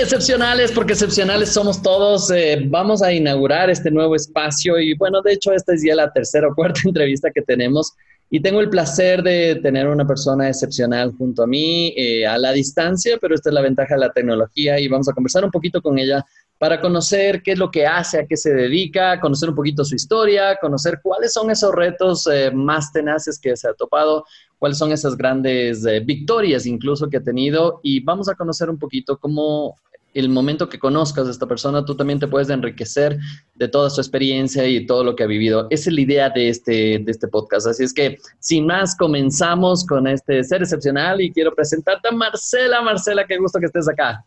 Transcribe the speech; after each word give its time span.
Excepcionales, 0.00 0.72
porque 0.72 0.92
excepcionales 0.92 1.50
somos 1.50 1.82
todos. 1.82 2.30
Eh, 2.30 2.62
vamos 2.66 3.02
a 3.02 3.12
inaugurar 3.12 3.70
este 3.70 3.90
nuevo 3.90 4.16
espacio 4.16 4.78
y 4.78 4.94
bueno, 4.94 5.20
de 5.22 5.32
hecho 5.32 5.52
esta 5.52 5.74
es 5.74 5.82
ya 5.84 5.94
la 5.94 6.12
tercera 6.12 6.48
o 6.48 6.54
cuarta 6.54 6.80
entrevista 6.84 7.30
que 7.30 7.42
tenemos 7.42 7.92
y 8.30 8.40
tengo 8.40 8.60
el 8.60 8.70
placer 8.70 9.22
de 9.22 9.56
tener 9.56 9.86
una 9.86 10.06
persona 10.06 10.48
excepcional 10.48 11.12
junto 11.18 11.42
a 11.42 11.46
mí 11.46 11.92
eh, 11.96 12.26
a 12.26 12.38
la 12.38 12.52
distancia, 12.52 13.18
pero 13.20 13.34
esta 13.34 13.50
es 13.50 13.54
la 13.54 13.60
ventaja 13.60 13.94
de 13.94 14.00
la 14.00 14.12
tecnología 14.12 14.80
y 14.80 14.88
vamos 14.88 15.06
a 15.08 15.12
conversar 15.12 15.44
un 15.44 15.50
poquito 15.50 15.82
con 15.82 15.98
ella 15.98 16.24
para 16.62 16.80
conocer 16.80 17.42
qué 17.42 17.50
es 17.50 17.58
lo 17.58 17.72
que 17.72 17.88
hace, 17.88 18.20
a 18.20 18.24
qué 18.24 18.36
se 18.36 18.54
dedica, 18.54 19.18
conocer 19.18 19.48
un 19.48 19.56
poquito 19.56 19.84
su 19.84 19.96
historia, 19.96 20.56
conocer 20.60 21.00
cuáles 21.02 21.32
son 21.32 21.50
esos 21.50 21.74
retos 21.74 22.28
eh, 22.28 22.52
más 22.52 22.92
tenaces 22.92 23.36
que 23.40 23.56
se 23.56 23.66
ha 23.66 23.74
topado, 23.74 24.24
cuáles 24.60 24.78
son 24.78 24.92
esas 24.92 25.16
grandes 25.16 25.84
eh, 25.84 25.98
victorias 25.98 26.64
incluso 26.64 27.10
que 27.10 27.16
ha 27.16 27.20
tenido 27.20 27.80
y 27.82 27.98
vamos 27.98 28.28
a 28.28 28.36
conocer 28.36 28.70
un 28.70 28.78
poquito 28.78 29.18
cómo 29.18 29.74
el 30.14 30.28
momento 30.28 30.68
que 30.68 30.78
conozcas 30.78 31.26
a 31.26 31.32
esta 31.32 31.48
persona, 31.48 31.84
tú 31.84 31.96
también 31.96 32.20
te 32.20 32.28
puedes 32.28 32.48
enriquecer 32.48 33.18
de 33.56 33.66
toda 33.66 33.90
su 33.90 34.00
experiencia 34.00 34.64
y 34.64 34.86
todo 34.86 35.02
lo 35.02 35.16
que 35.16 35.24
ha 35.24 35.26
vivido. 35.26 35.66
Esa 35.68 35.90
es 35.90 35.96
la 35.96 36.00
idea 36.00 36.30
de 36.30 36.48
este, 36.48 37.00
de 37.00 37.10
este 37.10 37.26
podcast. 37.26 37.66
Así 37.66 37.82
es 37.82 37.92
que, 37.92 38.18
sin 38.38 38.66
más, 38.66 38.94
comenzamos 38.94 39.84
con 39.84 40.06
este 40.06 40.44
ser 40.44 40.62
excepcional 40.62 41.20
y 41.22 41.32
quiero 41.32 41.52
presentarte 41.52 42.06
a 42.06 42.12
Marcela. 42.12 42.82
Marcela, 42.82 43.26
qué 43.26 43.36
gusto 43.36 43.58
que 43.58 43.66
estés 43.66 43.88
acá. 43.88 44.24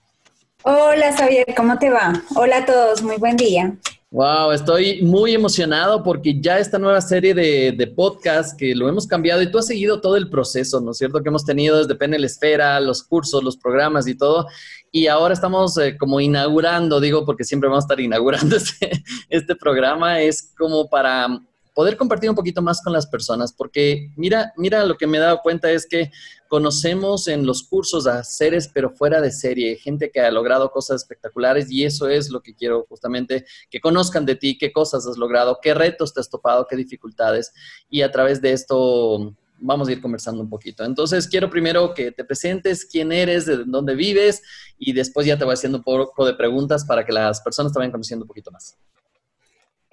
Hola, 0.67 1.15
Xavier, 1.15 1.45
¿cómo 1.55 1.77
te 1.77 1.91
va? 1.91 2.23
Hola 2.35 2.57
a 2.57 2.65
todos, 2.65 3.03
muy 3.03 3.17
buen 3.17 3.37
día. 3.37 3.77
Wow, 4.09 4.51
estoy 4.51 4.99
muy 5.03 5.35
emocionado 5.35 6.01
porque 6.01 6.41
ya 6.41 6.57
esta 6.57 6.79
nueva 6.79 7.01
serie 7.01 7.35
de, 7.35 7.71
de 7.71 7.85
podcast 7.85 8.57
que 8.57 8.73
lo 8.73 8.89
hemos 8.89 9.05
cambiado 9.05 9.43
y 9.43 9.51
tú 9.51 9.59
has 9.59 9.67
seguido 9.67 10.01
todo 10.01 10.17
el 10.17 10.27
proceso, 10.27 10.81
¿no 10.81 10.89
es 10.89 10.97
cierto? 10.97 11.21
Que 11.21 11.29
hemos 11.29 11.45
tenido 11.45 11.77
desde 11.77 11.93
Penel 11.93 12.25
Esfera, 12.25 12.79
los 12.79 13.03
cursos, 13.03 13.43
los 13.43 13.57
programas 13.57 14.07
y 14.07 14.17
todo. 14.17 14.47
Y 14.91 15.05
ahora 15.05 15.35
estamos 15.35 15.77
eh, 15.77 15.97
como 15.99 16.19
inaugurando, 16.19 16.99
digo, 16.99 17.25
porque 17.25 17.43
siempre 17.43 17.69
vamos 17.69 17.83
a 17.83 17.85
estar 17.85 17.99
inaugurando 17.99 18.55
este, 18.57 19.03
este 19.29 19.55
programa, 19.55 20.19
es 20.21 20.51
como 20.57 20.89
para 20.89 21.27
poder 21.75 21.97
compartir 21.97 22.29
un 22.29 22.35
poquito 22.35 22.61
más 22.61 22.81
con 22.81 22.93
las 22.93 23.05
personas, 23.05 23.53
porque 23.53 24.09
mira, 24.15 24.53
mira, 24.55 24.85
lo 24.85 24.95
que 24.95 25.05
me 25.05 25.17
he 25.17 25.21
dado 25.21 25.41
cuenta 25.43 25.69
es 25.69 25.85
que 25.85 26.09
conocemos 26.47 27.27
en 27.27 27.45
los 27.45 27.63
cursos 27.63 28.07
a 28.07 28.23
seres, 28.23 28.69
pero 28.73 28.89
fuera 28.91 29.19
de 29.19 29.29
serie, 29.29 29.75
gente 29.75 30.09
que 30.09 30.21
ha 30.21 30.31
logrado 30.31 30.71
cosas 30.71 31.01
espectaculares 31.01 31.69
y 31.69 31.83
eso 31.83 32.07
es 32.07 32.29
lo 32.29 32.41
que 32.41 32.55
quiero 32.55 32.85
justamente 32.87 33.45
que 33.69 33.81
conozcan 33.81 34.25
de 34.25 34.35
ti, 34.37 34.57
qué 34.57 34.71
cosas 34.71 35.05
has 35.05 35.17
logrado, 35.17 35.59
qué 35.61 35.73
retos 35.73 36.13
te 36.13 36.21
has 36.21 36.29
topado, 36.29 36.65
qué 36.65 36.77
dificultades 36.77 37.51
y 37.89 38.03
a 38.03 38.11
través 38.11 38.41
de 38.41 38.53
esto 38.53 39.35
vamos 39.59 39.89
a 39.89 39.91
ir 39.91 40.01
conversando 40.01 40.41
un 40.41 40.49
poquito. 40.49 40.85
Entonces, 40.85 41.27
quiero 41.27 41.49
primero 41.49 41.93
que 41.93 42.11
te 42.11 42.23
presentes 42.23 42.85
quién 42.85 43.11
eres, 43.11 43.45
de 43.45 43.65
dónde 43.65 43.95
vives 43.95 44.41
y 44.77 44.93
después 44.93 45.27
ya 45.27 45.37
te 45.37 45.43
voy 45.43 45.53
haciendo 45.53 45.79
un 45.79 45.83
poco 45.83 46.25
de 46.25 46.35
preguntas 46.35 46.85
para 46.85 47.05
que 47.05 47.11
las 47.11 47.41
personas 47.41 47.73
te 47.73 47.79
vayan 47.79 47.91
conociendo 47.91 48.23
un 48.23 48.27
poquito 48.27 48.51
más. 48.51 48.77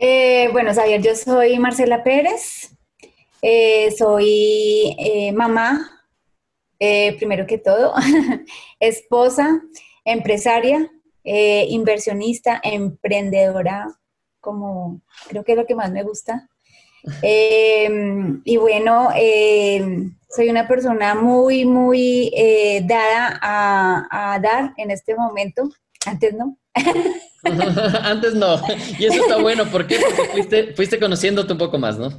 Eh, 0.04 0.48
bueno, 0.50 0.74
Xavier, 0.74 1.00
yo 1.00 1.14
soy 1.14 1.60
Marcela 1.60 2.02
Pérez, 2.02 2.76
eh, 3.40 3.88
soy 3.96 4.96
eh, 4.98 5.30
mamá, 5.30 6.02
primero 7.18 7.46
que 7.46 7.58
todo, 7.58 7.94
esposa, 8.80 9.62
empresaria, 10.04 10.90
inversionista, 11.22 12.60
emprendedora, 12.64 13.86
como 14.40 15.02
creo 15.28 15.44
que 15.44 15.52
es 15.52 15.58
lo 15.58 15.66
que 15.66 15.76
más 15.76 15.92
me 15.92 16.02
gusta. 16.02 16.48
y 17.22 18.56
bueno, 18.56 19.10
soy 20.28 20.50
una 20.50 20.66
persona 20.66 21.14
muy, 21.14 21.64
muy 21.64 22.32
dada 22.88 23.38
a, 23.40 24.34
a 24.34 24.40
dar 24.40 24.74
en 24.78 24.90
este 24.90 25.14
momento. 25.14 25.68
Antes 26.04 26.34
no. 26.34 26.58
Antes 28.02 28.34
no. 28.34 28.60
Y 28.98 29.06
eso 29.06 29.22
está 29.22 29.38
bueno. 29.38 29.64
¿Por 29.70 29.86
qué? 29.86 29.98
Porque 29.98 30.30
fuiste, 30.30 30.74
fuiste 30.74 30.98
conociéndote 30.98 31.52
un 31.52 31.58
poco 31.58 31.78
más, 31.78 31.98
¿no? 31.98 32.10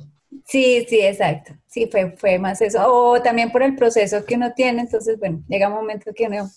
Sí, 0.45 0.85
sí, 0.89 1.00
exacto. 1.00 1.53
Sí, 1.67 1.88
fue, 1.91 2.11
fue 2.17 2.39
más 2.39 2.61
eso. 2.61 2.79
O 2.85 3.22
también 3.22 3.51
por 3.51 3.63
el 3.63 3.75
proceso 3.75 4.25
que 4.25 4.35
uno 4.35 4.53
tiene. 4.53 4.81
Entonces, 4.81 5.17
bueno, 5.19 5.44
llega 5.47 5.69
un 5.69 5.75
momento 5.75 6.12
que 6.13 6.28
uno 6.28 6.50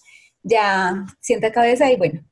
ya 0.42 1.04
sienta 1.20 1.52
cabeza 1.52 1.90
y 1.90 1.96
bueno, 1.96 2.24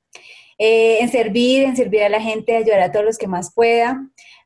eh, 0.58 0.98
en 1.00 1.08
servir, 1.08 1.64
en 1.64 1.76
servir 1.76 2.02
a 2.02 2.08
la 2.08 2.20
gente, 2.20 2.56
ayudar 2.56 2.80
a 2.80 2.92
todos 2.92 3.04
los 3.04 3.18
que 3.18 3.26
más 3.26 3.52
pueda. 3.52 4.00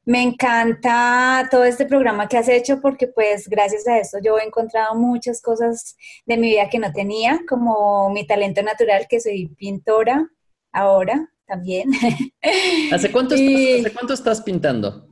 Me 0.04 0.22
encanta 0.22 1.48
todo 1.50 1.65
este 1.65 1.84
programa 1.84 2.28
que 2.28 2.38
has 2.38 2.48
hecho 2.48 2.81
porque 2.81 3.09
pues 3.09 3.47
gracias 3.47 3.87
a 3.87 3.98
esto 3.98 4.19
yo 4.25 4.38
he 4.38 4.44
encontrado 4.44 4.94
muchas 4.94 5.43
cosas 5.43 5.97
de 6.25 6.38
mi 6.38 6.48
vida 6.48 6.71
que 6.71 6.78
no 6.78 6.93
tenía, 6.93 7.41
como 7.47 8.09
mi 8.09 8.27
talento 8.27 8.62
natural, 8.62 9.06
que 9.06 9.21
soy 9.21 9.48
pintora 9.48 10.27
ahora, 10.72 11.28
también. 11.48 11.91
¿Hace 12.92 13.10
cuánto, 13.10 13.34
estás, 13.34 13.81
¿Hace 13.81 13.92
cuánto 13.92 14.14
estás 14.14 14.41
pintando? 14.42 15.09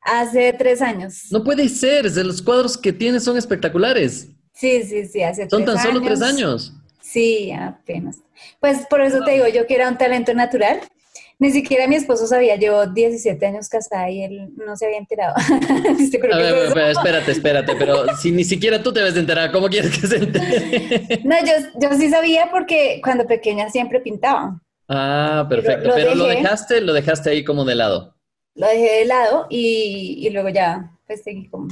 Hace 0.00 0.52
tres 0.52 0.82
años. 0.82 1.24
No 1.30 1.42
puede 1.42 1.68
ser, 1.68 2.10
de 2.10 2.22
los 2.22 2.42
cuadros 2.42 2.76
que 2.76 2.92
tienes 2.92 3.24
son 3.24 3.38
espectaculares. 3.38 4.28
Sí, 4.52 4.82
sí, 4.84 5.06
sí, 5.06 5.22
hace 5.22 5.48
¿Son 5.48 5.64
tan 5.64 5.78
solo 5.78 6.00
tres 6.02 6.22
años? 6.22 6.74
Sí, 7.00 7.50
apenas. 7.52 8.18
Pues 8.60 8.86
por 8.88 9.00
eso 9.00 9.24
te 9.24 9.32
digo, 9.32 9.48
yo 9.48 9.66
que 9.66 9.74
era 9.74 9.88
un 9.88 9.98
talento 9.98 10.34
natural. 10.34 10.80
Ni 11.38 11.50
siquiera 11.50 11.88
mi 11.88 11.96
esposo 11.96 12.26
sabía, 12.28 12.54
yo 12.56 12.86
17 12.86 13.44
años 13.44 13.68
casada 13.68 14.08
y 14.08 14.22
él 14.22 14.50
no 14.56 14.76
se 14.76 14.86
había 14.86 14.98
enterado. 14.98 15.34
a 16.32 16.36
ver, 16.36 16.90
espérate, 16.90 17.32
espérate, 17.32 17.74
pero 17.76 18.16
si 18.16 18.30
ni 18.30 18.44
siquiera 18.44 18.82
tú 18.82 18.92
te 18.92 19.02
ves 19.02 19.16
enterar, 19.16 19.50
¿cómo 19.50 19.68
quieres 19.68 19.98
que 19.98 20.06
se 20.06 20.16
entere? 20.16 21.20
no, 21.24 21.34
yo, 21.40 21.52
yo 21.80 21.96
sí 21.98 22.08
sabía 22.08 22.50
porque 22.52 23.00
cuando 23.02 23.26
pequeña 23.26 23.68
siempre 23.68 24.00
pintaba. 24.00 24.60
Ah, 24.88 25.46
perfecto. 25.48 25.90
Pero, 25.94 26.14
lo, 26.14 26.26
dejaste, 26.26 26.80
lo 26.80 26.92
dejaste 26.92 27.30
ahí 27.30 27.44
como 27.44 27.64
de 27.64 27.74
lado. 27.74 28.14
Lo 28.54 28.66
dejé 28.66 28.98
de 28.98 29.04
lado 29.06 29.46
y, 29.50 30.28
luego 30.30 30.48
ya 30.48 30.90
pues 31.06 31.22
seguí 31.22 31.48
como, 31.48 31.68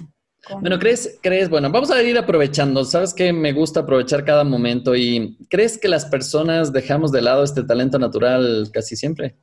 Bueno, 0.60 0.78
¿crees, 0.78 1.18
crees, 1.22 1.48
bueno, 1.48 1.70
vamos 1.70 1.90
a 1.90 2.02
ir 2.02 2.18
aprovechando, 2.18 2.84
sabes 2.84 3.14
que 3.14 3.32
me 3.32 3.52
gusta 3.52 3.80
aprovechar 3.80 4.24
cada 4.24 4.44
momento 4.44 4.94
y 4.94 5.38
¿crees 5.48 5.78
que 5.78 5.88
las 5.88 6.04
personas 6.04 6.72
dejamos 6.72 7.12
de 7.12 7.22
lado 7.22 7.44
este 7.44 7.62
talento 7.62 7.98
natural 7.98 8.68
casi 8.72 8.96
siempre? 8.96 9.36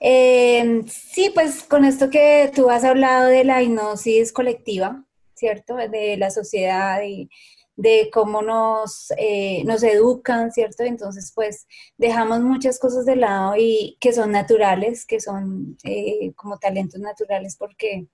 Eh, 0.00 0.82
sí, 0.88 1.30
pues 1.34 1.62
con 1.62 1.84
esto 1.84 2.10
que 2.10 2.50
tú 2.54 2.70
has 2.70 2.84
hablado 2.84 3.26
de 3.26 3.44
la 3.44 3.62
hipnosis 3.62 4.32
colectiva, 4.32 5.04
¿cierto? 5.34 5.76
De 5.76 6.16
la 6.16 6.30
sociedad 6.30 7.02
y 7.02 7.28
de 7.76 8.08
cómo 8.10 8.40
nos, 8.40 9.12
eh, 9.18 9.62
nos 9.64 9.82
educan, 9.82 10.50
¿cierto? 10.50 10.82
Entonces, 10.82 11.30
pues 11.34 11.66
dejamos 11.98 12.40
muchas 12.40 12.78
cosas 12.78 13.04
de 13.04 13.16
lado 13.16 13.54
y 13.56 13.98
que 14.00 14.12
son 14.12 14.32
naturales, 14.32 15.04
que 15.04 15.20
son 15.20 15.76
eh, 15.84 16.32
como 16.34 16.58
talentos 16.58 17.00
naturales, 17.00 17.56
porque, 17.56 18.06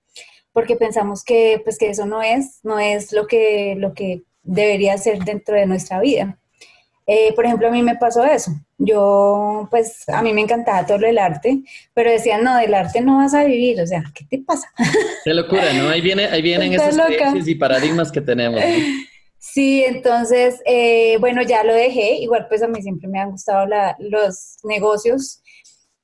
porque 0.51 0.75
pensamos 0.75 1.23
que, 1.23 1.61
pues, 1.63 1.77
que 1.77 1.89
eso 1.89 2.05
no 2.05 2.21
es, 2.21 2.59
no 2.63 2.77
es 2.77 3.13
lo 3.13 3.25
que, 3.25 3.75
lo 3.77 3.93
que 3.93 4.23
debería 4.43 4.97
ser 4.97 5.23
dentro 5.23 5.55
de 5.55 5.65
nuestra 5.65 6.01
vida. 6.01 6.37
Eh, 7.05 7.33
por 7.33 7.45
ejemplo, 7.45 7.67
a 7.67 7.71
mí 7.71 7.83
me 7.83 7.95
pasó 7.95 8.23
eso. 8.23 8.51
Yo, 8.77 9.67
pues, 9.71 10.07
a 10.09 10.21
mí 10.21 10.33
me 10.33 10.41
encantaba 10.41 10.85
todo 10.85 11.05
el 11.05 11.17
arte, 11.17 11.61
pero 11.93 12.11
decían, 12.11 12.43
no, 12.43 12.57
del 12.57 12.73
arte 12.73 13.01
no 13.01 13.17
vas 13.17 13.33
a 13.33 13.45
vivir. 13.45 13.79
O 13.81 13.87
sea, 13.87 14.03
¿qué 14.13 14.25
te 14.25 14.39
pasa? 14.39 14.67
Qué 15.23 15.33
locura, 15.33 15.71
¿no? 15.73 15.89
Ahí, 15.89 16.01
viene, 16.01 16.25
ahí 16.25 16.41
vienen 16.41 16.73
esos 16.73 16.97
creencias 17.05 17.47
y 17.47 17.55
paradigmas 17.55 18.11
que 18.11 18.21
tenemos. 18.21 18.59
¿no? 18.59 19.12
Sí, 19.53 19.83
entonces, 19.85 20.59
eh, 20.65 21.17
bueno, 21.19 21.43
ya 21.43 21.63
lo 21.63 21.75
dejé. 21.75 22.15
Igual, 22.15 22.47
pues 22.47 22.63
a 22.63 22.67
mí 22.67 22.81
siempre 22.81 23.07
me 23.07 23.19
han 23.19 23.31
gustado 23.31 23.67
los 23.99 24.57
negocios. 24.63 25.43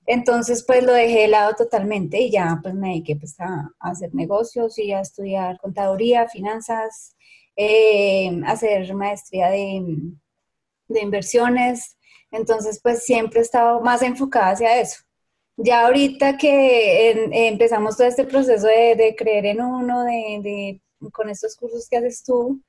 Entonces, 0.06 0.64
pues 0.66 0.84
lo 0.84 0.94
dejé 0.94 1.22
de 1.22 1.28
lado 1.30 1.56
totalmente 1.56 2.20
y 2.22 2.32
ya 2.32 2.60
pues 2.62 2.76
me 2.76 2.90
dediqué 2.90 3.16
pues, 3.16 3.40
a, 3.40 3.72
hacer 3.80 4.14
negocios 4.14 4.78
y 4.78 4.92
a 4.92 5.02
estudiar 5.02 5.60
contaduría, 5.60 6.28
finanzas, 6.30 7.16
eh, 7.56 8.40
hacer 8.46 8.94
maestría 8.94 9.50
de, 9.50 9.84
inversiones. 10.90 11.98
Entonces, 12.32 12.80
pues 12.84 13.04
siempre 13.04 13.40
he 13.40 13.44
estado 13.44 13.82
más 13.82 14.02
enfocada 14.04 14.52
hacia 14.52 14.80
eso. 14.80 15.02
Ya 15.58 15.86
ahorita 15.88 16.38
que 16.38 17.48
empezamos 17.50 17.98
todo 17.98 18.08
este 18.08 18.26
proceso 18.26 18.68
de, 18.68 19.16
creer 19.18 19.48
en 19.48 19.62
uno, 19.62 20.04
de, 20.04 20.82
con 21.12 21.30
estos 21.30 21.56
cursos 21.56 21.88
que 21.90 21.98
haces 21.98 22.24
tú, 22.24 22.62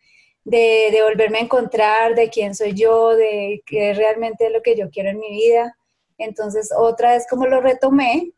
de, 0.44 0.98
volverme 1.02 1.38
a 1.38 1.42
encontrar, 1.42 2.14
de 2.14 2.28
quién 2.28 2.54
soy 2.54 2.74
yo, 2.74 3.16
de 3.16 3.62
qué 3.66 3.90
es 3.90 3.96
realmente 3.96 4.50
lo 4.50 4.62
que 4.62 4.76
yo 4.76 4.90
quiero 4.90 5.10
en 5.10 5.18
mi 5.18 5.30
vida. 5.30 5.76
Entonces, 6.18 6.70
otra 6.76 7.12
vez 7.12 7.26
como 7.28 7.46
lo 7.46 7.60
retomé, 7.60 8.32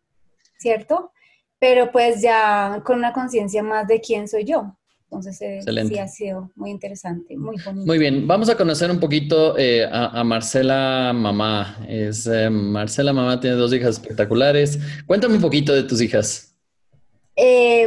¿cierto? 0.58 1.12
Pero 1.58 1.90
pues 1.92 2.20
ya 2.20 2.82
con 2.84 2.98
una 2.98 3.12
conciencia 3.12 3.62
más 3.62 3.86
de 3.86 4.00
quién 4.00 4.28
soy 4.28 4.44
yo. 4.44 4.76
Entonces, 5.04 5.42
eh, 5.42 5.84
sí 5.86 5.98
ha 5.98 6.08
sido 6.08 6.50
muy 6.56 6.70
interesante, 6.70 7.36
muy 7.36 7.56
bonito. 7.62 7.86
Muy 7.86 7.98
bien, 7.98 8.26
vamos 8.26 8.48
a 8.48 8.56
conocer 8.56 8.90
un 8.90 8.98
poquito 8.98 9.58
eh, 9.58 9.86
a, 9.90 10.24
Marcela 10.24 11.12
Mamá. 11.14 11.84
Es, 11.86 12.26
eh, 12.26 12.48
Marcela 12.48 13.12
Mamá 13.12 13.38
tiene 13.38 13.56
dos 13.56 13.74
hijas 13.74 13.96
espectaculares. 13.96 14.78
Cuéntame 15.06 15.34
un 15.34 15.42
poquito 15.42 15.74
de 15.74 15.82
tus 15.82 16.00
hijas. 16.00 16.54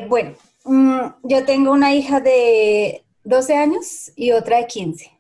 bueno, 0.08 0.36
mm, 0.66 1.00
yo 1.24 1.46
tengo 1.46 1.72
una 1.72 1.96
hija 1.96 2.20
de 2.20 3.05
12 3.26 3.56
años 3.56 4.12
y 4.16 4.32
otra 4.32 4.58
de 4.58 4.68
15. 4.68 5.12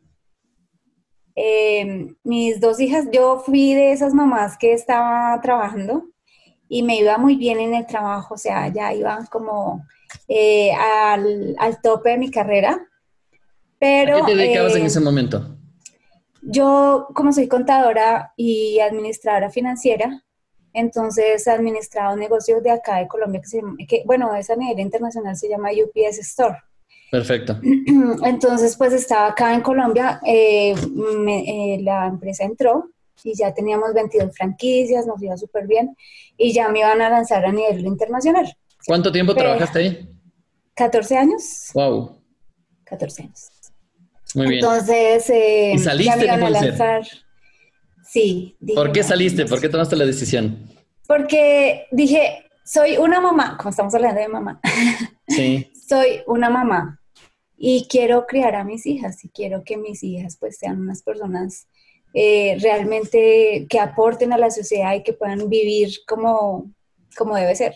mis 2.24 2.62
dos 2.62 2.80
hijas, 2.80 3.08
yo 3.12 3.40
fui 3.46 3.74
de 3.74 3.92
esas 3.92 4.14
mamás 4.14 4.58
que 4.58 4.74
estaba 4.74 5.40
trabajando 5.42 6.06
y 6.70 6.84
me 6.84 6.98
iba 6.98 7.18
muy 7.18 7.36
bien 7.36 7.60
en 7.60 7.74
el 7.74 7.86
trabajo, 7.86 8.36
o 8.36 8.38
sea, 8.38 8.68
ya 8.70 8.94
iba 8.94 9.26
como 9.32 9.84
eh, 10.28 10.72
al, 10.74 11.82
tope 11.82 12.12
de 12.12 12.18
mi 12.18 12.32
carrera. 12.32 12.80
Pero, 13.80 14.18
¿A 14.18 14.26
qué 14.26 14.34
te 14.34 14.38
dedicabas 14.38 14.76
en 14.76 14.84
eh, 14.84 14.88
ese 14.88 15.00
momento? 15.00 15.58
Yo, 16.42 17.08
como 17.14 17.34
soy 17.34 17.48
contadora 17.48 18.34
y 18.38 18.80
administradora 18.80 19.50
financiera, 19.50 20.24
entonces 20.74 21.48
administraba 21.48 22.14
un 22.14 22.20
negocio 22.20 22.62
de 22.62 22.70
acá 22.70 22.98
de 22.98 23.08
Colombia 23.08 23.42
que, 23.42 23.48
se, 23.48 23.62
que 23.88 24.04
bueno, 24.06 24.34
es 24.36 24.50
a 24.50 24.56
nivel 24.56 24.80
internacional, 24.80 25.36
se 25.36 25.50
llama 25.50 25.70
UPS 25.72 26.20
Store. 26.20 26.58
Perfecto. 27.12 27.60
Entonces, 28.24 28.76
pues 28.78 28.94
estaba 28.94 29.28
acá 29.28 29.54
en 29.54 29.62
Colombia, 29.62 30.20
eh, 30.26 30.76
la 31.82 32.08
empresa 32.08 32.44
entró 32.44 32.90
y 33.24 33.36
ya 33.36 33.54
teníamos 33.54 33.94
22 33.94 34.36
franquicias, 34.36 35.06
nos 35.06 35.22
iba 35.22 35.38
súper 35.38 35.68
bien 35.68 35.96
y 36.38 36.54
ya 36.54 36.70
me 36.70 36.80
iban 36.80 37.02
a 37.02 37.10
lanzar 37.10 37.46
a 37.46 37.52
nivel 37.52 37.86
internacional. 37.86 38.56
¿Cuánto 38.86 39.12
tiempo 39.12 39.34
trabajaste 39.34 39.80
ahí? 39.80 40.10
14 40.76 41.18
años. 41.18 41.72
Wow. 41.74 42.22
14 42.84 43.24
años. 43.24 43.50
Muy 44.36 44.48
bien. 44.48 44.60
Entonces, 44.60 45.30
eh, 45.30 45.72
¿Y 45.76 45.80
saliste? 45.80 46.26
Ya 46.26 46.38
me 46.38 46.46
a 46.46 46.50
lanzar. 46.50 47.04
Sí. 48.04 48.58
¿Por 48.76 48.92
qué 48.92 49.04
saliste? 49.04 49.46
¿Por 49.46 49.60
qué 49.62 49.70
tomaste 49.70 49.96
la 49.96 50.06
decisión? 50.06 50.70
Porque 51.08 51.86
dije, 51.92 52.46
soy 52.64 52.98
una 52.98 53.22
mamá, 53.22 53.58
como 53.58 53.70
estamos 53.70 53.94
hablando 53.96 54.20
de 54.20 54.28
mamá. 54.28 54.60
Sí. 55.28 55.72
soy 55.88 56.22
una 56.28 56.50
mamá 56.50 57.00
y 57.58 57.88
quiero 57.90 58.26
criar 58.26 58.56
a 58.56 58.64
mis 58.64 58.86
hijas 58.86 59.24
y 59.24 59.30
quiero 59.30 59.64
que 59.64 59.78
mis 59.78 60.04
hijas 60.04 60.38
pues 60.40 60.58
sean 60.58 60.82
unas 60.82 61.02
personas 61.04 61.68
eh, 62.14 62.58
realmente 62.62 63.66
que 63.70 63.80
aporten 63.80 64.34
a 64.34 64.38
la 64.38 64.52
sociedad 64.52 64.94
y 64.96 65.04
que 65.04 65.14
puedan 65.14 65.50
vivir 65.50 65.90
como, 66.08 66.72
como 67.18 67.36
debe 67.36 67.56
ser. 67.56 67.74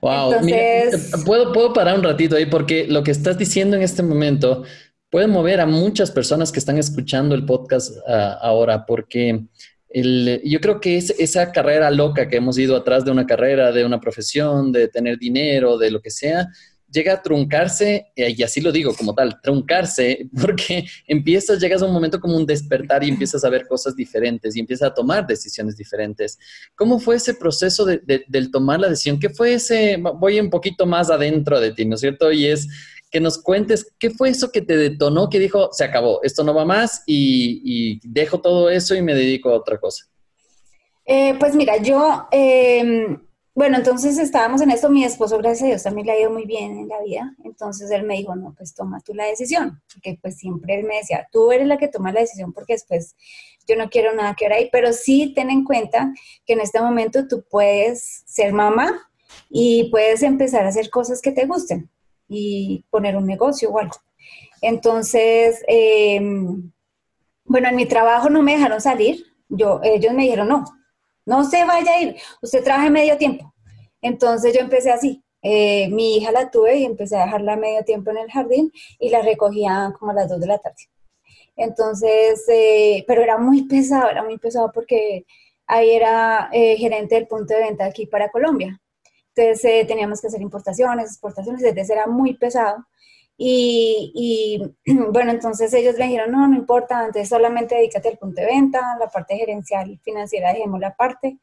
Wow, 0.00 0.34
puedo, 1.24 1.52
puedo 1.52 1.72
parar 1.72 1.96
un 1.96 2.02
ratito 2.02 2.34
ahí 2.34 2.46
porque 2.46 2.86
lo 2.88 3.04
que 3.04 3.12
estás 3.12 3.38
diciendo 3.38 3.76
en 3.76 3.82
este 3.82 4.02
momento 4.02 4.64
puede 5.08 5.28
mover 5.28 5.60
a 5.60 5.66
muchas 5.66 6.10
personas 6.10 6.50
que 6.50 6.58
están 6.58 6.78
escuchando 6.78 7.34
el 7.34 7.46
podcast 7.46 7.96
ah, 8.08 8.38
ahora 8.42 8.84
porque 8.84 9.44
el, 9.88 10.42
yo 10.44 10.60
creo 10.60 10.80
que 10.80 10.96
es 10.96 11.10
esa 11.18 11.52
carrera 11.52 11.90
loca 11.90 12.28
que 12.28 12.36
hemos 12.36 12.58
ido 12.58 12.76
atrás 12.76 13.04
de 13.04 13.10
una 13.10 13.26
carrera, 13.26 13.72
de 13.72 13.84
una 13.84 14.00
profesión, 14.00 14.72
de 14.72 14.88
tener 14.88 15.18
dinero, 15.18 15.78
de 15.78 15.90
lo 15.90 16.00
que 16.00 16.10
sea, 16.10 16.48
llega 16.90 17.14
a 17.14 17.22
truncarse, 17.22 18.06
eh, 18.16 18.34
y 18.36 18.42
así 18.42 18.60
lo 18.60 18.72
digo 18.72 18.94
como 18.94 19.14
tal, 19.14 19.40
truncarse, 19.42 20.28
porque 20.40 20.86
empiezas, 21.06 21.60
llegas 21.60 21.82
a 21.82 21.86
un 21.86 21.92
momento 21.92 22.20
como 22.20 22.36
un 22.36 22.46
despertar 22.46 23.04
y 23.04 23.08
empiezas 23.08 23.44
a 23.44 23.50
ver 23.50 23.66
cosas 23.66 23.94
diferentes 23.94 24.56
y 24.56 24.60
empiezas 24.60 24.90
a 24.90 24.94
tomar 24.94 25.26
decisiones 25.26 25.76
diferentes. 25.76 26.38
¿Cómo 26.74 26.98
fue 26.98 27.16
ese 27.16 27.34
proceso 27.34 27.84
de, 27.84 28.24
del 28.26 28.50
tomar 28.50 28.80
la 28.80 28.88
decisión? 28.88 29.18
¿Qué 29.18 29.30
fue 29.30 29.54
ese, 29.54 29.96
voy 29.96 30.40
un 30.40 30.50
poquito 30.50 30.86
más 30.86 31.10
adentro 31.10 31.60
de 31.60 31.72
ti, 31.72 31.84
¿no 31.84 31.94
es 31.94 32.00
cierto? 32.00 32.32
Y 32.32 32.46
es 32.46 32.68
que 33.10 33.20
nos 33.20 33.42
cuentes 33.42 33.94
qué 33.98 34.10
fue 34.10 34.30
eso 34.30 34.52
que 34.52 34.60
te 34.60 34.76
detonó, 34.76 35.30
que 35.30 35.38
dijo, 35.38 35.70
se 35.72 35.84
acabó, 35.84 36.20
esto 36.22 36.44
no 36.44 36.54
va 36.54 36.64
más 36.64 37.02
y, 37.06 38.00
dejo 38.06 38.40
todo 38.40 38.68
eso 38.70 38.94
y 38.94 39.02
me 39.02 39.14
dedico 39.14 39.50
a 39.50 39.54
otra 39.54 39.78
cosa. 39.78 40.04
Eh, 41.04 41.34
pues 41.38 41.54
mira, 41.54 41.76
yo... 41.82 42.28
Em, 42.30 43.18
bueno, 43.58 43.76
entonces 43.76 44.18
estábamos 44.18 44.60
en 44.60 44.70
esto, 44.70 44.88
mi 44.88 45.02
esposo, 45.02 45.36
gracias 45.36 45.64
a 45.64 45.66
Dios, 45.66 45.82
también 45.82 46.06
le 46.06 46.12
ha 46.12 46.20
ido 46.20 46.30
muy 46.30 46.46
bien 46.46 46.78
en 46.78 46.86
la 46.86 47.02
vida, 47.02 47.34
entonces 47.42 47.90
él 47.90 48.04
me 48.04 48.14
dijo, 48.14 48.36
no, 48.36 48.54
pues 48.56 48.72
toma 48.72 49.00
tú 49.00 49.14
la 49.14 49.24
decisión, 49.24 49.82
porque 49.92 50.16
pues 50.22 50.36
siempre 50.36 50.78
él 50.78 50.84
me 50.84 50.98
decía, 50.98 51.26
tú 51.32 51.50
eres 51.50 51.66
la 51.66 51.76
que 51.76 51.88
toma 51.88 52.12
la 52.12 52.20
decisión 52.20 52.52
porque 52.52 52.74
después 52.74 53.16
yo 53.66 53.74
no 53.74 53.90
quiero 53.90 54.14
nada 54.14 54.36
que 54.38 54.44
ver 54.44 54.52
ahí, 54.52 54.68
pero 54.70 54.92
sí 54.92 55.32
ten 55.34 55.50
en 55.50 55.64
cuenta 55.64 56.14
que 56.46 56.52
en 56.52 56.60
este 56.60 56.80
momento 56.80 57.26
tú 57.26 57.44
puedes 57.50 58.22
ser 58.26 58.52
mamá 58.52 59.10
y 59.50 59.90
puedes 59.90 60.22
empezar 60.22 60.64
a 60.64 60.68
hacer 60.68 60.88
cosas 60.88 61.20
que 61.20 61.32
te 61.32 61.46
gusten 61.46 61.90
y 62.28 62.84
poner 62.90 63.16
un 63.16 63.26
negocio 63.26 63.70
o. 63.72 63.80
Entonces, 64.62 65.64
em, 65.66 66.70
bueno, 67.44 67.68
en 67.70 67.74
mi 67.74 67.86
trabajo 67.86 68.30
no 68.30 68.40
me 68.40 68.52
dejaron 68.52 68.80
salir, 68.80 69.24
yo, 69.48 69.80
ellos 69.82 70.14
me 70.14 70.22
dijeron, 70.22 70.46
no, 70.46 70.64
no 71.28 71.44
se 71.44 71.64
vaya 71.64 71.92
a 71.92 72.00
ir, 72.00 72.16
usted 72.40 72.64
trabaja 72.64 72.88
medio 72.88 73.18
tiempo. 73.18 73.54
Entonces 74.00 74.54
yo 74.54 74.60
empecé 74.60 74.90
así. 74.90 75.22
Eh, 75.42 75.88
mi 75.90 76.16
hija 76.16 76.32
la 76.32 76.50
tuve 76.50 76.78
y 76.78 76.84
empecé 76.84 77.16
a 77.16 77.24
dejarla 77.24 77.56
medio 77.56 77.84
tiempo 77.84 78.10
en 78.10 78.18
el 78.18 78.30
jardín 78.30 78.72
y 78.98 79.10
la 79.10 79.22
recogía 79.22 79.94
como 79.98 80.12
a 80.12 80.14
las 80.14 80.28
2 80.30 80.40
de 80.40 80.46
la 80.46 80.58
tarde. 80.58 80.88
Entonces, 81.54 82.44
eh, 82.48 83.04
pero 83.06 83.22
era 83.22 83.36
muy 83.36 83.64
pesado, 83.66 84.08
era 84.08 84.24
muy 84.24 84.38
pesado 84.38 84.70
porque 84.72 85.26
ahí 85.66 85.90
era 85.90 86.48
eh, 86.52 86.76
gerente 86.76 87.16
del 87.16 87.26
punto 87.26 87.54
de 87.54 87.60
venta 87.60 87.84
aquí 87.84 88.06
para 88.06 88.30
Colombia. 88.30 88.80
Entonces 89.34 89.86
teníamos 89.86 90.20
que 90.20 90.28
hacer 90.28 90.40
importaciones, 90.40 91.10
exportaciones, 91.10 91.62
entonces 91.62 91.90
era 91.90 92.06
muy 92.06 92.34
pesado. 92.38 92.86
Y, 93.40 94.12
y, 94.84 94.92
bueno, 95.12 95.30
entonces 95.30 95.72
ellos 95.72 95.94
me 95.96 96.06
dijeron, 96.06 96.32
no, 96.32 96.48
no 96.48 96.56
importa, 96.56 97.06
entonces 97.06 97.28
solamente 97.28 97.76
dedícate 97.76 98.08
al 98.08 98.18
punto 98.18 98.40
de 98.40 98.48
venta, 98.48 98.96
la 98.98 99.08
parte 99.08 99.36
gerencial 99.36 99.98
financiera 100.02 100.52
dejemos 100.52 100.80
la 100.80 100.94
parte. 100.94 101.38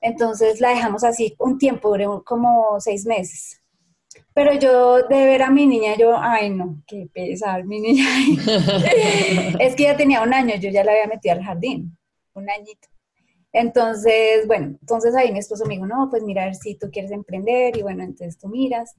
Entonces 0.00 0.60
la 0.60 0.70
dejamos 0.70 1.04
así 1.04 1.34
un 1.38 1.58
tiempo, 1.58 1.90
duré 1.90 2.06
como 2.24 2.80
seis 2.80 3.06
meses. 3.06 3.60
Pero 4.32 4.54
yo 4.54 5.02
de 5.02 5.26
ver 5.26 5.42
a 5.42 5.50
mi 5.50 5.66
niña, 5.66 5.96
yo, 5.96 6.16
ay 6.16 6.50
no, 6.50 6.82
qué 6.86 7.08
pesar, 7.12 7.64
mi 7.64 7.80
niña. 7.80 8.06
es 9.60 9.76
que 9.76 9.84
ya 9.84 9.96
tenía 9.96 10.22
un 10.22 10.34
año, 10.34 10.56
yo 10.56 10.70
ya 10.70 10.82
la 10.82 10.92
había 10.92 11.06
metido 11.06 11.34
al 11.34 11.44
jardín, 11.44 11.96
un 12.34 12.50
añito. 12.50 12.88
Entonces, 13.52 14.46
bueno, 14.48 14.76
entonces 14.80 15.14
ahí 15.14 15.32
mi 15.32 15.38
esposo 15.38 15.64
me 15.66 15.74
dijo, 15.74 15.86
no, 15.86 16.08
pues 16.10 16.22
mira, 16.24 16.42
a 16.42 16.46
ver 16.46 16.56
si 16.56 16.74
tú 16.76 16.90
quieres 16.90 17.12
emprender 17.12 17.76
y 17.76 17.82
bueno, 17.82 18.02
entonces 18.02 18.36
tú 18.36 18.48
miras. 18.48 18.96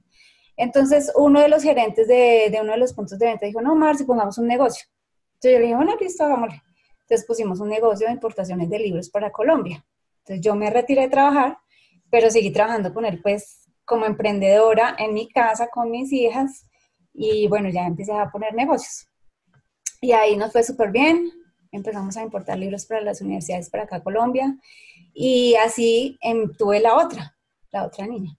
Entonces, 0.56 1.12
uno 1.14 1.40
de 1.40 1.48
los 1.48 1.62
gerentes 1.62 2.08
de, 2.08 2.56
uno 2.60 2.72
de 2.72 2.78
los 2.78 2.94
puntos 2.94 3.18
de 3.18 3.26
venta 3.26 3.46
dijo, 3.46 3.60
no, 3.60 3.74
Marci, 3.74 4.04
pongamos 4.04 4.38
un 4.38 4.46
negocio. 4.46 4.86
Entonces 5.34 5.52
yo 5.52 5.58
le 5.58 5.64
dije, 5.64 5.76
bueno, 5.76 5.96
listo, 6.00 6.24
hagámosle. 6.24 6.62
Entonces 7.00 7.26
pusimos 7.26 7.60
un 7.60 7.68
negocio 7.68 8.06
de 8.06 8.14
importaciones 8.14 8.70
de 8.70 8.78
libros 8.78 9.10
para 9.10 9.30
Colombia. 9.30 9.84
Entonces 10.20 10.44
yo 10.44 10.54
me 10.54 10.70
retiré 10.70 11.02
de 11.02 11.08
trabajar, 11.08 11.58
pero 12.10 12.30
seguí 12.30 12.50
trabajando 12.50 12.92
con 12.92 13.04
él, 13.04 13.20
pues, 13.22 13.68
como 13.84 14.06
emprendedora 14.06 14.96
en 14.98 15.12
mi 15.14 15.28
casa 15.28 15.68
con 15.68 15.90
mis 15.90 16.12
hijas. 16.12 16.66
Y 17.12 17.46
bueno, 17.48 17.68
ya 17.68 17.86
empecé 17.86 18.12
a 18.12 18.30
poner 18.30 18.54
negocios. 18.54 19.08
Y 20.00 20.12
ahí 20.12 20.36
nos 20.36 20.52
fue 20.52 20.62
súper 20.62 20.90
bien. 20.90 21.30
Empezamos 21.70 22.16
a 22.16 22.22
importar 22.22 22.58
libros 22.58 22.86
para 22.86 23.02
las 23.02 23.20
universidades 23.20 23.68
para 23.70 23.84
acá, 23.84 24.02
Colombia. 24.02 24.56
Y 25.12 25.54
así 25.56 26.18
em, 26.22 26.52
tuve 26.56 26.80
la 26.80 26.96
otra, 26.96 27.36
la 27.70 27.84
otra 27.84 28.06
niña. 28.06 28.36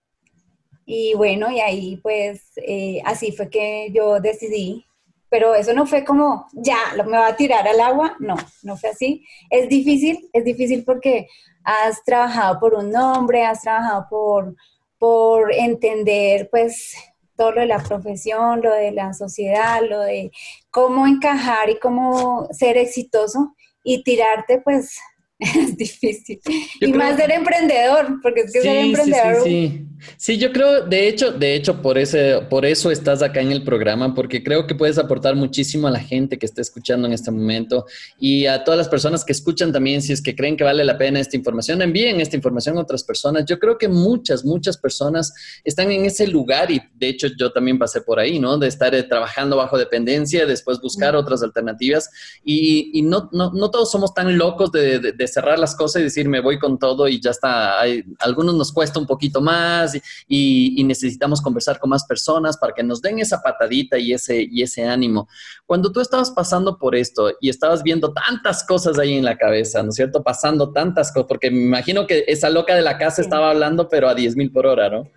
Y 0.90 1.16
bueno, 1.16 1.52
y 1.52 1.60
ahí 1.60 1.98
pues 1.98 2.54
eh, 2.56 3.02
así 3.04 3.34
fue 3.34 3.50
que 3.50 3.92
yo 3.94 4.22
decidí, 4.22 4.86
pero 5.30 5.54
eso 5.54 5.74
no 5.74 5.86
fue 5.86 6.06
como, 6.06 6.48
ya, 6.54 6.78
me 6.96 7.18
va 7.18 7.28
a 7.28 7.36
tirar 7.36 7.68
al 7.68 7.82
agua, 7.82 8.16
no, 8.20 8.38
no 8.64 8.78
fue 8.78 8.92
así. 8.92 9.26
Es 9.50 9.68
difícil, 9.68 10.30
es 10.32 10.46
difícil 10.46 10.86
porque 10.86 11.28
has 11.66 12.02
trabajado 12.06 12.58
por 12.62 12.74
un 12.74 12.90
nombre, 12.90 13.44
has 13.44 13.62
trabajado 13.64 14.08
por, 14.10 14.56
por 14.98 15.54
entender 15.54 16.50
pues 16.50 16.96
todo 17.36 17.52
lo 17.52 17.62
de 17.62 17.68
la 17.68 17.84
profesión, 17.84 18.62
lo 18.62 18.74
de 18.74 18.94
la 18.94 19.14
sociedad, 19.14 19.82
lo 19.82 20.00
de 20.00 20.32
cómo 20.72 21.06
encajar 21.06 21.70
y 21.70 21.80
cómo 21.80 22.48
ser 22.52 22.78
exitoso 22.78 23.58
y 23.84 24.04
tirarte 24.04 24.62
pues 24.62 24.98
es 25.40 25.78
difícil. 25.78 26.40
y 26.82 26.94
más 26.94 27.18
ser 27.18 27.32
emprendedor, 27.32 28.20
porque 28.22 28.42
es 28.42 28.54
que 28.54 28.62
ser 28.62 28.78
emprendedor... 28.78 29.44
Sí, 29.44 29.50
sí, 29.50 29.88
Sí, 30.18 30.38
yo 30.38 30.52
creo, 30.52 30.86
de 30.86 31.08
hecho, 31.08 31.32
de 31.32 31.56
hecho, 31.56 31.82
por 31.82 31.98
ese, 31.98 32.42
por 32.50 32.66
eso 32.66 32.92
estás 32.92 33.24
acá 33.24 33.42
en 33.42 33.52
el 33.52 33.64
programa, 33.64 34.14
porque 34.14 34.44
creo 34.44 34.68
que 34.68 34.76
puedes 34.76 34.98
aportar 34.98 35.36
muchísimo 35.36 35.88
a 35.88 35.92
la 35.92 36.00
gente 36.00 36.38
que 36.38 36.46
está 36.46 36.62
escuchando 36.62 37.08
en 37.08 37.14
este 37.14 37.32
momento 37.32 37.86
y 38.20 38.46
a 38.46 38.64
todas 38.64 38.78
las 38.78 38.90
personas 38.90 39.26
que 39.26 39.32
escuchan 39.32 39.72
también, 39.72 40.02
si 40.02 40.14
es 40.14 40.22
que 40.22 40.36
creen 40.36 40.56
que 40.56 40.64
vale 40.64 40.84
la 40.86 40.98
pena 40.98 41.20
esta 41.20 41.36
información, 41.36 41.82
envíen 41.82 42.22
esta 42.22 42.36
información 42.36 42.78
a 42.78 42.82
otras 42.82 43.04
personas. 43.04 43.46
Yo 43.46 43.58
creo 43.58 43.78
que 43.78 43.88
muchas, 43.88 44.46
muchas 44.46 44.78
personas 44.78 45.34
están 45.64 45.92
en 45.92 46.06
ese 46.06 46.28
lugar 46.28 46.70
y 46.72 46.80
de 46.96 47.10
hecho 47.10 47.28
yo 47.38 47.52
también 47.52 47.80
pasé 47.80 48.02
por 48.02 48.20
ahí, 48.20 48.40
¿no? 48.40 48.58
De 48.58 48.68
estar 48.68 48.94
eh, 48.94 49.04
trabajando 49.04 49.58
bajo 49.58 49.78
dependencia, 49.78 50.46
después 50.46 50.80
buscar 50.80 51.16
otras 51.16 51.42
alternativas 51.42 52.10
y, 52.44 53.02
no, 53.04 53.30
no, 53.32 53.52
no, 53.52 53.72
todos 53.72 53.92
somos 53.92 54.14
tan 54.14 54.38
locos 54.38 54.72
de, 54.72 55.00
de, 55.00 55.27
cerrar 55.28 55.60
las 55.60 55.76
cosas 55.76 56.02
y 56.02 56.04
decir 56.04 56.28
me 56.28 56.42
voy 56.42 56.60
con 56.60 56.78
todo 56.80 57.08
y 57.08 57.20
ya 57.20 57.32
está. 57.32 57.80
Hay, 57.80 58.04
algunos 58.20 58.56
nos 58.56 58.72
cuesta 58.72 59.00
un 59.00 59.06
poquito 59.06 59.42
más 59.42 59.98
y, 60.28 60.84
necesitamos 60.88 61.42
conversar 61.42 61.80
con 61.80 61.90
más 61.90 62.06
personas 62.06 62.58
para 62.58 62.74
que 62.74 62.82
nos 62.82 63.02
den 63.02 63.20
esa 63.20 63.42
patadita 63.42 63.98
y 63.98 64.14
ese, 64.14 64.48
y 64.50 64.62
ese 64.62 64.86
ánimo. 64.86 65.28
Cuando 65.66 65.92
tú 65.92 66.00
estabas 66.00 66.32
pasando 66.32 66.78
por 66.78 66.96
esto 66.96 67.32
y 67.42 67.50
estabas 67.50 67.84
viendo 67.84 68.14
tantas 68.14 68.66
cosas 68.66 68.98
ahí 68.98 69.16
en 69.16 69.26
la 69.26 69.38
cabeza, 69.38 69.84
¿no 69.84 69.90
es 69.90 69.96
cierto? 69.96 70.24
Pasando 70.24 70.72
tantas 70.72 71.12
cosas, 71.12 71.28
porque 71.28 71.52
me 71.52 71.62
imagino 71.62 72.08
que 72.08 72.24
esa 72.28 72.50
loca 72.50 72.74
de 72.74 72.82
la 72.82 72.98
casa 72.98 73.22
estaba 73.22 73.50
hablando, 73.50 73.90
pero 73.90 74.08
a 74.08 74.16
10 74.16 74.38
mil 74.38 74.52
por 74.52 74.66
hora, 74.66 74.90
¿no? 74.90 75.10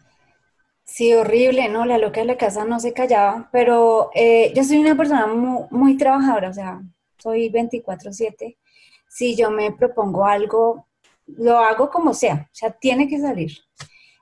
Sí, 0.90 1.14
horrible, 1.14 1.68
¿no? 1.68 1.86
La 1.86 1.98
loca 1.98 2.20
de 2.20 2.26
la 2.26 2.36
casa 2.36 2.64
no 2.64 2.80
se 2.80 2.92
callaba, 2.92 3.48
pero 3.52 4.10
eh, 4.12 4.52
yo 4.56 4.64
soy 4.64 4.78
una 4.78 4.96
persona 4.96 5.28
muy, 5.28 5.66
muy 5.70 5.96
trabajadora, 5.96 6.50
o 6.50 6.52
sea, 6.52 6.82
soy 7.16 7.48
24/7. 7.48 8.56
Si 9.10 9.34
yo 9.36 9.50
me 9.50 9.72
propongo 9.72 10.24
algo, 10.24 10.86
lo 11.26 11.58
hago 11.58 11.90
como 11.90 12.14
sea, 12.14 12.48
o 12.50 12.54
sea, 12.54 12.70
tiene 12.70 13.08
que 13.08 13.18
salir. 13.18 13.52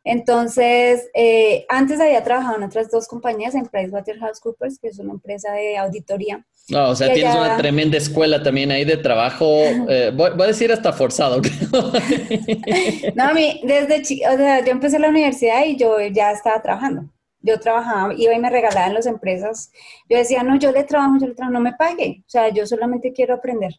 Entonces, 0.04 1.10
eh, 1.12 1.66
antes 1.68 2.00
había 2.00 2.24
trabajado 2.24 2.56
en 2.56 2.62
otras 2.62 2.90
dos 2.90 3.06
compañías, 3.06 3.54
en 3.54 3.66
PricewaterhouseCoopers, 3.66 4.78
que 4.78 4.88
es 4.88 4.98
una 4.98 5.12
empresa 5.12 5.52
de 5.52 5.76
auditoría. 5.76 6.46
No, 6.70 6.88
o 6.88 6.96
sea, 6.96 7.12
tienes 7.12 7.34
una 7.34 7.58
tremenda 7.58 7.98
escuela 7.98 8.42
también 8.42 8.70
ahí 8.70 8.86
de 8.86 8.96
trabajo, 8.96 9.46
eh, 9.46 10.10
voy, 10.14 10.30
a 10.30 10.46
decir 10.46 10.72
hasta 10.72 10.94
forzado. 10.94 11.42
no, 13.14 13.24
a 13.24 13.34
mí, 13.34 13.60
desde 13.64 14.00
chica, 14.00 14.32
o 14.32 14.36
sea, 14.38 14.64
yo 14.64 14.72
empecé 14.72 14.98
la 14.98 15.10
universidad 15.10 15.66
y 15.66 15.76
yo 15.76 16.00
ya 16.00 16.30
estaba 16.30 16.62
trabajando. 16.62 17.04
Yo 17.40 17.60
trabajaba, 17.60 18.14
iba 18.14 18.32
y 18.32 18.38
me 18.38 18.48
regalaba 18.48 18.86
en 18.86 18.94
las 18.94 19.06
empresas. 19.06 19.70
Yo 20.08 20.16
decía, 20.16 20.42
no, 20.42 20.58
yo 20.58 20.72
le 20.72 20.84
trabajo, 20.84 21.18
yo 21.20 21.26
le 21.26 21.34
trabajo, 21.34 21.52
no 21.52 21.60
me 21.60 21.74
pague. 21.74 22.22
O 22.26 22.30
sea, 22.30 22.48
yo 22.48 22.66
solamente 22.66 23.12
quiero 23.12 23.34
aprender. 23.34 23.74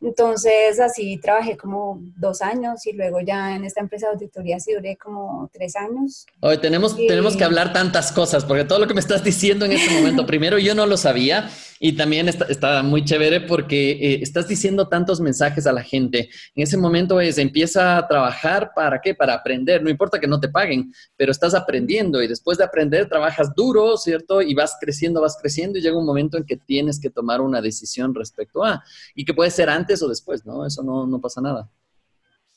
Entonces 0.00 0.78
así 0.78 1.18
trabajé 1.18 1.56
como 1.56 2.00
dos 2.16 2.40
años 2.40 2.86
y 2.86 2.92
luego 2.92 3.20
ya 3.20 3.56
en 3.56 3.64
esta 3.64 3.80
empresa 3.80 4.06
de 4.06 4.12
auditoría 4.12 4.60
sí 4.60 4.72
duré 4.72 4.96
como 4.96 5.50
tres 5.52 5.74
años. 5.74 6.26
Hoy 6.40 6.58
tenemos, 6.58 6.96
tenemos 6.96 7.36
que 7.36 7.44
hablar 7.44 7.72
tantas 7.72 8.12
cosas 8.12 8.44
porque 8.44 8.64
todo 8.64 8.78
lo 8.78 8.86
que 8.86 8.94
me 8.94 9.00
estás 9.00 9.24
diciendo 9.24 9.64
en 9.64 9.72
este 9.72 9.92
momento, 9.92 10.24
primero 10.26 10.58
yo 10.58 10.74
no 10.74 10.86
lo 10.86 10.96
sabía 10.96 11.50
y 11.80 11.92
también 11.92 12.28
está, 12.28 12.82
muy 12.82 13.04
chévere 13.04 13.40
porque 13.42 13.92
eh, 13.92 14.18
estás 14.22 14.48
diciendo 14.48 14.88
tantos 14.88 15.20
mensajes 15.20 15.66
a 15.66 15.72
la 15.72 15.82
gente. 15.82 16.28
En 16.54 16.62
ese 16.62 16.76
momento 16.76 17.20
es, 17.20 17.38
empieza 17.38 17.96
a 17.96 18.08
trabajar 18.08 18.72
para 18.74 19.00
qué? 19.00 19.14
Para 19.14 19.34
aprender. 19.34 19.82
No 19.82 19.90
importa 19.90 20.18
que 20.18 20.26
no 20.26 20.40
te 20.40 20.48
paguen, 20.48 20.92
pero 21.16 21.32
estás 21.32 21.54
aprendiendo 21.54 22.22
y 22.22 22.28
después 22.28 22.58
de 22.58 22.64
aprender 22.64 23.08
trabajas 23.08 23.54
duro, 23.54 23.96
¿cierto? 23.96 24.42
Y 24.42 24.54
vas 24.54 24.76
creciendo, 24.80 25.20
vas 25.20 25.38
creciendo 25.40 25.78
y 25.78 25.82
llega 25.82 25.98
un 25.98 26.06
momento 26.06 26.36
en 26.36 26.44
que 26.44 26.56
tienes 26.56 27.00
que 27.00 27.10
tomar 27.10 27.40
una 27.40 27.60
decisión 27.60 28.14
respecto 28.14 28.64
a, 28.64 28.82
y 29.14 29.24
que 29.24 29.34
puede 29.34 29.50
ser 29.50 29.70
antes 29.70 30.02
o 30.02 30.08
después, 30.08 30.44
¿no? 30.44 30.66
Eso 30.66 30.82
no, 30.82 31.06
no 31.06 31.20
pasa 31.20 31.40
nada. 31.40 31.70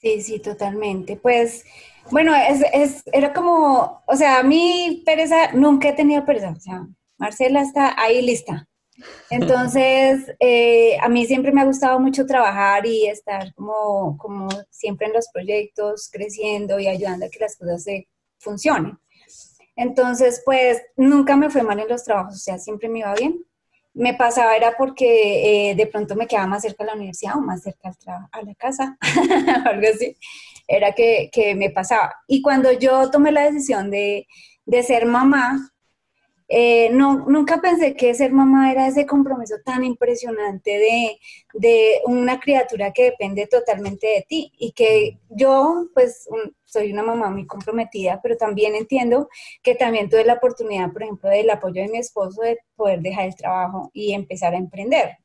Sí, 0.02 0.20
sí, 0.22 0.40
totalmente. 0.40 1.16
Pues, 1.16 1.64
bueno, 2.10 2.34
es, 2.36 2.64
es, 2.74 3.04
era 3.14 3.34
como, 3.34 4.02
o 4.08 4.16
sea, 4.16 4.40
a 4.40 4.44
mí 4.44 5.04
pereza, 5.06 5.52
nunca 5.54 5.90
he 5.90 5.94
tenido 5.94 6.26
pereza. 6.26 6.50
O 6.50 6.60
sea, 6.60 6.88
Marcela 7.20 7.62
está 7.62 7.94
ahí 8.02 8.24
lista. 8.24 8.68
Entonces, 9.30 10.32
eh, 10.40 10.98
a 11.02 11.10
mí 11.10 11.26
siempre 11.26 11.52
me 11.52 11.62
ha 11.62 11.66
gustado 11.66 12.00
mucho 12.00 12.26
trabajar 12.26 12.86
y 12.86 13.08
estar 13.08 13.54
como, 13.54 14.18
como 14.18 14.50
siempre 14.70 15.08
en 15.08 15.14
los 15.14 15.30
proyectos, 15.34 16.10
creciendo 16.12 16.80
y 16.80 16.88
ayudando 16.88 17.26
a 17.26 17.30
que 17.30 17.40
las 17.40 17.56
cosas 17.56 17.84
se 17.84 18.08
funcionen. 18.40 18.98
Entonces, 19.76 20.42
pues 20.46 20.82
nunca 20.96 21.36
me 21.36 21.50
fue 21.50 21.64
mal 21.64 21.80
en 21.80 21.88
los 21.88 22.04
trabajos, 22.04 22.36
o 22.36 22.40
sea, 22.40 22.58
siempre 22.58 22.90
me 22.90 23.00
iba 23.00 23.14
bien. 23.16 23.44
Me 23.94 24.14
pasaba 24.14 24.56
era 24.56 24.76
porque 24.78 25.72
eh, 25.72 25.76
de 25.76 25.88
pronto 25.88 26.16
me 26.16 26.28
quedaba 26.28 26.48
más 26.48 26.62
cerca 26.62 26.84
de 26.84 26.92
la 26.92 26.96
universidad 26.96 27.38
o 27.38 27.42
más 27.42 27.62
cerca 27.62 27.92
a 28.32 28.42
la 28.42 28.56
casa, 28.56 28.98
algo 29.66 29.88
así. 29.94 30.16
Era 30.68 30.94
que, 30.94 31.30
que, 31.32 31.56
me 31.56 31.70
pasaba. 31.72 32.14
Y 32.28 32.42
cuando 32.42 32.72
yo 32.72 33.12
tomé 33.12 33.32
la 33.32 33.44
decisión 33.44 33.92
de, 33.92 34.28
de 34.66 34.84
ser 34.84 35.06
mamá, 35.06 35.71
eh, 36.54 36.90
no, 36.92 37.26
nunca 37.30 37.62
pensé 37.62 37.96
que 37.96 38.14
ser 38.14 38.34
mamá 38.34 38.74
era 38.74 38.86
ese 38.86 39.06
compromiso 39.06 39.56
tan 39.64 39.86
impresionante 39.86 40.72
de, 40.72 41.18
de, 41.54 42.02
una 42.06 42.42
criatura 42.42 42.92
que 42.92 43.06
depende 43.06 43.48
totalmente 43.48 44.08
de 44.08 44.26
ti 44.28 44.52
y 44.58 44.74
que 44.74 45.18
yo 45.30 45.88
pues 45.94 46.28
soy 46.66 46.92
una 46.92 47.04
mamá 47.04 47.30
muy 47.30 47.48
comprometida, 47.48 48.20
pero 48.22 48.36
también 48.36 48.76
entiendo 48.76 49.30
que 49.64 49.76
también 49.76 50.10
tuve 50.10 50.26
la 50.26 50.34
oportunidad, 50.34 50.92
por 50.92 51.04
ejemplo, 51.04 51.30
del 51.30 51.50
apoyo 51.50 51.84
de 51.84 51.88
mi 51.88 52.00
esposo 52.00 52.42
de 52.42 52.60
poder 52.76 53.00
dejar 53.00 53.28
el 53.28 53.36
trabajo 53.38 53.90
y 53.94 54.12
empezar 54.12 54.54
a 54.54 54.58
emprender, 54.58 55.20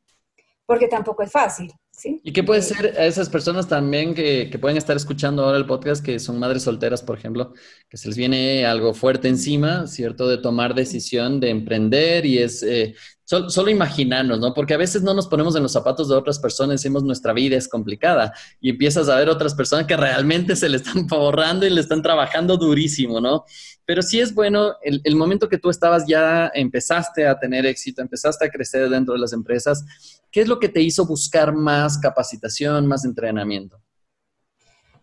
porque 0.65 0.87
tampoco 0.87 1.25
es 1.25 1.33
fácil. 1.33 1.73
¿Y 2.05 2.33
qué 2.33 2.43
puede 2.43 2.61
ser 2.61 2.95
a 2.99 3.07
esas 3.07 3.31
personas 3.31 3.69
también 3.69 4.15
que, 4.15 4.51
que, 4.51 4.59
pueden 4.59 4.77
estar 4.77 4.97
escuchando 4.97 5.45
ahora 5.45 5.57
el 5.57 5.67
podcast, 5.67 6.05
que 6.05 6.19
son 6.19 6.39
madres 6.39 6.63
solteras, 6.63 7.03
por 7.03 7.19
ejemplo, 7.19 7.55
que 7.89 7.97
se 7.97 8.09
les 8.09 8.17
viene 8.17 8.67
algo 8.67 8.93
fuerte 8.93 9.29
encima, 9.29 9.87
¿cierto? 9.87 10.29
De 10.29 10.37
tomar 10.39 10.75
decisión, 10.75 11.41
de 11.41 11.51
emprender 11.51 12.27
y 12.27 12.39
es 12.39 12.63
eh, 12.63 12.95
Solo, 13.29 13.71
imaginarnos, 13.71 14.39
¿no? 14.39 14.55
Porque 14.55 14.75
a 14.75 14.77
veces 14.77 15.03
no 15.03 15.13
nos 15.13 15.27
ponemos 15.27 15.57
en 15.57 15.65
los 15.65 15.73
zapatos 15.73 16.09
de 16.09 16.15
otras 16.15 16.39
personas, 16.39 16.81
decimos 16.81 17.03
nuestra 17.03 17.33
vida 17.33 17.57
es 17.57 17.67
complicada 17.67 18.33
y 18.61 18.71
empiezas 18.71 19.09
a 19.09 19.17
ver 19.17 19.29
otras 19.29 19.53
personas 19.53 19.89
que 19.89 19.97
realmente 19.97 20.55
se 20.55 20.69
le 20.69 20.77
están 20.77 21.09
ahorrando 21.11 21.67
y 21.67 21.71
le 21.71 21.81
están 21.81 22.03
trabajando 22.03 22.57
durísimo, 22.57 23.21
¿no? 23.21 23.45
Pero 23.85 24.03
sí 24.03 24.21
es 24.21 24.33
bueno, 24.33 24.77
el, 24.81 25.01
el, 25.03 25.17
momento 25.17 25.49
que 25.49 25.59
tú 25.59 25.71
estabas 25.71 26.07
ya, 26.07 26.53
empezaste 26.55 27.27
a 27.27 27.37
tener 27.37 27.67
éxito, 27.67 28.01
empezaste 28.01 28.45
a 28.45 28.49
crecer 28.49 28.89
dentro 28.89 29.15
de 29.15 29.21
las 29.21 29.33
empresas, 29.33 29.85
¿qué 30.31 30.43
es 30.43 30.47
lo 30.47 30.61
que 30.61 30.69
te 30.69 30.81
hizo 30.81 31.05
buscar 31.05 31.53
más 31.53 31.99
capacitación, 31.99 32.87
más 32.87 33.05
entrenamiento? 33.05 33.83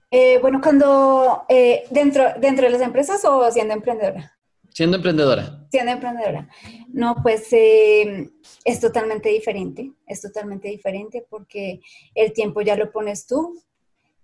Eh, 0.10 0.39
bueno, 0.39 0.62
cuando 0.63 1.44
eh, 1.50 1.84
dentro, 1.89 2.24
dentro 2.39 2.68
de 2.68 2.72
las 2.72 2.82
empresas 2.82 3.25
o 3.25 3.51
siendo 3.51 3.74
emprendedora. 3.74 4.38
Siendo 4.74 4.98
emprendedora. 4.98 5.68
Siendo 5.70 5.92
emprendedora. 5.92 6.50
No, 6.89 7.15
pues 7.22 7.48
eh, 7.51 8.30
es 8.65 8.80
totalmente 8.80 9.30
diferente, 9.30 9.92
es 10.08 10.22
totalmente 10.22 10.68
diferente 10.68 11.25
porque 11.30 11.80
el 12.15 12.34
tiempo 12.34 12.62
ya 12.62 12.75
lo 12.75 12.92
pones 12.92 13.27
tú. 13.27 13.62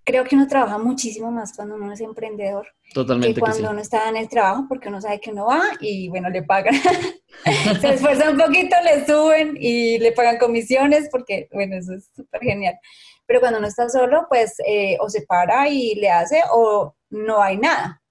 Creo 0.04 0.24
que 0.24 0.36
uno 0.36 0.48
trabaja 0.48 0.80
muchísimo 0.80 1.30
más 1.32 1.56
cuando 1.56 1.76
uno 1.76 1.94
es 1.94 2.02
emprendedor. 2.02 2.68
Totalmente. 2.96 3.36
Que 3.36 3.40
cuando 3.40 3.70
uno 3.70 3.80
está 3.80 4.10
en 4.10 4.18
el 4.18 4.28
trabajo 4.28 4.66
porque 4.68 4.90
uno 4.90 5.00
sabe 5.00 5.20
que 5.20 5.30
uno 5.30 5.46
va 5.46 5.62
y 5.80 6.10
bueno, 6.10 6.30
le 6.32 6.42
pagan. 6.42 6.74
Se 7.80 7.94
esfuerza 7.94 8.32
un 8.32 8.38
poquito, 8.38 8.76
le 8.84 9.06
suben 9.06 9.56
y 9.60 10.00
le 10.00 10.12
pagan 10.14 10.40
comisiones 10.40 11.10
porque, 11.12 11.48
bueno, 11.52 11.76
eso 11.76 11.94
es 11.94 12.10
súper 12.16 12.42
genial. 12.42 12.76
Pero 13.28 13.40
cuando 13.40 13.60
uno 13.60 13.68
está 13.68 13.88
solo, 13.88 14.26
pues 14.28 14.56
eh, 14.66 14.98
o 15.00 15.10
se 15.10 15.22
para 15.28 15.70
y 15.70 15.94
le 15.94 16.10
hace 16.10 16.42
o 16.52 16.96
no 17.12 17.40
hay 17.40 17.58
nada. 17.58 18.02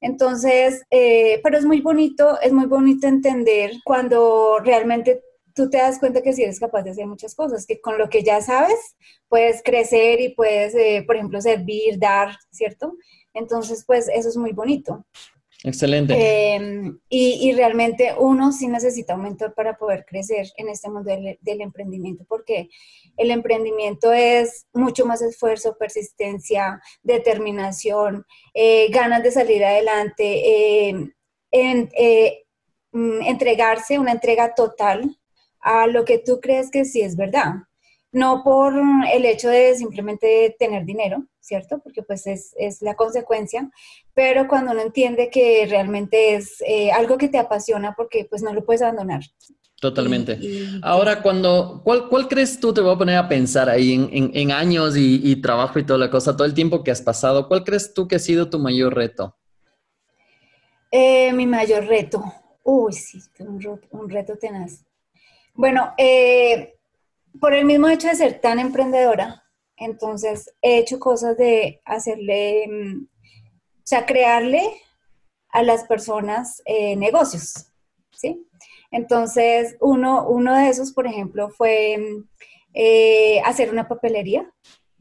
Entonces, 0.00 0.82
eh, 0.90 1.40
pero 1.42 1.58
es 1.58 1.64
muy 1.64 1.80
bonito, 1.80 2.40
es 2.40 2.52
muy 2.52 2.66
bonito 2.66 3.06
entender 3.06 3.72
cuando 3.84 4.58
realmente 4.62 5.22
tú 5.54 5.68
te 5.68 5.78
das 5.78 5.98
cuenta 5.98 6.22
que 6.22 6.32
sí 6.32 6.44
eres 6.44 6.60
capaz 6.60 6.82
de 6.82 6.90
hacer 6.90 7.06
muchas 7.06 7.34
cosas, 7.34 7.66
que 7.66 7.80
con 7.80 7.98
lo 7.98 8.08
que 8.08 8.22
ya 8.22 8.40
sabes 8.40 8.96
puedes 9.28 9.62
crecer 9.62 10.20
y 10.20 10.34
puedes, 10.34 10.74
eh, 10.74 11.02
por 11.06 11.16
ejemplo, 11.16 11.40
servir, 11.40 11.98
dar, 11.98 12.36
¿cierto? 12.50 12.94
Entonces, 13.34 13.84
pues 13.84 14.08
eso 14.08 14.28
es 14.28 14.36
muy 14.36 14.52
bonito. 14.52 15.04
Excelente. 15.64 16.14
Em, 16.54 17.00
y, 17.08 17.52
realmente 17.52 18.14
uno 18.16 18.52
sí 18.52 18.68
necesita 18.68 19.16
un 19.16 19.22
mentor 19.22 19.54
para 19.54 19.76
poder 19.76 20.04
crecer 20.04 20.46
en 20.56 20.68
este 20.68 20.88
mundo 20.88 21.10
del, 21.10 21.60
emprendimiento, 21.60 22.24
porque 22.28 22.68
el 23.16 23.32
emprendimiento 23.32 24.12
es 24.12 24.66
mucho 24.72 25.04
más 25.04 25.20
esfuerzo, 25.20 25.76
persistencia, 25.76 26.80
determinación, 27.02 28.24
eh, 28.54 28.88
ganas 28.90 29.22
de 29.24 29.32
salir 29.32 29.64
adelante, 29.64 30.88
em, 30.88 31.12
eh, 31.50 32.44
mm, 32.92 33.22
entregarse, 33.22 33.98
una 33.98 34.12
entrega 34.12 34.54
total 34.54 35.18
a 35.60 35.86
lo 35.88 36.04
que 36.04 36.18
tú 36.18 36.40
crees 36.40 36.70
que 36.70 36.84
sí 36.84 37.00
es 37.00 37.16
verdad. 37.16 37.54
No 38.12 38.42
por 38.44 38.74
el 39.12 39.24
hecho 39.24 39.48
de 39.50 39.74
simplemente 39.74 40.54
tener 40.58 40.84
dinero, 40.84 41.26
¿cierto? 41.48 41.80
Porque 41.82 42.02
pues 42.02 42.26
es, 42.26 42.82
la 42.82 42.94
consecuencia, 42.94 43.70
pero 44.14 44.46
cuando 44.46 44.72
uno 44.72 44.82
entiende 44.82 45.30
que 45.30 45.66
realmente 45.68 46.34
es 46.34 46.62
eh, 46.66 46.92
algo 46.92 47.16
que 47.16 47.28
te 47.28 47.38
apasiona 47.38 47.94
porque 47.96 48.26
pues 48.28 48.42
no 48.42 48.52
lo 48.52 48.64
puedes 48.64 48.82
abandonar. 48.82 49.22
Totalmente. 49.80 50.38
Ahora, 50.82 51.22
cuando, 51.22 51.80
¿cuál, 51.84 52.08
¿cuál 52.08 52.28
crees 52.28 52.58
tú, 52.58 52.74
te 52.74 52.80
voy 52.80 52.94
a 52.94 52.98
poner 52.98 53.16
a 53.16 53.28
pensar 53.28 53.68
ahí 53.68 53.94
en, 53.94 54.52
años 54.52 54.96
y, 54.96 55.20
y, 55.22 55.36
trabajo 55.40 55.78
y 55.78 55.86
toda 55.86 56.00
la 56.00 56.10
cosa, 56.10 56.36
todo 56.36 56.46
el 56.46 56.54
tiempo 56.54 56.82
que 56.82 56.90
has 56.90 57.00
pasado, 57.00 57.46
¿cuál 57.46 57.64
crees 57.64 57.94
tú 57.94 58.08
que 58.08 58.16
ha 58.16 58.18
sido 58.18 58.50
tu 58.50 58.58
mayor 58.58 58.94
reto? 58.94 59.36
Eh, 60.90 61.32
mi 61.32 61.46
mayor 61.46 61.86
reto. 61.86 62.22
Uy, 62.64 62.92
sí, 62.92 63.20
un, 63.38 63.80
un 63.90 64.10
reto 64.10 64.36
tenaz. 64.36 64.84
Bueno, 65.54 65.94
eh, 65.96 66.74
por 67.40 67.54
el 67.54 67.64
mismo 67.64 67.88
hecho 67.88 68.08
de 68.08 68.16
ser 68.16 68.40
tan 68.40 68.58
emprendedora, 68.58 69.44
entonces 69.78 70.54
he 70.62 70.78
hecho 70.78 70.98
cosas 70.98 71.36
de 71.36 71.80
hacerle, 71.84 72.66
mm, 72.68 73.04
o 73.04 73.86
sea, 73.86 74.06
crearle 74.06 74.62
a 75.50 75.62
las 75.62 75.84
personas 75.84 76.62
eh, 76.66 76.96
negocios, 76.96 77.72
¿sí? 78.12 78.46
Entonces, 78.90 79.76
uno, 79.80 80.26
uno 80.28 80.56
de 80.56 80.68
esos, 80.68 80.92
por 80.92 81.06
ejemplo, 81.06 81.50
fue 81.50 81.98
mm, 81.98 82.28
eh, 82.74 83.40
hacer 83.44 83.70
una 83.70 83.88
papelería. 83.88 84.50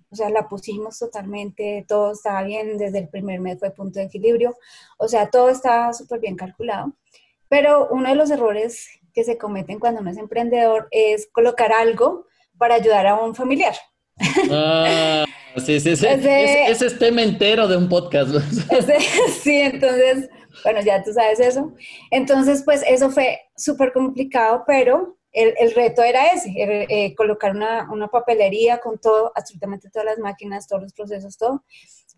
O 0.10 0.16
sea, 0.16 0.30
la 0.30 0.48
pusimos 0.48 0.98
totalmente, 1.00 1.86
todo 1.88 2.14
estaba 2.14 2.42
bien, 2.44 2.78
desde 2.78 3.00
el 3.00 3.10
primer 3.10 3.42
mes 3.42 3.60
fue 3.60 3.72
punto 3.72 4.00
de 4.00 4.06
equilibrio, 4.06 4.56
o 4.98 5.08
sea, 5.10 5.30
todo 5.30 5.50
estaba 5.50 5.92
súper 5.92 6.22
bien 6.22 6.38
calculado. 6.38 6.94
Pero 7.50 7.90
uno 7.92 8.10
de 8.10 8.16
los 8.16 8.32
errores 8.32 8.88
que 9.14 9.26
se 9.26 9.38
cometen 9.38 9.80
cuando 9.80 10.00
uno 10.00 10.12
es 10.12 10.18
emprendedor 10.18 10.88
es 10.92 11.28
colocar 11.28 11.74
algo 11.74 12.26
para 12.58 12.76
ayudar 12.76 13.06
a 13.08 13.16
un 13.16 13.36
familiar. 13.36 13.76
Ah, 14.52 15.26
sí, 15.58 15.80
sí, 15.80 15.96
sí. 15.96 16.08
Ese, 16.08 16.86
es 16.86 17.00
tema 17.00 17.22
entero 17.22 17.68
de 17.68 17.78
un 17.78 17.90
podcast. 17.90 18.30
sí, 19.42 19.62
entonces, 19.62 20.30
bueno, 20.64 20.82
ya 20.82 21.04
tú 21.04 21.14
sabes 21.14 21.40
eso. 21.40 21.74
Entonces, 22.12 22.64
pues 22.64 22.84
eso 22.88 23.10
fue 23.10 23.42
súper 23.56 23.94
complicado, 23.94 24.64
pero 24.66 25.18
el, 25.32 25.72
reto 25.74 26.02
era 26.02 26.28
ese, 26.28 26.52
eh, 26.56 27.14
colocar 27.16 27.56
una, 27.56 28.08
papelería 28.12 28.80
con 28.80 28.98
todo, 28.98 29.32
absolutamente 29.36 29.90
todas 29.90 30.06
las 30.06 30.20
máquinas, 30.20 30.68
todos 30.68 30.84
los 30.84 30.94
procesos, 30.94 31.38
todo. 31.38 31.64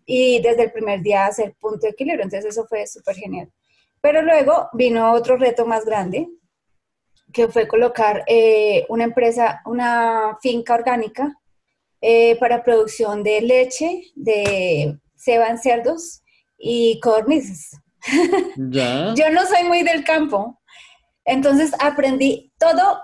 Y 0.06 0.40
desde 0.40 0.64
el 0.64 0.72
primer 0.72 1.02
día 1.02 1.26
hacer 1.26 1.54
punto 1.60 1.86
de 1.86 1.90
equilibrio. 1.90 2.24
Entonces 2.24 2.50
eso 2.50 2.66
fue 2.66 2.86
súper 2.86 3.16
genial. 3.16 3.50
Pero 4.00 4.22
luego 4.22 4.70
vino 4.72 5.12
otro 5.12 5.36
reto 5.36 5.66
más 5.66 5.84
grande, 5.84 6.28
que 7.32 7.48
fue 7.48 7.68
colocar 7.68 8.24
eh, 8.26 8.86
una 8.88 9.04
empresa, 9.04 9.60
una 9.66 10.38
finca 10.40 10.74
orgánica 10.74 11.39
eh, 12.00 12.36
para 12.36 12.62
producción 12.62 13.22
de 13.22 13.40
leche, 13.42 14.02
de 14.14 14.98
ceba 15.16 15.48
en 15.48 15.58
cerdos 15.58 16.22
y 16.58 16.98
codornices. 17.00 17.76
Yo 19.16 19.30
no 19.30 19.46
soy 19.46 19.64
muy 19.64 19.82
del 19.82 20.04
campo, 20.04 20.60
entonces 21.24 21.72
aprendí 21.78 22.52
todo 22.58 23.00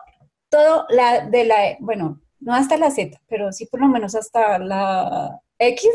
todo 0.48 0.86
la 0.88 1.26
de 1.26 1.44
la, 1.44 1.76
bueno, 1.80 2.20
no 2.40 2.54
hasta 2.54 2.76
la 2.76 2.90
Z, 2.90 3.20
pero 3.28 3.52
sí 3.52 3.66
por 3.66 3.80
lo 3.80 3.88
menos 3.88 4.14
hasta 4.14 4.58
la 4.58 5.40
X, 5.58 5.88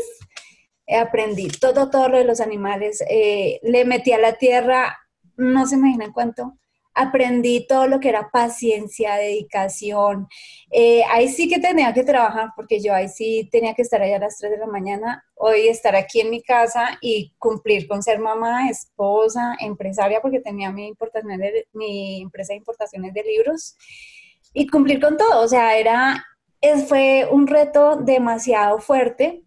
aprendí 1.00 1.48
todo, 1.48 1.90
todo 1.90 2.08
lo 2.08 2.18
de 2.18 2.24
los 2.24 2.40
animales, 2.40 3.02
eh, 3.08 3.60
le 3.62 3.84
metí 3.84 4.12
a 4.12 4.18
la 4.18 4.34
tierra, 4.34 4.98
no 5.36 5.66
se 5.66 5.76
imaginan 5.76 6.12
cuánto, 6.12 6.58
aprendí 6.94 7.66
todo 7.66 7.86
lo 7.86 8.00
que 8.00 8.08
era 8.08 8.30
paciencia, 8.30 9.14
dedicación. 9.16 10.28
Eh, 10.70 11.02
ahí 11.10 11.28
sí 11.28 11.48
que 11.48 11.58
tenía 11.58 11.92
que 11.92 12.04
trabajar 12.04 12.50
porque 12.54 12.80
yo 12.80 12.94
ahí 12.94 13.08
sí 13.08 13.48
tenía 13.50 13.74
que 13.74 13.82
estar 13.82 14.02
allá 14.02 14.16
a 14.16 14.20
las 14.20 14.38
3 14.38 14.52
de 14.52 14.58
la 14.58 14.66
mañana, 14.66 15.24
hoy 15.34 15.68
estar 15.68 15.96
aquí 15.96 16.20
en 16.20 16.30
mi 16.30 16.42
casa 16.42 16.98
y 17.00 17.32
cumplir 17.38 17.88
con 17.88 18.02
ser 18.02 18.18
mamá, 18.18 18.68
esposa, 18.68 19.56
empresaria, 19.60 20.20
porque 20.20 20.40
tenía 20.40 20.70
mi, 20.70 20.86
importación 20.88 21.40
mi 21.72 22.22
empresa 22.22 22.52
de 22.52 22.58
importaciones 22.58 23.14
de 23.14 23.22
libros 23.22 23.76
y 24.52 24.66
cumplir 24.66 25.00
con 25.00 25.16
todo. 25.16 25.42
O 25.42 25.48
sea, 25.48 25.76
era, 25.78 26.24
fue 26.88 27.26
un 27.30 27.46
reto 27.46 27.96
demasiado 27.96 28.78
fuerte 28.78 29.42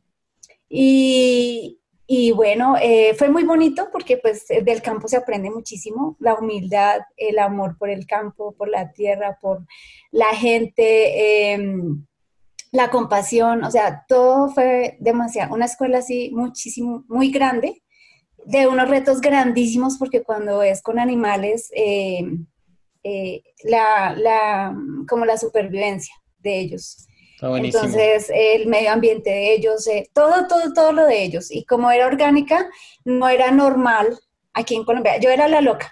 y, 0.69 1.79
y 2.07 2.31
bueno, 2.31 2.75
eh, 2.79 3.15
fue 3.17 3.29
muy 3.29 3.43
bonito 3.43 3.89
porque 3.91 4.17
pues 4.17 4.45
del 4.47 4.81
campo 4.81 5.07
se 5.07 5.17
aprende 5.17 5.50
muchísimo, 5.50 6.15
la 6.19 6.35
humildad, 6.35 7.01
el 7.17 7.39
amor 7.39 7.77
por 7.79 7.89
el 7.89 8.05
campo, 8.05 8.53
por 8.55 8.69
la 8.69 8.91
tierra, 8.91 9.39
por 9.41 9.65
la 10.12 10.35
gente, 10.35 11.53
em, 11.53 12.05
la 12.71 12.91
compasión, 12.91 13.63
o 13.63 13.71
sea, 13.71 14.05
todo 14.07 14.50
fue 14.50 14.97
demasiado, 15.00 15.55
una 15.55 15.65
escuela 15.65 16.00
así 16.00 16.31
muchísimo, 16.31 17.05
muy 17.07 17.31
grande, 17.31 17.81
de 18.45 18.67
unos 18.67 18.89
retos 18.89 19.21
grandísimos 19.21 19.97
porque 19.97 20.24
cuando 20.24 20.62
es 20.62 20.83
con 20.83 21.00
animales, 21.00 21.69
em, 21.74 22.45
eh, 23.03 23.43
la, 23.63 24.15
la, 24.15 24.75
como 25.09 25.25
la 25.25 25.38
supervivencia 25.38 26.13
de 26.39 26.59
ellos. 26.59 27.07
Entonces, 27.42 28.32
el 28.34 28.68
medio 28.68 28.92
ambiente 28.92 29.30
de 29.30 29.54
ellos, 29.54 29.88
eh, 29.88 30.10
todo, 30.13 30.48
todo, 30.48 30.74
todo 30.74 30.91
lo 30.91 31.06
de 31.06 31.24
ellos. 31.24 31.52
Y 31.52 31.65
como 31.65 31.91
era 31.91 32.08
orgánica, 32.08 32.69
no 33.04 33.28
era 33.28 33.52
normal 33.52 34.17
aquí 34.54 34.76
en 34.76 34.86
Colombia. 34.86 35.17
Yo 35.19 35.30
era 35.30 35.48
la 35.48 35.62
loca. 35.62 35.91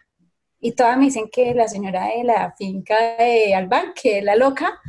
Y 0.59 0.71
todas 0.71 0.97
me 0.97 1.05
dicen 1.05 1.29
que 1.29 1.53
la 1.53 1.67
señora 1.67 2.07
de 2.07 2.23
la 2.23 2.53
finca 2.57 3.17
de 3.17 3.53
Albán, 3.53 3.93
que 4.01 4.19
es 4.19 4.23
la 4.23 4.37
loca, 4.37 4.79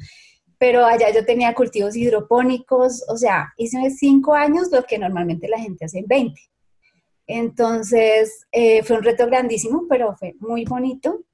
pero 0.57 0.87
allá 0.87 1.11
yo 1.11 1.25
tenía 1.25 1.53
cultivos 1.53 1.97
hidropónicos, 1.97 3.05
o 3.09 3.17
sea, 3.17 3.53
hice 3.57 3.91
cinco 3.91 4.35
años 4.35 4.69
lo 4.71 4.85
que 4.85 4.99
normalmente 4.99 5.49
la 5.49 5.59
gente 5.59 5.85
hace 5.85 5.99
en 5.99 6.07
20. 6.07 6.41
Entonces, 7.27 8.47
eh, 8.53 8.83
fue 8.85 8.97
un 8.97 9.03
reto 9.03 9.27
grandísimo, 9.27 9.87
pero 9.89 10.15
fue 10.17 10.35
muy 10.39 10.65
bonito. 10.65 11.25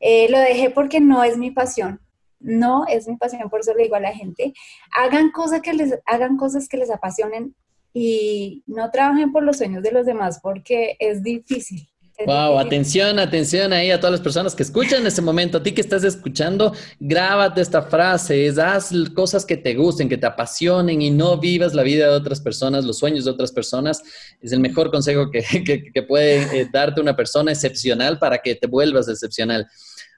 Eh, 0.00 0.28
lo 0.30 0.38
dejé 0.38 0.70
porque 0.70 1.00
no 1.00 1.22
es 1.22 1.36
mi 1.36 1.50
pasión. 1.50 2.00
No 2.40 2.84
es 2.86 3.08
mi 3.08 3.16
pasión, 3.16 3.48
por 3.48 3.60
eso 3.60 3.74
le 3.74 3.84
digo 3.84 3.96
a 3.96 4.00
la 4.00 4.12
gente, 4.12 4.52
hagan 4.92 5.30
cosas 5.30 5.60
que 5.62 5.72
les, 5.72 5.98
hagan 6.06 6.36
cosas 6.36 6.68
que 6.68 6.76
les 6.76 6.90
apasionen 6.90 7.54
y 7.98 8.62
no 8.66 8.90
trabajen 8.90 9.32
por 9.32 9.42
los 9.42 9.56
sueños 9.56 9.82
de 9.82 9.90
los 9.90 10.04
demás 10.04 10.38
porque 10.42 10.96
es 10.98 11.22
difícil. 11.22 11.88
wow, 12.26 12.58
atención, 12.58 13.18
atención 13.18 13.72
ahí 13.72 13.90
a 13.90 13.98
todas 13.98 14.12
las 14.12 14.20
personas 14.20 14.54
que 14.54 14.62
escuchan 14.62 15.00
en 15.00 15.06
este 15.06 15.22
momento. 15.22 15.56
A 15.56 15.62
ti 15.62 15.72
que 15.72 15.80
estás 15.80 16.04
escuchando, 16.04 16.74
grábate 17.00 17.62
esta 17.62 17.80
frase, 17.80 18.52
haz 18.60 18.92
cosas 19.14 19.46
que 19.46 19.56
te 19.56 19.74
gusten, 19.74 20.10
que 20.10 20.18
te 20.18 20.26
apasionen 20.26 21.00
y 21.00 21.10
no 21.10 21.38
vivas 21.38 21.72
la 21.72 21.82
vida 21.82 22.10
de 22.10 22.16
otras 22.16 22.40
personas, 22.40 22.84
los 22.84 22.98
sueños 22.98 23.24
de 23.24 23.30
otras 23.30 23.50
personas. 23.50 24.02
Es 24.42 24.52
el 24.52 24.60
mejor 24.60 24.90
consejo 24.90 25.30
que, 25.30 25.42
que, 25.94 26.02
puede 26.02 26.60
eh, 26.60 26.68
darte 26.70 27.00
una 27.00 27.16
persona 27.16 27.52
excepcional 27.52 28.18
para 28.18 28.38
que 28.38 28.54
te 28.56 28.66
vuelvas 28.66 29.08
excepcional. 29.08 29.66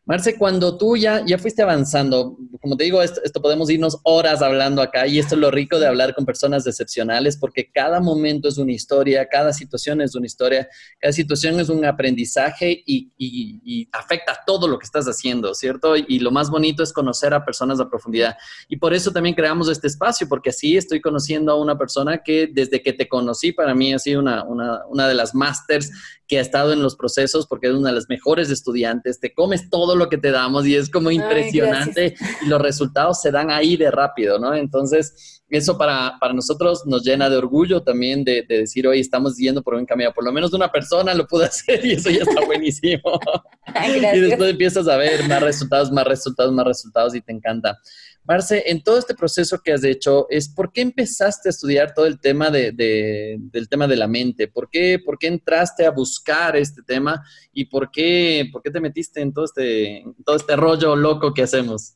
Marce, 0.09 0.39
cuando 0.39 0.79
tú 0.79 0.97
ya, 0.97 1.23
ya 1.27 1.37
fuiste 1.37 1.61
avanzando, 1.61 2.39
como 2.63 2.79
te 2.79 2.85
digo, 2.85 3.03
esto, 3.03 3.43
podemos 3.43 3.69
irnos 3.69 3.99
horas 4.05 4.41
hablando 4.41 4.81
acá 4.81 5.07
y 5.07 5.19
esto 5.19 5.35
es 5.35 5.41
lo 5.43 5.51
rico 5.51 5.79
de 5.79 5.87
hablar 5.87 6.15
con 6.15 6.25
personas 6.25 6.67
excepcionales 6.67 7.37
porque 7.37 7.71
cada 7.71 8.01
momento 8.01 8.49
es 8.49 8.57
una 8.57 8.73
historia, 8.73 9.29
cada 9.29 9.53
situación 9.53 10.01
es 10.01 10.15
una 10.15 10.25
historia, 10.25 10.67
cada 10.99 11.13
situación 11.13 11.61
es 11.61 11.69
un 11.69 11.85
aprendizaje 11.85 12.83
y, 12.87 13.13
y, 13.19 13.87
afecta 13.93 14.39
todo 14.47 14.67
lo 14.67 14.79
que 14.79 14.87
estás 14.87 15.05
haciendo, 15.05 15.55
¿cierto? 15.55 15.95
Y, 15.95 16.21
lo 16.21 16.31
más 16.31 16.49
bonito 16.49 16.83
es 16.83 16.91
conocer 16.95 17.35
a 17.35 17.45
personas 17.45 17.79
a 17.79 17.91
profundidad. 17.91 18.39
Y 18.67 18.79
por 18.79 18.95
eso 18.95 19.13
también 19.13 19.35
creamos 19.35 19.69
este 19.69 19.89
espacio, 19.89 20.27
porque 20.27 20.49
así 20.49 20.79
estoy 20.79 21.03
conociendo 21.03 21.53
a 21.53 21.61
una 21.61 21.77
persona 21.77 22.23
que 22.25 22.49
desde 22.51 22.83
que 22.83 22.95
te 22.95 23.09
conocí 23.09 23.53
para 23.53 23.75
mí 23.75 23.93
ha 23.93 23.99
sido 23.99 24.21
una, 24.21 24.43
una, 24.45 24.87
una 24.87 25.07
de 25.07 25.15
las 25.15 25.35
másters 25.35 25.91
que 26.29 26.39
ha 26.39 26.43
estado 26.43 26.73
en 26.73 26.83
los 26.83 26.95
procesos 26.95 27.47
porque 27.47 27.69
es 27.69 27.73
una 27.73 27.89
de 27.89 27.95
las 27.95 28.09
mejores 28.09 28.51
estudiantes, 28.51 29.19
te 29.19 29.33
comes 29.33 29.71
todo 29.71 29.97
lo 29.97 30.09
que 30.09 30.19
te 30.19 30.31
damos 30.31 30.67
y 30.67 30.77
es 30.77 30.91
como 30.91 31.11
impresionante 31.11 32.15
y 32.43 32.47
los 32.47 32.61
resultados 32.61 33.21
se 33.21 33.31
dan 33.31 33.51
ahí 33.51 33.77
de 33.77 33.91
rápido, 33.91 34.39
¿no? 34.39 34.55
Entonces, 34.55 35.38
eso 35.51 35.79
para, 35.79 36.17
para 36.21 36.35
nosotros 36.35 36.85
nos 36.87 37.03
llena 37.05 37.31
de 37.31 37.37
orgullo 37.37 37.83
también 37.83 38.25
de, 38.25 38.45
decir, 38.47 38.87
hoy 38.87 39.01
estamos 39.01 39.37
yendo 39.37 39.63
por 39.63 39.75
un 39.75 39.87
camino, 39.87 40.13
por 40.13 40.25
lo 40.25 40.33
menos 40.33 40.51
de 40.51 40.57
una 40.57 40.71
persona 40.71 41.15
lo 41.15 41.27
pudo 41.27 41.45
hacer 41.45 41.85
y 41.85 41.93
eso 41.93 42.11
ya 42.11 42.23
está 42.23 42.45
buenísimo. 42.45 43.19
y 44.15 44.21
después 44.21 44.51
empiezas 44.51 44.89
a 44.89 44.97
ver 44.97 45.27
más 45.29 45.43
resultados, 45.43 45.91
más 45.91 46.07
resultados, 46.07 46.53
más 46.53 46.67
resultados 46.67 47.15
y 47.15 47.21
te 47.21 47.33
encanta. 47.33 47.79
Marce, 48.25 48.63
en 48.67 48.83
todo 48.83 48.99
este 48.99 49.15
proceso 49.15 49.59
que 49.65 49.73
has 49.73 49.83
hecho, 49.85 50.27
es 50.29 50.51
¿por 50.51 50.71
qué 50.71 50.83
empezaste 50.83 51.49
a 51.49 51.51
estudiar 51.51 51.95
todo 51.95 52.05
el 52.05 52.21
tema 52.21 52.51
de, 52.51 52.73
del 52.73 53.69
tema 53.71 53.89
de 53.89 53.97
la 53.97 54.07
mente? 54.07 54.49
¿Por 54.49 54.69
qué, 54.69 54.99
¿Por 55.03 55.19
qué 55.19 55.29
entraste 55.29 55.87
a 55.87 55.91
buscar 55.91 56.55
este 56.55 56.83
tema? 56.83 57.25
¿Y 57.55 57.65
por 57.65 57.91
qué, 57.91 58.47
por 58.53 58.61
qué 58.61 58.71
te 58.71 58.81
metiste 58.81 59.23
en 59.23 59.33
todo 59.33 59.47
este, 59.47 60.05
todo 60.27 60.37
este 60.37 60.57
rollo 60.57 60.95
loco 60.95 61.33
que 61.33 61.45
hacemos? 61.45 61.95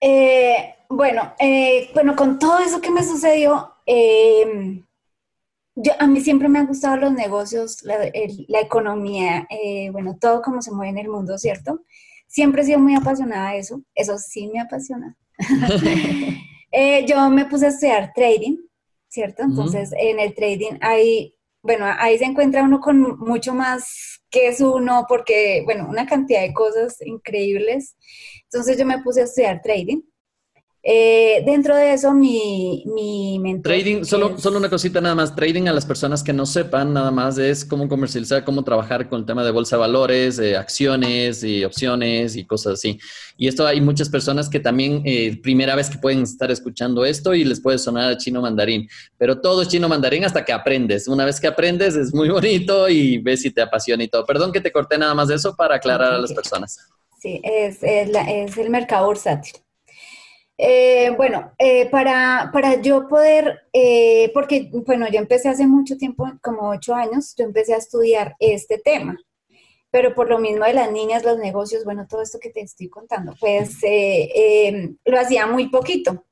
Eh, 0.00 0.76
bueno, 0.88 1.34
eh, 1.38 1.90
bueno, 1.94 2.16
con 2.16 2.38
todo 2.38 2.58
eso 2.58 2.80
que 2.80 2.90
me 2.90 3.02
sucedió, 3.02 3.74
eh, 3.86 4.82
yo, 5.76 5.92
a 5.98 6.06
mí 6.06 6.20
siempre 6.20 6.48
me 6.48 6.60
han 6.60 6.66
gustado 6.66 6.96
los 6.96 7.12
negocios, 7.12 7.82
la, 7.82 7.98
la 8.48 8.60
economía, 8.60 9.48
bueno, 9.90 10.16
todo 10.20 10.40
como 10.40 10.62
se 10.62 10.70
mueve 10.70 10.90
en 10.90 10.98
el 10.98 11.08
mundo, 11.08 11.36
¿cierto? 11.36 11.82
Siempre 12.28 12.62
he 12.62 12.64
sido 12.64 12.78
muy 12.78 12.94
apasionada 12.94 13.52
de 13.52 13.58
eso, 13.58 13.82
eso 13.94 14.18
sí 14.18 14.48
me 14.52 14.60
apasiona. 14.60 15.16
Eh, 16.76 17.06
yo 17.06 17.30
me 17.30 17.46
puse 17.46 17.66
a 17.66 17.68
estudiar 17.68 18.12
trading, 18.12 18.56
¿cierto? 19.08 19.44
Entonces, 19.44 19.92
en 19.96 20.18
el 20.18 20.34
trading 20.34 20.72
hay, 20.80 21.36
bueno, 21.62 21.86
ahí 21.86 22.18
se 22.18 22.24
encuentra 22.24 22.64
uno 22.64 22.80
con 22.80 23.16
mucho 23.20 23.54
más 23.54 24.20
que 24.28 24.48
es 24.48 24.60
uno, 24.60 25.06
porque, 25.08 25.62
bueno, 25.64 25.86
una 25.88 26.04
cantidad 26.04 26.40
de 26.40 26.52
cosas 26.52 26.96
increíbles. 27.06 27.96
Entonces, 28.50 28.76
yo 28.76 28.84
me 28.86 29.00
puse 29.04 29.20
a 29.20 29.24
estudiar 29.24 29.62
trading. 29.62 30.00
Eh, 30.86 31.42
dentro 31.46 31.74
de 31.74 31.94
eso, 31.94 32.12
mi, 32.12 32.84
mi 32.84 33.38
mentor. 33.38 33.72
Trading, 33.72 34.04
solo, 34.04 34.36
solo 34.36 34.58
una 34.58 34.68
cosita 34.68 35.00
nada 35.00 35.14
más. 35.14 35.34
Trading 35.34 35.66
a 35.66 35.72
las 35.72 35.86
personas 35.86 36.22
que 36.22 36.34
no 36.34 36.44
sepan, 36.44 36.92
nada 36.92 37.10
más 37.10 37.38
es 37.38 37.64
cómo 37.64 37.88
comercializar, 37.88 38.44
cómo 38.44 38.62
trabajar 38.64 39.08
con 39.08 39.20
el 39.20 39.26
tema 39.26 39.42
de 39.42 39.50
bolsa 39.50 39.76
de 39.76 39.80
valores, 39.80 40.38
acciones 40.38 41.42
y 41.42 41.64
opciones 41.64 42.36
y 42.36 42.44
cosas 42.44 42.74
así. 42.74 42.98
Y 43.38 43.48
esto 43.48 43.66
hay 43.66 43.80
muchas 43.80 44.10
personas 44.10 44.50
que 44.50 44.60
también, 44.60 45.00
eh, 45.06 45.40
primera 45.42 45.74
vez 45.74 45.88
que 45.88 45.96
pueden 45.96 46.22
estar 46.22 46.50
escuchando 46.50 47.06
esto 47.06 47.32
y 47.32 47.44
les 47.44 47.62
puede 47.62 47.78
sonar 47.78 48.12
a 48.12 48.18
chino 48.18 48.42
mandarín. 48.42 48.86
Pero 49.16 49.40
todo 49.40 49.62
es 49.62 49.68
chino 49.68 49.88
mandarín 49.88 50.26
hasta 50.26 50.44
que 50.44 50.52
aprendes. 50.52 51.08
Una 51.08 51.24
vez 51.24 51.40
que 51.40 51.46
aprendes 51.46 51.96
es 51.96 52.12
muy 52.12 52.28
bonito 52.28 52.90
y 52.90 53.16
ves 53.16 53.40
si 53.40 53.50
te 53.50 53.62
apasiona 53.62 54.04
y 54.04 54.08
todo. 54.08 54.26
Perdón 54.26 54.52
que 54.52 54.60
te 54.60 54.70
corté 54.70 54.98
nada 54.98 55.14
más 55.14 55.28
de 55.28 55.36
eso 55.36 55.56
para 55.56 55.76
aclarar 55.76 56.12
a 56.12 56.18
las 56.18 56.34
personas. 56.34 56.78
Sí, 57.22 57.40
es, 57.42 57.82
es, 57.82 58.10
es 58.14 58.58
el 58.58 58.68
mercado 58.68 59.06
bursátil. 59.06 59.63
Eh, 60.56 61.10
bueno, 61.16 61.52
eh, 61.58 61.88
para, 61.90 62.50
para, 62.52 62.80
yo 62.80 63.08
poder, 63.08 63.62
eh, 63.72 64.30
porque, 64.32 64.70
bueno, 64.86 65.08
yo 65.08 65.18
empecé 65.18 65.48
hace 65.48 65.66
mucho 65.66 65.96
tiempo, 65.96 66.30
como 66.40 66.68
ocho 66.70 66.94
años, 66.94 67.34
yo 67.36 67.44
empecé 67.44 67.74
a 67.74 67.78
estudiar 67.78 68.36
este 68.38 68.78
tema, 68.78 69.18
pero 69.90 70.14
por 70.14 70.28
lo 70.28 70.38
mismo 70.38 70.64
de 70.64 70.74
las 70.74 70.92
niñas, 70.92 71.24
los 71.24 71.38
negocios, 71.38 71.84
bueno, 71.84 72.06
todo 72.08 72.22
esto 72.22 72.38
que 72.38 72.50
te 72.50 72.60
estoy 72.60 72.88
contando, 72.88 73.34
pues 73.40 73.80
lo 75.04 75.18
hacía 75.18 75.46
muy 75.46 75.68
poquito. 75.70 76.24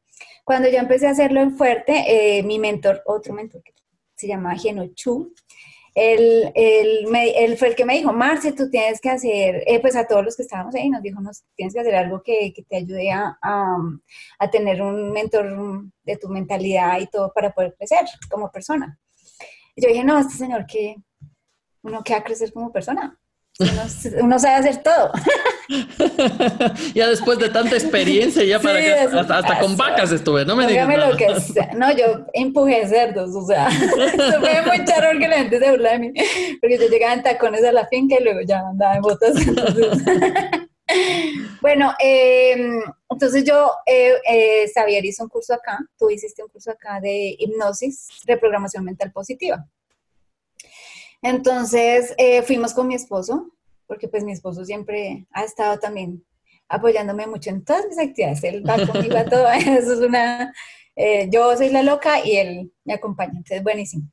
Cuando 0.45 0.69
yo 0.69 0.79
empecé 0.79 1.07
a 1.07 1.11
hacerlo 1.11 1.41
en 1.41 1.57
fuerte, 1.57 2.43
mi 2.45 2.59
mentor, 2.59 3.03
otro 3.07 3.35
mentor 3.35 3.63
que 3.63 3.73
se 4.15 4.29
llama 4.29 4.57
Geno 4.57 4.87
Chu, 4.95 5.33
él, 5.95 6.51
él, 6.55 7.57
fue 7.59 7.69
el 7.69 7.77
que 7.77 7.85
me 7.85 7.97
dijo, 7.97 8.13
Marce, 8.13 8.53
tú 8.53 8.71
tienes 8.71 9.01
que 9.01 9.11
hacer, 9.11 9.63
eh, 9.67 9.81
pues 9.81 9.95
a 9.95 10.07
todos 10.07 10.25
los 10.25 10.37
que 10.37 10.43
estábamos 10.43 10.75
ahí, 10.75 10.89
nos 10.89 11.03
dijo, 11.03 11.21
nos, 11.21 11.45
tienes 11.55 11.75
que 11.75 11.81
hacer 11.81 11.95
algo 11.95 12.23
que, 12.23 12.53
que 12.55 12.63
te 12.63 12.77
ayude 12.77 13.11
a, 13.11 13.37
a, 13.41 14.51
tener 14.51 14.81
un 14.81 15.13
mentor 15.13 15.85
de 16.05 16.17
tu 16.17 16.29
mentalidad 16.29 16.99
y 17.01 17.07
todo 17.07 17.33
para 17.35 17.53
poder 17.53 17.75
crecer 17.77 18.07
como 18.31 18.51
persona. 18.51 18.99
Yo 19.77 19.89
dije, 19.89 20.05
no, 20.05 20.19
este 20.19 20.35
señor 20.35 20.67
que 20.67 20.97
uno 21.83 22.03
que 22.03 22.15
a 22.15 22.23
crecer 22.23 22.53
como 22.53 22.73
persona. 22.73 23.19
Uno, 24.21 24.39
sabe 24.39 24.69
hacer 24.69 24.83
todo. 24.83 25.13
ya 26.95 27.09
después 27.09 27.39
de 27.39 27.49
tanta 27.49 27.77
experiencia, 27.77 28.45
ya 28.45 28.59
para 28.59 28.81
que 28.81 28.93
hasta, 28.93 29.61
con 29.61 29.77
vacas 29.77 30.13
estuve, 30.13 30.45
no 30.45 30.57
me 30.57 30.67
digas. 30.67 30.89
lo 30.89 31.17
que 31.17 31.27
No, 31.75 31.93
yo 31.93 32.27
empujé 32.33 32.87
cerdos, 32.87 33.35
o 33.35 33.47
sea, 33.47 33.71
fue 34.41 34.63
muy 34.67 34.85
charro 34.85 35.19
que 35.19 35.29
la 35.29 35.39
gente 35.39 35.59
se 35.59 35.71
burla 35.71 35.93
de 35.93 35.99
mí, 35.99 36.13
porque 36.61 36.79
yo 36.79 36.89
llegaba 36.89 37.15
en 37.15 37.23
tacones 37.23 37.65
a 37.65 37.73
la 37.73 37.87
finca 37.87 38.17
y 38.19 38.25
luego 38.25 38.41
ya 38.43 38.61
andaba 38.61 38.97
en 38.97 39.03
botas. 39.03 39.35
bueno, 41.61 41.95
em, 41.99 42.83
entonces 43.09 43.45
yo, 43.45 43.71
eh, 43.87 44.15
eh, 44.29 44.71
Xavier 44.75 45.05
hizo 45.05 45.25
un 45.25 45.29
curso 45.29 45.55
acá, 45.55 45.79
tú 45.99 46.11
hiciste 46.11 46.43
un 46.43 46.49
curso 46.49 46.71
acá 46.71 47.01
de 47.01 47.37
hipnosis, 47.39 48.09
reprogramación 48.27 48.85
mental 48.85 49.13
positiva. 49.13 49.67
Entonces 51.23 52.15
eh, 52.19 52.43
fuimos 52.43 52.75
con 52.75 52.89
mi 52.89 52.95
esposo, 52.95 53.53
porque 53.87 54.09
pues 54.09 54.25
mi 54.25 54.33
esposo 54.33 54.65
siempre 54.65 55.27
ha 55.33 55.45
estado 55.45 55.79
también 55.79 56.25
apoyándome 56.69 57.27
mucho 57.27 57.51
en 57.51 57.65
todas 57.65 57.87
mis 57.87 57.99
actividades. 57.99 58.43
Él 58.45 58.69
va 58.69 58.87
conmigo 58.87 59.17
a 59.17 59.25
todo. 59.25 59.49
Eso 59.53 59.95
es 59.95 60.01
una... 60.01 60.53
Eh, 60.95 61.29
yo 61.31 61.57
soy 61.57 61.71
la 61.71 61.83
loca 61.83 62.25
y 62.25 62.37
él 62.37 62.73
me 62.85 62.95
acompaña. 62.95 63.33
Entonces, 63.37 63.63
buenísimo. 63.63 64.05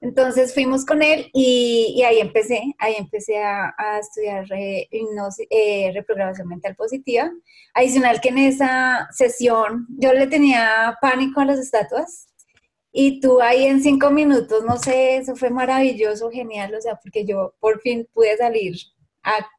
Entonces 0.00 0.54
fuimos 0.54 0.86
con 0.86 1.02
él 1.02 1.28
y, 1.32 2.02
ahí 2.06 2.20
empecé, 2.20 2.62
ahí 2.78 2.94
empecé 2.96 3.38
a, 3.38 3.74
estudiar 4.00 4.46
eh, 4.52 5.90
reprogramación 5.92 6.46
mental 6.46 6.76
positiva. 6.76 7.30
Adicional 7.74 8.20
que 8.20 8.28
en 8.28 8.38
esa 8.38 9.08
sesión 9.10 9.86
yo 9.98 10.12
le 10.12 10.28
tenía 10.28 10.96
pánico 11.00 11.40
a 11.40 11.46
las 11.46 11.58
estatuas 11.58 12.27
y 12.92 13.20
tú 13.20 13.40
ahí 13.40 13.64
en 13.64 13.82
cinco 13.82 14.10
minutos, 14.10 14.64
no 14.64 14.78
sé, 14.78 15.16
eso 15.16 15.36
fue 15.36 15.50
maravilloso, 15.50 16.30
genial, 16.30 16.74
o 16.74 16.80
sea, 16.80 16.96
porque 16.96 17.24
yo 17.24 17.54
por 17.60 17.80
fin 17.80 18.08
pude 18.12 18.36
salir 18.36 18.76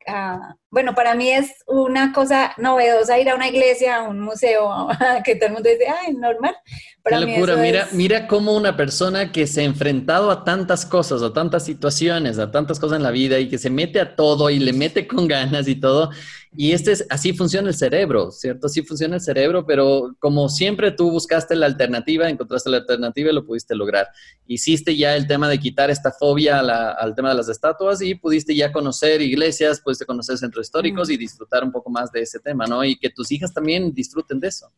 a, 0.07 0.55
bueno, 0.71 0.95
para 0.95 1.15
mí 1.15 1.29
es 1.29 1.51
una 1.67 2.11
cosa 2.13 2.53
novedosa 2.57 3.19
ir 3.19 3.29
a 3.29 3.35
una 3.35 3.47
iglesia, 3.47 3.97
a 3.97 4.09
un 4.09 4.19
museo, 4.19 4.87
que 5.25 5.35
todo 5.35 5.47
el 5.47 5.53
mundo 5.53 5.69
dice, 5.69 5.85
ay, 5.87 6.13
normal. 6.13 6.55
Para 7.03 7.19
Qué 7.19 7.25
locura, 7.25 7.55
mira, 7.55 7.87
mira 7.91 8.27
cómo 8.27 8.55
una 8.55 8.75
persona 8.75 9.31
que 9.31 9.47
se 9.47 9.61
ha 9.61 9.63
enfrentado 9.63 10.31
a 10.31 10.43
tantas 10.43 10.85
cosas, 10.85 11.21
a 11.21 11.33
tantas 11.33 11.65
situaciones, 11.65 12.39
a 12.39 12.51
tantas 12.51 12.79
cosas 12.79 12.97
en 12.97 13.03
la 13.03 13.11
vida 13.11 13.39
y 13.39 13.47
que 13.47 13.57
se 13.57 13.69
mete 13.69 13.99
a 13.99 14.15
todo 14.15 14.49
y 14.49 14.59
le 14.59 14.73
mete 14.73 15.07
con 15.07 15.27
ganas 15.27 15.67
y 15.67 15.75
todo, 15.75 16.11
y 16.55 16.71
este 16.71 16.93
es, 16.93 17.05
así 17.09 17.33
funciona 17.33 17.67
el 17.67 17.75
cerebro, 17.75 18.31
¿cierto? 18.31 18.67
Así 18.67 18.81
funciona 18.81 19.15
el 19.15 19.21
cerebro, 19.21 19.65
pero 19.65 20.15
como 20.19 20.49
siempre 20.49 20.91
tú 20.91 21.11
buscaste 21.11 21.55
la 21.55 21.67
alternativa, 21.67 22.27
encontraste 22.27 22.71
la 22.71 22.77
alternativa 22.77 23.29
y 23.29 23.33
lo 23.33 23.45
pudiste 23.45 23.75
lograr. 23.75 24.07
Hiciste 24.47 24.95
ya 24.97 25.15
el 25.15 25.27
tema 25.27 25.47
de 25.47 25.59
quitar 25.59 25.91
esta 25.91 26.11
fobia 26.11 26.59
al 26.59 27.15
tema 27.15 27.29
de 27.29 27.35
las 27.35 27.49
estatuas 27.49 28.01
y 28.01 28.15
pudiste 28.15 28.55
ya 28.55 28.71
conocer 28.71 29.21
iglesias, 29.21 29.79
pudiste 29.79 30.05
conocer 30.05 30.37
centros 30.37 30.65
históricos 30.65 31.09
y 31.11 31.17
disfrutar 31.17 31.63
un 31.63 31.71
poco 31.71 31.91
más 31.91 32.11
de 32.11 32.21
ese 32.21 32.39
tema, 32.39 32.65
¿no? 32.65 32.83
Y 32.83 32.97
que 32.97 33.11
tus 33.11 33.31
hijas 33.31 33.53
también 33.53 33.93
disfruten 33.93 34.39
de 34.39 34.47
eso. 34.47 34.71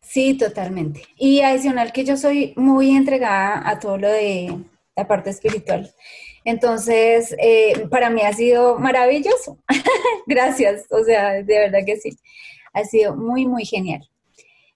Sí, 0.00 0.34
totalmente. 0.34 1.02
Y 1.18 1.40
adicional 1.40 1.92
que 1.92 2.04
yo 2.04 2.16
soy 2.16 2.54
muy 2.56 2.90
entregada 2.90 3.68
a 3.68 3.78
todo 3.78 3.98
lo 3.98 4.08
de 4.08 4.56
la 4.96 5.06
parte 5.06 5.28
espiritual. 5.28 5.92
Entonces, 6.48 7.36
eh, 7.42 7.86
para 7.90 8.08
mí 8.08 8.22
ha 8.22 8.32
sido 8.32 8.78
maravilloso. 8.78 9.58
Gracias, 10.26 10.86
o 10.88 11.04
sea, 11.04 11.42
de 11.42 11.58
verdad 11.58 11.80
que 11.84 11.98
sí. 11.98 12.16
Ha 12.72 12.84
sido 12.84 13.14
muy, 13.14 13.46
muy 13.46 13.66
genial. 13.66 14.08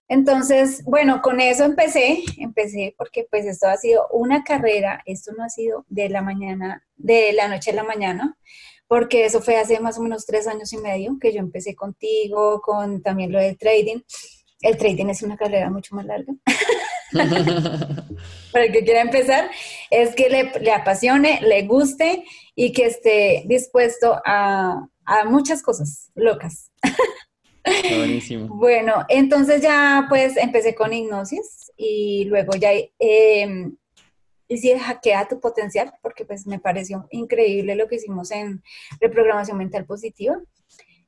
Entonces, 0.07 0.85
bueno, 0.85 1.23
con 1.23 1.41
eso 1.41 1.65
empecé, 1.65 2.25
empecé 2.37 2.95
porque 2.99 3.27
pues 3.31 3.47
esto 3.47 3.69
ha 3.69 3.79
sido 3.79 4.07
una 4.11 4.45
carrera, 4.45 5.01
esto 5.07 5.33
no 5.35 5.45
ha 5.45 5.49
sido 5.49 5.87
de 5.89 6.11
la 6.11 6.21
mañana, 6.21 6.85
de 6.97 7.33
la 7.33 7.49
noche 7.49 7.71
a 7.71 7.75
la 7.75 7.85
mañana, 7.85 8.37
porque 8.87 9.25
eso 9.25 9.41
fue 9.41 9.57
hace 9.57 9.81
más 9.81 9.97
o 9.99 10.03
menos 10.03 10.27
tres 10.27 10.47
años 10.47 10.75
y 10.75 10.77
medio 10.77 11.17
que 11.19 11.33
yo 11.33 11.39
empecé 11.39 11.75
contigo, 11.75 12.61
con 12.61 13.01
también 13.03 13.33
lo 13.33 13.41
del 13.41 13.57
trading. 13.57 14.03
El 14.61 14.77
trading 14.77 15.07
es 15.07 15.23
una 15.23 15.39
carrera 15.39 15.71
mucho 15.71 15.95
más 15.95 16.05
larga. 16.05 16.35
Para 18.53 18.64
el 18.64 18.72
que 18.72 18.85
quiera 18.85 19.01
empezar, 19.01 19.51
es 19.90 20.14
que 20.14 20.29
le, 20.29 20.72
apasione, 20.72 21.40
le 21.42 21.62
guste 21.66 22.25
y 22.55 22.72
que 22.72 22.87
esté 22.87 23.44
dispuesto 23.46 24.20
a, 24.25 24.88
muchas 25.27 25.62
cosas 25.62 26.11
locas. 26.14 26.70
buenísimo. 27.64 28.48
Bueno, 28.55 29.05
entonces 29.09 29.62
ya 29.62 30.07
pues 30.09 30.37
empecé 30.37 30.75
con 30.75 30.92
hipnosis 30.92 31.72
y 31.77 32.25
luego 32.27 32.55
ya 32.57 32.70
eh, 32.72 33.68
hice 34.48 34.79
hackea 34.79 35.29
tu 35.29 35.40
potencial 35.40 35.92
porque 36.03 36.25
pues 36.25 36.46
me 36.46 36.59
pareció 36.59 37.07
increíble 37.11 37.75
lo 37.75 37.88
que 37.88 37.96
hicimos 37.96 38.31
en 38.31 38.62
reprogramación 39.01 39.59
mental 39.59 39.85
positiva. 39.87 40.37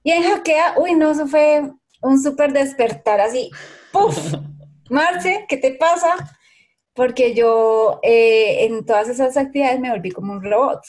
Y 0.03 0.11
en 0.11 0.23
hackea, 0.23 0.75
uy, 0.79 0.95
no, 0.95 1.13
eso 1.13 1.27
fue 1.27 1.71
un 2.03 2.23
súper 2.23 2.53
despertar 2.53 3.21
así, 3.21 3.51
¡puf! 3.93 4.17
Marce, 4.91 5.47
¿qué 5.49 5.57
te 5.57 5.73
pasa? 5.73 6.15
Porque 6.93 7.35
yo 7.35 8.01
eh, 8.03 8.65
en 8.67 8.85
todas 8.85 9.09
esas 9.09 9.37
actividades 9.37 9.81
me 9.81 9.91
volví 9.91 10.11
como 10.11 10.33
un 10.33 10.43
robot. 10.43 10.81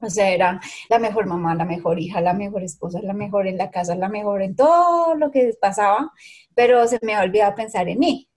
O 0.00 0.10
sea, 0.10 0.30
era 0.30 0.60
la 0.88 0.98
mejor 0.98 1.26
mamá, 1.26 1.54
la 1.54 1.64
mejor 1.64 1.98
hija, 1.98 2.20
la 2.20 2.34
mejor 2.34 2.62
esposa, 2.62 3.00
la 3.02 3.14
mejor 3.14 3.46
en 3.46 3.58
la 3.58 3.70
casa, 3.70 3.94
la 3.94 4.08
mejor 4.08 4.42
en 4.42 4.54
todo 4.54 5.14
lo 5.14 5.30
que 5.30 5.54
pasaba, 5.60 6.12
pero 6.54 6.86
se 6.86 6.98
me 7.02 7.14
ha 7.14 7.22
olvidado 7.22 7.54
pensar 7.54 7.88
en 7.88 7.98
mí. 7.98 8.28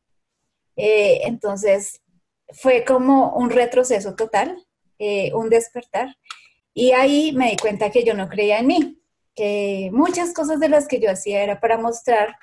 Eh, 0.78 1.22
entonces, 1.26 2.02
fue 2.54 2.86
como 2.86 3.34
un 3.34 3.50
retroceso 3.50 4.16
total, 4.16 4.66
eh, 5.00 5.34
un 5.34 5.50
despertar. 5.50 6.16
Y 6.74 6.92
ahí 6.94 7.34
me 7.34 7.52
di 7.52 7.58
cuenta 7.58 7.92
que 7.92 8.04
yo 8.04 8.14
no 8.14 8.30
creía 8.30 8.60
en 8.60 8.68
mí, 8.68 9.02
que 9.36 9.90
muchas 9.94 10.34
cosas 10.34 10.60
de 10.60 10.70
las 10.70 10.88
que 10.88 11.00
yo 11.00 11.12
hacía 11.12 11.44
era 11.44 11.60
para 11.60 11.78
mostrar, 11.78 12.38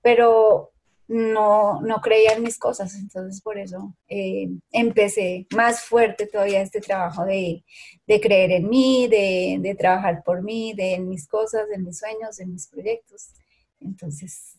pero 0.00 0.71
no, 1.08 1.80
no 1.82 2.00
creía 2.00 2.32
en 2.32 2.42
mis 2.42 2.58
cosas, 2.58 2.94
entonces 2.94 3.40
por 3.42 3.58
eso 3.58 3.94
eh, 4.08 4.48
empecé 4.70 5.46
más 5.54 5.80
fuerte 5.80 6.26
todavía 6.26 6.62
este 6.62 6.80
trabajo 6.80 7.24
de, 7.24 7.64
creer 8.06 8.52
en 8.52 8.68
mí, 8.68 9.08
de, 9.08 9.76
trabajar 9.78 10.22
por 10.24 10.42
mí, 10.42 10.72
de 10.74 10.94
en 10.94 11.08
mis 11.08 11.26
cosas, 11.26 11.62
en 11.74 11.84
mis 11.84 11.98
sueños, 11.98 12.38
en 12.40 12.52
mis 12.52 12.66
proyectos. 12.66 13.30
Entonces, 13.80 14.54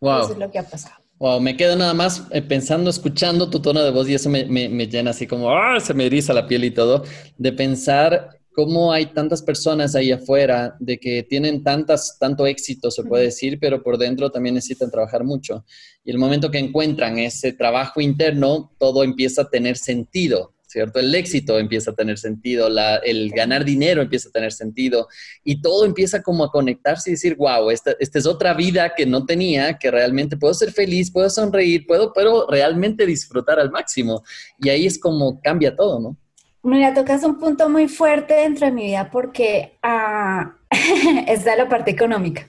eso 0.00 0.32
es 0.32 0.38
lo 0.38 0.50
que 0.50 0.58
ha 0.58 0.68
pasado. 0.68 1.02
Wow, 1.18 1.40
me 1.40 1.56
quedo 1.56 1.76
nada 1.76 1.94
más 1.94 2.26
eh, 2.30 2.42
pensando, 2.42 2.90
escuchando 2.90 3.48
tu 3.48 3.60
tono 3.62 3.82
de 3.82 3.90
voz 3.90 4.08
y 4.08 4.14
eso 4.14 4.28
me, 4.28 4.44
me 4.44 4.86
llena 4.88 5.12
así 5.12 5.26
como, 5.26 5.50
¡ah! 5.50 5.78
se 5.80 5.94
me 5.94 6.06
eriza 6.06 6.34
la 6.34 6.46
piel 6.46 6.64
y 6.64 6.72
todo, 6.72 7.04
de 7.38 7.52
pensar 7.52 8.40
cómo 8.54 8.92
hay 8.92 9.06
tantas 9.06 9.42
personas 9.42 9.94
ahí 9.94 10.12
afuera 10.12 10.76
de 10.78 10.98
que 10.98 11.24
tienen 11.24 11.64
tantas, 11.64 12.16
tanto 12.18 12.46
éxito, 12.46 12.90
se 12.90 13.02
puede 13.02 13.24
decir, 13.24 13.58
pero 13.60 13.82
por 13.82 13.98
dentro 13.98 14.30
también 14.30 14.54
necesitan 14.54 14.90
trabajar 14.90 15.24
mucho. 15.24 15.64
Y 16.04 16.12
el 16.12 16.18
momento 16.18 16.50
que 16.50 16.58
encuentran 16.58 17.18
ese 17.18 17.52
trabajo 17.52 18.00
interno, 18.00 18.72
todo 18.78 19.02
empieza 19.02 19.42
a 19.42 19.50
tener 19.50 19.76
sentido, 19.76 20.54
¿cierto? 20.68 21.00
El 21.00 21.12
éxito 21.14 21.58
empieza 21.58 21.90
a 21.90 21.94
tener 21.94 22.16
sentido, 22.16 22.68
el 23.02 23.30
ganar 23.30 23.64
dinero 23.64 24.02
empieza 24.02 24.28
a 24.28 24.32
tener 24.32 24.52
sentido 24.52 25.08
y 25.42 25.60
todo 25.60 25.84
empieza 25.84 26.22
como 26.22 26.44
a 26.44 26.52
conectarse 26.52 27.10
y 27.10 27.14
decir, 27.14 27.34
wow, 27.36 27.70
esta, 27.70 27.96
esta 27.98 28.18
es 28.20 28.26
otra 28.26 28.54
vida 28.54 28.94
que 28.96 29.04
no 29.04 29.26
tenía, 29.26 29.78
que 29.78 29.90
realmente 29.90 30.36
puedo 30.36 30.54
ser 30.54 30.70
feliz, 30.70 31.10
puedo 31.10 31.28
sonreír, 31.28 31.86
puedo, 31.88 32.12
puedo 32.12 32.46
realmente 32.48 33.04
disfrutar 33.04 33.58
al 33.58 33.72
máximo. 33.72 34.22
Y 34.60 34.68
ahí 34.68 34.86
es 34.86 34.98
como 34.98 35.40
cambia 35.40 35.74
todo, 35.74 35.98
¿no? 35.98 36.16
Mira, 36.66 36.94
tocas 36.94 37.22
un 37.24 37.38
punto 37.38 37.68
muy 37.68 37.88
fuerte 37.88 38.32
dentro 38.32 38.64
de 38.64 38.72
mi 38.72 38.86
vida 38.86 39.10
porque 39.10 39.76
ah, 39.82 40.54
está 41.26 41.56
la 41.56 41.68
parte 41.68 41.90
económica. 41.90 42.46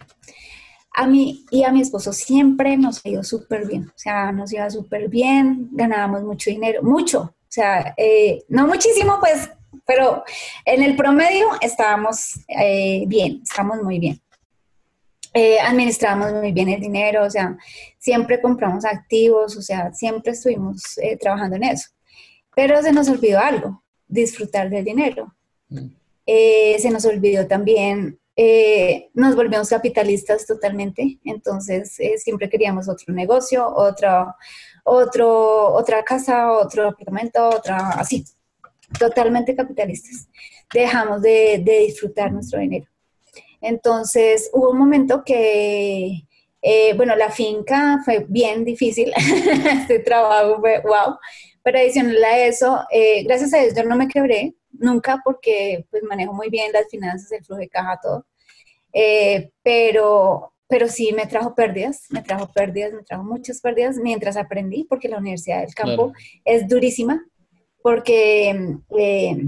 A 0.94 1.06
mí 1.06 1.44
y 1.52 1.66
a 1.66 1.72
mi 1.74 1.82
esposo 1.82 2.14
siempre 2.14 2.78
nos 2.78 3.06
ha 3.06 3.10
ido 3.10 3.24
súper 3.24 3.68
bien, 3.68 3.90
o 3.90 3.98
sea, 3.98 4.32
nos 4.32 4.54
iba 4.54 4.70
súper 4.70 5.10
bien, 5.10 5.68
ganábamos 5.72 6.24
mucho 6.24 6.50
dinero, 6.50 6.82
mucho, 6.82 7.24
o 7.24 7.50
sea, 7.50 7.94
eh, 7.98 8.46
no 8.48 8.66
muchísimo, 8.68 9.18
pues, 9.20 9.50
pero 9.86 10.24
en 10.64 10.82
el 10.82 10.96
promedio 10.96 11.48
estábamos 11.60 12.40
eh, 12.48 13.04
bien, 13.08 13.42
estamos 13.44 13.84
muy 13.84 14.00
bien. 14.00 14.22
Eh, 15.34 15.60
administramos 15.60 16.32
muy 16.32 16.54
bien 16.54 16.70
el 16.70 16.80
dinero, 16.80 17.26
o 17.26 17.30
sea, 17.30 17.58
siempre 17.98 18.42
compramos 18.42 18.86
activos, 18.86 19.58
o 19.58 19.62
sea, 19.62 19.92
siempre 19.92 20.32
estuvimos 20.32 20.98
trabajando 21.20 21.58
en 21.58 21.66
eso. 21.66 21.90
Pero 22.56 22.82
se 22.82 22.94
nos 22.94 23.10
olvidó 23.10 23.40
algo, 23.40 23.84
disfrutar 24.08 24.70
del 24.70 24.86
dinero. 24.86 25.34
Mm. 25.70 25.88
Eh, 26.26 26.78
se 26.80 26.90
nos 26.90 27.06
olvidó 27.06 27.46
también, 27.48 28.20
eh, 28.36 29.10
nos 29.14 29.36
volvimos 29.36 29.70
capitalistas 29.70 30.46
totalmente, 30.46 31.20
entonces 31.24 32.00
eh, 32.00 32.18
siempre 32.18 32.50
queríamos 32.50 32.90
otro 32.90 33.14
negocio, 33.14 33.68
otro, 33.68 34.34
otro, 34.84 35.74
otra 35.74 36.04
casa, 36.04 36.52
otro 36.52 36.90
apartamento, 36.90 37.48
otra, 37.48 37.78
así, 37.92 38.26
totalmente 38.98 39.56
capitalistas. 39.56 40.28
Dejamos 40.74 41.22
de, 41.22 41.62
de 41.64 41.80
disfrutar 41.80 42.32
nuestro 42.32 42.60
dinero. 42.60 42.88
Entonces 43.62 44.50
hubo 44.52 44.72
un 44.72 44.80
momento 44.80 45.24
que, 45.24 46.24
bueno, 46.96 47.16
la 47.16 47.30
finca 47.30 48.02
fue 48.04 48.26
bien 48.28 48.66
difícil, 48.66 49.14
este 49.16 50.00
trabajo 50.00 50.60
fue 50.60 50.82
wow, 50.82 51.18
pero 51.66 51.80
adicional 51.80 52.24
a 52.24 52.46
eso, 52.46 52.86
eh, 52.92 53.24
gracias 53.24 53.52
a 53.52 53.58
Dios 53.58 53.74
yo 53.76 53.84
no 53.86 53.96
me 53.96 54.08
quebré 54.08 54.54
nunca 54.72 55.20
porque 55.26 55.88
pues 55.90 56.04
manejo 56.04 56.32
muy 56.32 56.52
bien 56.52 56.72
las 56.72 56.88
finanzas, 56.92 57.32
el 57.32 57.44
flujo 57.44 57.60
de 57.60 57.70
caja, 57.70 58.00
todo. 58.04 58.28
Eh, 58.94 59.50
pero, 59.64 60.54
pero 60.68 60.88
sí 60.88 61.12
me 61.12 61.26
trajo 61.26 61.56
pérdidas, 61.56 62.06
me 62.12 62.22
trajo 62.22 62.52
pérdidas, 62.54 62.94
me 62.94 63.02
trajo 63.02 63.24
muchas 63.24 63.62
pérdidas 63.62 63.98
mientras 63.98 64.38
aprendí, 64.38 64.84
porque 64.84 65.10
la 65.10 65.18
Universidad 65.18 65.62
del 65.62 65.74
Campo 65.74 66.14
es 66.44 66.68
durísima, 66.68 67.26
porque, 67.82 68.78
eh, 69.00 69.48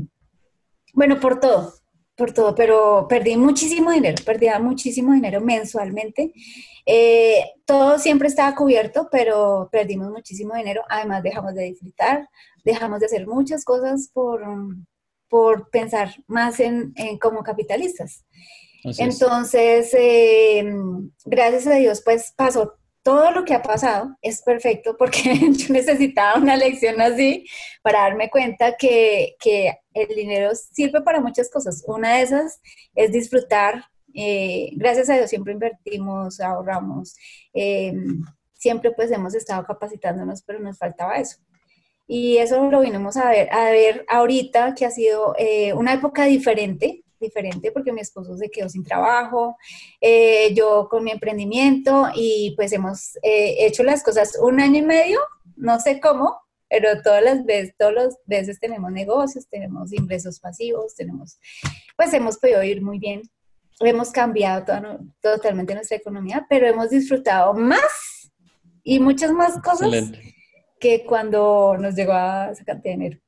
bueno, 0.95 1.19
por 1.19 1.39
todo, 1.39 1.71
por 2.17 2.33
todo, 2.33 2.55
pero 2.55 3.05
perdí 3.07 3.37
muchísimo 3.37 3.91
dinero, 3.91 4.17
perdía 4.25 4.57
muchísimo 4.59 5.13
dinero 5.13 5.39
mensualmente. 5.39 6.33
Eh, 6.85 7.43
todo 7.65 7.99
siempre 7.99 8.27
estaba 8.27 8.55
cubierto, 8.55 9.07
pero 9.11 9.69
perdimos 9.71 10.09
muchísimo 10.09 10.55
dinero. 10.55 10.81
Además, 10.89 11.21
dejamos 11.21 11.53
de 11.53 11.65
disfrutar, 11.65 12.27
dejamos 12.65 12.99
de 12.99 13.05
hacer 13.05 13.27
muchas 13.27 13.63
cosas 13.63 14.09
por, 14.11 14.41
por 15.29 15.69
pensar 15.69 16.09
más 16.25 16.59
en, 16.59 16.93
como 17.21 17.43
capitalistas. 17.43 18.25
Entonces, 18.97 19.93
eh, 19.93 20.65
gracias 21.25 21.67
a 21.67 21.75
Dios, 21.75 22.01
pues 22.03 22.33
pasó 22.35 22.73
todo 23.07 23.31
lo 23.31 23.45
que 23.45 23.53
ha 23.53 23.61
pasado 23.61 24.17
es 24.21 24.41
perfecto 24.41 24.97
porque 24.97 25.39
yo 25.53 25.73
necesitaba 25.73 26.37
una 26.37 26.57
lección 26.57 26.99
así 26.99 27.45
para 27.81 28.01
darme 28.01 28.29
cuenta 28.29 28.75
que, 28.75 29.37
el 29.93 30.13
dinero 30.13 30.51
sirve 30.53 31.01
para 31.01 31.21
muchas 31.21 31.49
cosas. 31.49 31.85
Una 31.87 32.17
de 32.17 32.23
esas 32.23 32.59
es 32.93 33.13
disfrutar. 33.13 33.85
Eh, 34.13 34.71
gracias 34.73 35.09
a 35.09 35.13
Dios 35.13 35.29
siempre 35.29 35.53
invertimos, 35.53 36.41
ahorramos. 36.41 37.15
Eh, 37.53 37.93
siempre 38.53 38.91
pues 38.91 39.09
hemos 39.11 39.33
estado 39.35 39.65
capacitándonos, 39.65 40.41
pero 40.41 40.59
nos 40.59 40.77
faltaba 40.77 41.15
eso. 41.15 41.37
Y 42.07 42.39
eso 42.39 42.69
lo 42.69 42.81
vinimos 42.81 43.15
a 43.15 43.29
ver, 43.29 43.47
a 43.53 43.69
ver 43.71 44.05
ahorita 44.09 44.75
que 44.75 44.85
ha 44.85 44.91
sido 44.91 45.33
eh, 45.39 45.71
una 45.71 45.93
época 45.93 46.25
diferente 46.25 47.05
diferente 47.19 47.71
porque 47.71 47.91
mi 47.91 48.01
esposo 48.01 48.37
se 48.37 48.49
quedó 48.49 48.69
sin 48.69 48.83
trabajo, 48.83 49.57
eh, 50.01 50.53
yo 50.53 50.87
con 50.89 51.03
mi 51.03 51.11
emprendimiento 51.11 52.07
y 52.15 52.53
pues 52.55 52.71
hemos 52.73 53.15
eh, 53.23 53.65
hecho 53.65 53.83
las 53.83 54.03
cosas 54.03 54.37
un 54.41 54.59
año 54.59 54.79
y 54.79 54.85
medio, 54.85 55.19
no 55.55 55.79
sé 55.79 55.99
cómo, 55.99 56.39
pero 56.69 57.01
todas 57.01 57.23
las 57.23 57.45
veces, 57.45 57.75
todas 57.77 57.93
las 57.93 58.17
veces 58.25 58.59
tenemos 58.59 58.91
negocios, 58.91 59.47
tenemos 59.47 59.93
ingresos 59.93 60.39
pasivos, 60.39 60.95
tenemos, 60.95 61.39
pues 61.95 62.13
hemos 62.13 62.37
podido 62.37 62.61
ir 62.63 62.81
muy 62.81 62.99
bien, 62.99 63.21
hemos 63.79 64.11
cambiado 64.11 64.65
totalmente 65.21 65.75
nuestra 65.75 65.97
economía, 65.97 66.45
pero 66.49 66.67
hemos 66.67 66.89
disfrutado 66.89 67.53
más 67.53 68.31
y 68.83 68.99
muchas 68.99 69.31
más 69.31 69.61
cosas 69.61 70.11
que 70.79 71.05
cuando 71.05 71.75
nos 71.79 71.95
llegó 71.95 72.13
a 72.13 72.51
esa 72.51 72.63
cantidad 72.63 72.93
de 72.95 72.97
dinero. 72.97 73.19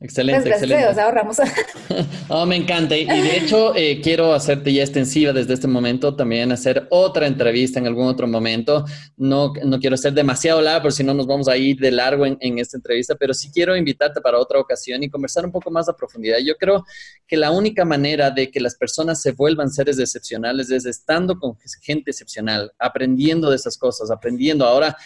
Excelente, 0.00 0.48
pues 0.48 0.62
excelente. 0.62 1.00
ahorramos. 1.00 1.36
oh, 2.28 2.46
me 2.46 2.56
encanta. 2.56 2.96
Y, 2.96 3.04
de 3.04 3.36
hecho, 3.36 3.76
eh, 3.76 4.00
quiero 4.02 4.32
hacerte 4.32 4.72
ya 4.72 4.82
extensiva 4.82 5.32
desde 5.32 5.54
este 5.54 5.68
momento, 5.68 6.16
también 6.16 6.50
hacer 6.50 6.86
otra 6.90 7.26
entrevista 7.26 7.78
en 7.78 7.86
algún 7.86 8.06
otro 8.06 8.26
momento. 8.26 8.84
No, 9.16 9.52
no 9.64 9.78
quiero 9.78 9.96
ser 9.96 10.14
demasiado 10.14 10.62
largo, 10.62 10.84
por 10.84 10.92
si 10.92 11.04
no 11.04 11.12
nos 11.12 11.26
vamos 11.26 11.46
a 11.48 11.56
ir 11.56 11.78
de 11.78 11.90
largo 11.90 12.24
en, 12.24 12.38
en, 12.40 12.58
esta 12.58 12.78
entrevista, 12.78 13.14
pero 13.16 13.34
sí 13.34 13.50
quiero 13.52 13.76
invitarte 13.76 14.20
para 14.20 14.38
otra 14.38 14.58
ocasión 14.58 15.02
y 15.02 15.10
conversar 15.10 15.44
un 15.44 15.52
poco 15.52 15.70
más 15.70 15.88
a 15.88 15.96
profundidad. 15.96 16.38
Yo 16.44 16.56
creo 16.56 16.84
que 17.26 17.36
la 17.36 17.50
única 17.50 17.84
manera 17.84 18.30
de 18.30 18.50
que 18.50 18.60
las 18.60 18.76
personas 18.76 19.20
se 19.20 19.32
vuelvan 19.32 19.70
seres 19.70 19.98
excepcionales 19.98 20.70
es 20.70 20.86
estando 20.86 21.38
con 21.38 21.56
gente 21.82 22.10
excepcional, 22.10 22.72
aprendiendo 22.78 23.50
de 23.50 23.56
esas 23.56 23.76
cosas, 23.76 24.10
aprendiendo. 24.10 24.64
Ahora, 24.64 24.96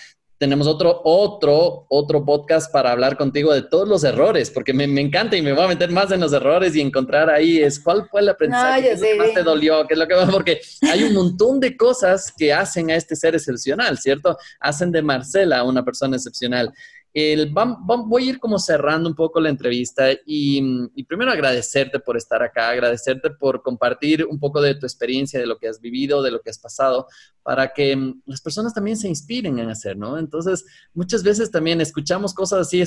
tenemos 0.41 0.67
otro, 0.67 1.03
otro, 1.05 1.85
otro 1.91 2.25
podcast 2.25 2.73
para 2.73 2.93
hablar 2.93 3.19
contigo 3.19 3.53
de 3.53 3.61
todos 3.61 3.87
los 3.87 4.05
errores, 4.05 4.51
porque 4.51 4.73
me, 4.73 4.87
me, 4.87 5.03
encanta 5.03 5.37
y 5.37 5.43
me 5.43 5.53
voy 5.53 5.65
a 5.65 5.69
meter 5.69 5.91
más 5.91 6.11
en 6.13 6.21
los 6.21 6.33
errores 6.33 6.75
y 6.75 6.81
encontrar 6.81 7.29
ahí 7.29 7.59
es 7.59 7.79
cuál 7.79 8.09
fue 8.09 8.23
el 8.23 8.31
aprendizaje 8.31 8.99
que 8.99 9.15
más 9.17 9.35
te 9.35 9.43
dolió, 9.43 9.87
qué 9.87 9.93
es 9.93 9.99
lo 9.99 10.09
que 10.09 10.15
porque 10.33 10.63
hay 10.91 11.05
un 11.05 11.13
montón 11.13 11.61
de 11.61 11.77
cosas 11.77 12.33
que 12.35 12.55
hacen 12.55 12.91
a 12.91 12.97
este 12.97 13.17
ser 13.17 13.35
excepcional, 13.35 13.99
¿cierto? 13.99 14.39
Hacen 14.61 14.91
de 14.91 15.03
Marcela 15.03 15.63
una 15.63 15.85
persona 15.85 16.17
excepcional. 16.17 16.73
El, 17.13 17.53
voy 17.53 18.23
a 18.23 18.31
ir 18.31 18.39
como 18.39 18.59
cerrando 18.59 19.09
un 19.09 19.17
poco 19.17 19.41
la 19.41 19.49
entrevista 19.49 20.07
y, 20.25 20.89
primero 21.03 21.33
agradecerte 21.33 21.99
por 21.99 22.17
estar 22.17 22.43
acá, 22.43 22.71
agradecerte 22.71 23.31
por 23.31 23.63
compartir 23.63 24.25
un 24.25 24.39
poco 24.39 24.63
de 24.63 24.77
tu 24.77 24.87
experiencia, 24.87 25.41
de 25.41 25.47
lo 25.47 25.59
que 25.59 25.69
has 25.69 25.81
vivido, 25.81 26.23
de 26.23 26.31
lo 26.31 26.41
que 26.41 26.51
has 26.51 26.59
pasado, 26.59 27.09
para 27.43 27.73
que 27.73 27.97
mm, 27.97 28.23
las 28.27 28.41
personas 28.41 28.75
también 28.75 28.97
se 28.97 29.09
inspiren 29.09 29.59
en 29.59 29.71
hacer, 29.71 29.97
¿no? 29.97 30.19
Entonces, 30.19 30.65
muchas 30.95 31.23
veces 31.23 31.51
también 31.51 31.81
escuchamos 31.81 32.35
cosas 32.35 32.61
así, 32.61 32.83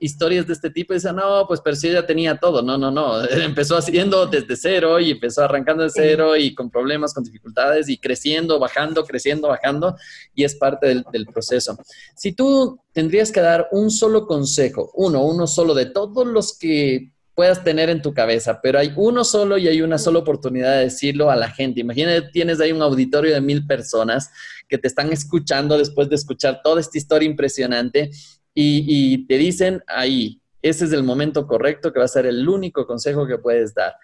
historias 0.00 0.46
de 0.46 0.52
este 0.52 0.70
tipo 0.70 0.92
y 0.92 0.96
dicen, 0.96 1.16
no, 1.16 1.46
pues 1.46 1.60
pero 1.60 1.76
si 1.76 1.88
ella 1.88 2.06
tenía 2.06 2.36
todo, 2.36 2.62
no, 2.62 2.76
no, 2.76 2.90
no, 2.90 3.24
empezó 3.30 3.76
haciendo 3.76 4.26
desde 4.26 4.56
cero 4.56 5.00
y 5.00 5.12
empezó 5.12 5.42
arrancando 5.42 5.82
de 5.82 5.90
cero 5.90 6.36
y 6.36 6.54
con 6.54 6.70
problemas, 6.70 7.14
con 7.14 7.24
dificultades 7.24 7.88
y 7.88 7.98
creciendo, 7.98 8.58
bajando, 8.58 9.04
creciendo, 9.04 9.48
bajando 9.48 9.96
y 10.34 10.44
es 10.44 10.54
parte 10.54 10.88
del, 10.88 11.04
del 11.12 11.26
proceso. 11.26 11.76
Si 12.16 12.32
tú 12.32 12.80
tendrías 12.92 13.32
que 13.32 13.40
dar 13.40 13.68
un 13.72 13.90
solo 13.90 14.26
consejo, 14.26 14.90
uno, 14.94 15.24
uno 15.24 15.46
solo 15.46 15.74
de 15.74 15.86
todos 15.86 16.26
los 16.26 16.58
que 16.58 17.14
puedas 17.34 17.64
tener 17.64 17.90
en 17.90 18.00
tu 18.00 18.14
cabeza, 18.14 18.60
pero 18.62 18.78
hay 18.78 18.92
uno 18.96 19.24
solo 19.24 19.58
y 19.58 19.66
hay 19.66 19.82
una 19.82 19.98
sola 19.98 20.20
oportunidad 20.20 20.76
de 20.76 20.84
decirlo 20.84 21.30
a 21.30 21.36
la 21.36 21.50
gente. 21.50 21.80
Imagínate, 21.80 22.28
tienes 22.30 22.60
ahí 22.60 22.72
un 22.72 22.82
auditorio 22.82 23.34
de 23.34 23.40
mil 23.40 23.66
personas 23.66 24.30
que 24.68 24.78
te 24.78 24.86
están 24.86 25.12
escuchando 25.12 25.76
después 25.76 26.08
de 26.08 26.14
escuchar 26.14 26.60
toda 26.62 26.80
esta 26.80 26.96
historia 26.96 27.28
impresionante 27.28 28.10
y, 28.54 29.26
te 29.26 29.36
dicen 29.36 29.82
ahí, 29.88 30.40
ese 30.62 30.84
es 30.84 30.92
el 30.92 31.02
momento 31.02 31.46
correcto 31.46 31.92
que 31.92 31.98
va 31.98 32.04
a 32.04 32.08
ser 32.08 32.26
el 32.26 32.48
único 32.48 32.86
consejo 32.86 33.26
que 33.26 33.38
puedes 33.38 33.74
dar. 33.74 33.94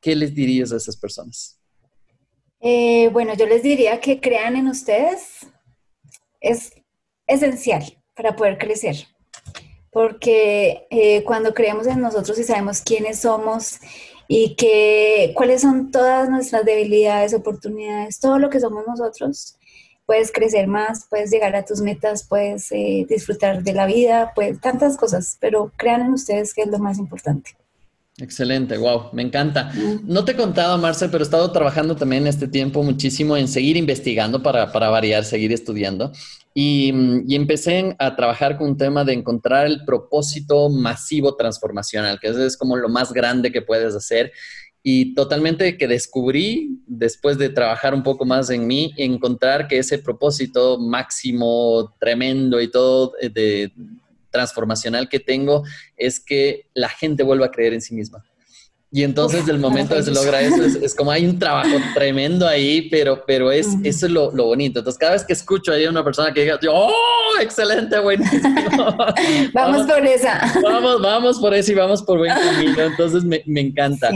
¿Qué 0.00 0.14
les 0.14 0.34
dirías 0.34 0.70
a 0.72 0.76
esas 0.76 0.96
personas? 0.96 1.58
Eh, 2.60 3.08
bueno, 3.12 3.34
yo 3.34 3.46
les 3.46 3.62
diría 3.62 3.98
que 4.00 4.20
crean 4.20 4.56
en 4.56 4.68
ustedes. 4.68 5.46
Es 6.40 6.72
esencial 7.26 7.82
para 8.14 8.36
poder 8.36 8.58
crecer. 8.58 8.96
Porque 9.94 10.86
eh, 10.90 11.24
cuando 11.24 11.54
creemos 11.54 11.86
en 11.86 12.02
nosotros 12.02 12.38
y 12.38 12.44
sabemos 12.44 12.82
quiénes 12.82 13.20
somos 13.20 13.78
y 14.28 14.56
que, 14.56 15.32
cuáles 15.34 15.62
son 15.62 15.90
todas 15.90 16.28
nuestras 16.28 16.66
debilidades, 16.66 17.32
oportunidades, 17.32 18.20
todo 18.20 18.38
lo 18.38 18.50
que 18.50 18.60
somos 18.60 18.86
nosotros, 18.86 19.56
puedes 20.04 20.32
crecer 20.32 20.66
más, 20.66 21.06
puedes 21.08 21.30
llegar 21.30 21.56
a 21.56 21.64
tus 21.64 21.80
metas, 21.80 22.24
puedes 22.24 22.70
eh, 22.72 23.06
disfrutar 23.08 23.62
de 23.62 23.72
la 23.72 23.86
vida, 23.86 24.32
pues 24.34 24.60
tantas 24.60 24.98
cosas, 24.98 25.38
pero 25.40 25.72
crean 25.76 26.02
en 26.02 26.12
ustedes 26.12 26.52
que 26.52 26.62
es 26.62 26.68
lo 26.68 26.78
más 26.78 26.98
importante. 26.98 27.56
Excelente, 28.18 28.78
wow, 28.78 29.08
me 29.12 29.22
encanta. 29.22 29.72
No 30.04 30.24
te 30.24 30.32
he 30.32 30.36
contado, 30.36 30.78
Marce, 30.78 31.08
pero 31.08 31.24
he 31.24 31.26
estado 31.26 31.50
trabajando 31.50 31.96
también 31.96 32.28
este 32.28 32.46
tiempo 32.46 32.80
muchísimo 32.84 33.36
en 33.36 33.48
seguir 33.48 33.76
investigando 33.76 34.40
para, 34.40 34.70
para 34.70 34.88
variar, 34.88 35.24
seguir 35.24 35.52
estudiando. 35.52 36.12
Y, 36.54 36.92
y, 37.26 37.34
empecé 37.34 37.96
a 37.98 38.14
trabajar 38.14 38.56
con 38.56 38.68
un 38.68 38.76
tema 38.76 39.04
de 39.04 39.14
encontrar 39.14 39.66
el 39.66 39.84
propósito 39.84 40.68
masivo 40.68 41.34
transformacional, 41.34 42.20
que 42.20 42.28
es 42.28 42.56
como 42.56 42.76
lo 42.76 42.88
más 42.88 43.12
grande 43.12 43.50
que 43.50 43.62
puedes 43.62 43.96
hacer. 43.96 44.30
Y 44.86 45.14
totalmente 45.14 45.76
que 45.76 45.88
descubrí, 45.88 46.78
después 46.86 47.36
de 47.38 47.48
trabajar 47.48 47.94
un 47.94 48.04
poco 48.04 48.24
más 48.24 48.48
en 48.50 48.66
mí, 48.66 48.92
encontrar 48.96 49.66
que 49.66 49.78
ese 49.78 49.98
propósito 49.98 50.78
máximo, 50.78 51.92
tremendo 51.98 52.60
y 52.60 52.70
todo 52.70 53.14
eh, 53.20 53.30
de 53.30 53.72
transformacional 54.34 55.08
que 55.08 55.20
tengo 55.20 55.62
es 55.96 56.20
que 56.20 56.66
la 56.74 56.88
gente 56.88 57.22
vuelva 57.22 57.46
a 57.46 57.50
creer 57.50 57.72
en 57.72 57.80
sí 57.80 57.94
misma. 57.94 58.22
Y 58.90 59.02
entonces 59.02 59.48
el 59.48 59.58
momento 59.58 59.96
que 59.96 60.04
se 60.04 60.12
logra 60.12 60.40
eso 60.40 60.62
es, 60.62 60.94
como 60.94 61.10
hay 61.10 61.26
un 61.26 61.36
trabajo 61.36 61.76
tremendo 61.94 62.46
ahí, 62.46 62.88
pero, 62.90 63.24
pero 63.26 63.50
es, 63.50 63.66
eso 63.82 64.06
es 64.06 64.12
lo, 64.12 64.30
lo, 64.30 64.44
bonito. 64.44 64.78
Entonces 64.78 64.98
cada 65.00 65.14
vez 65.14 65.24
que 65.24 65.32
escucho 65.32 65.72
ahí 65.72 65.84
a 65.84 65.90
una 65.90 66.04
persona 66.04 66.32
que 66.32 66.42
diga, 66.42 66.60
oh, 66.70 66.92
excelente, 67.40 67.98
buenísimo. 67.98 68.44
vamos, 69.52 69.86
por 69.88 70.06
esa. 70.06 70.40
Vamos, 70.62 71.02
vamos 71.02 71.38
por 71.40 71.54
eso 71.54 71.72
y 71.72 71.74
vamos 71.74 72.04
por 72.04 72.18
buen 72.18 72.32
camino. 72.32 72.82
Entonces 72.82 73.24
me, 73.24 73.42
me 73.46 73.62
encanta. 73.62 74.10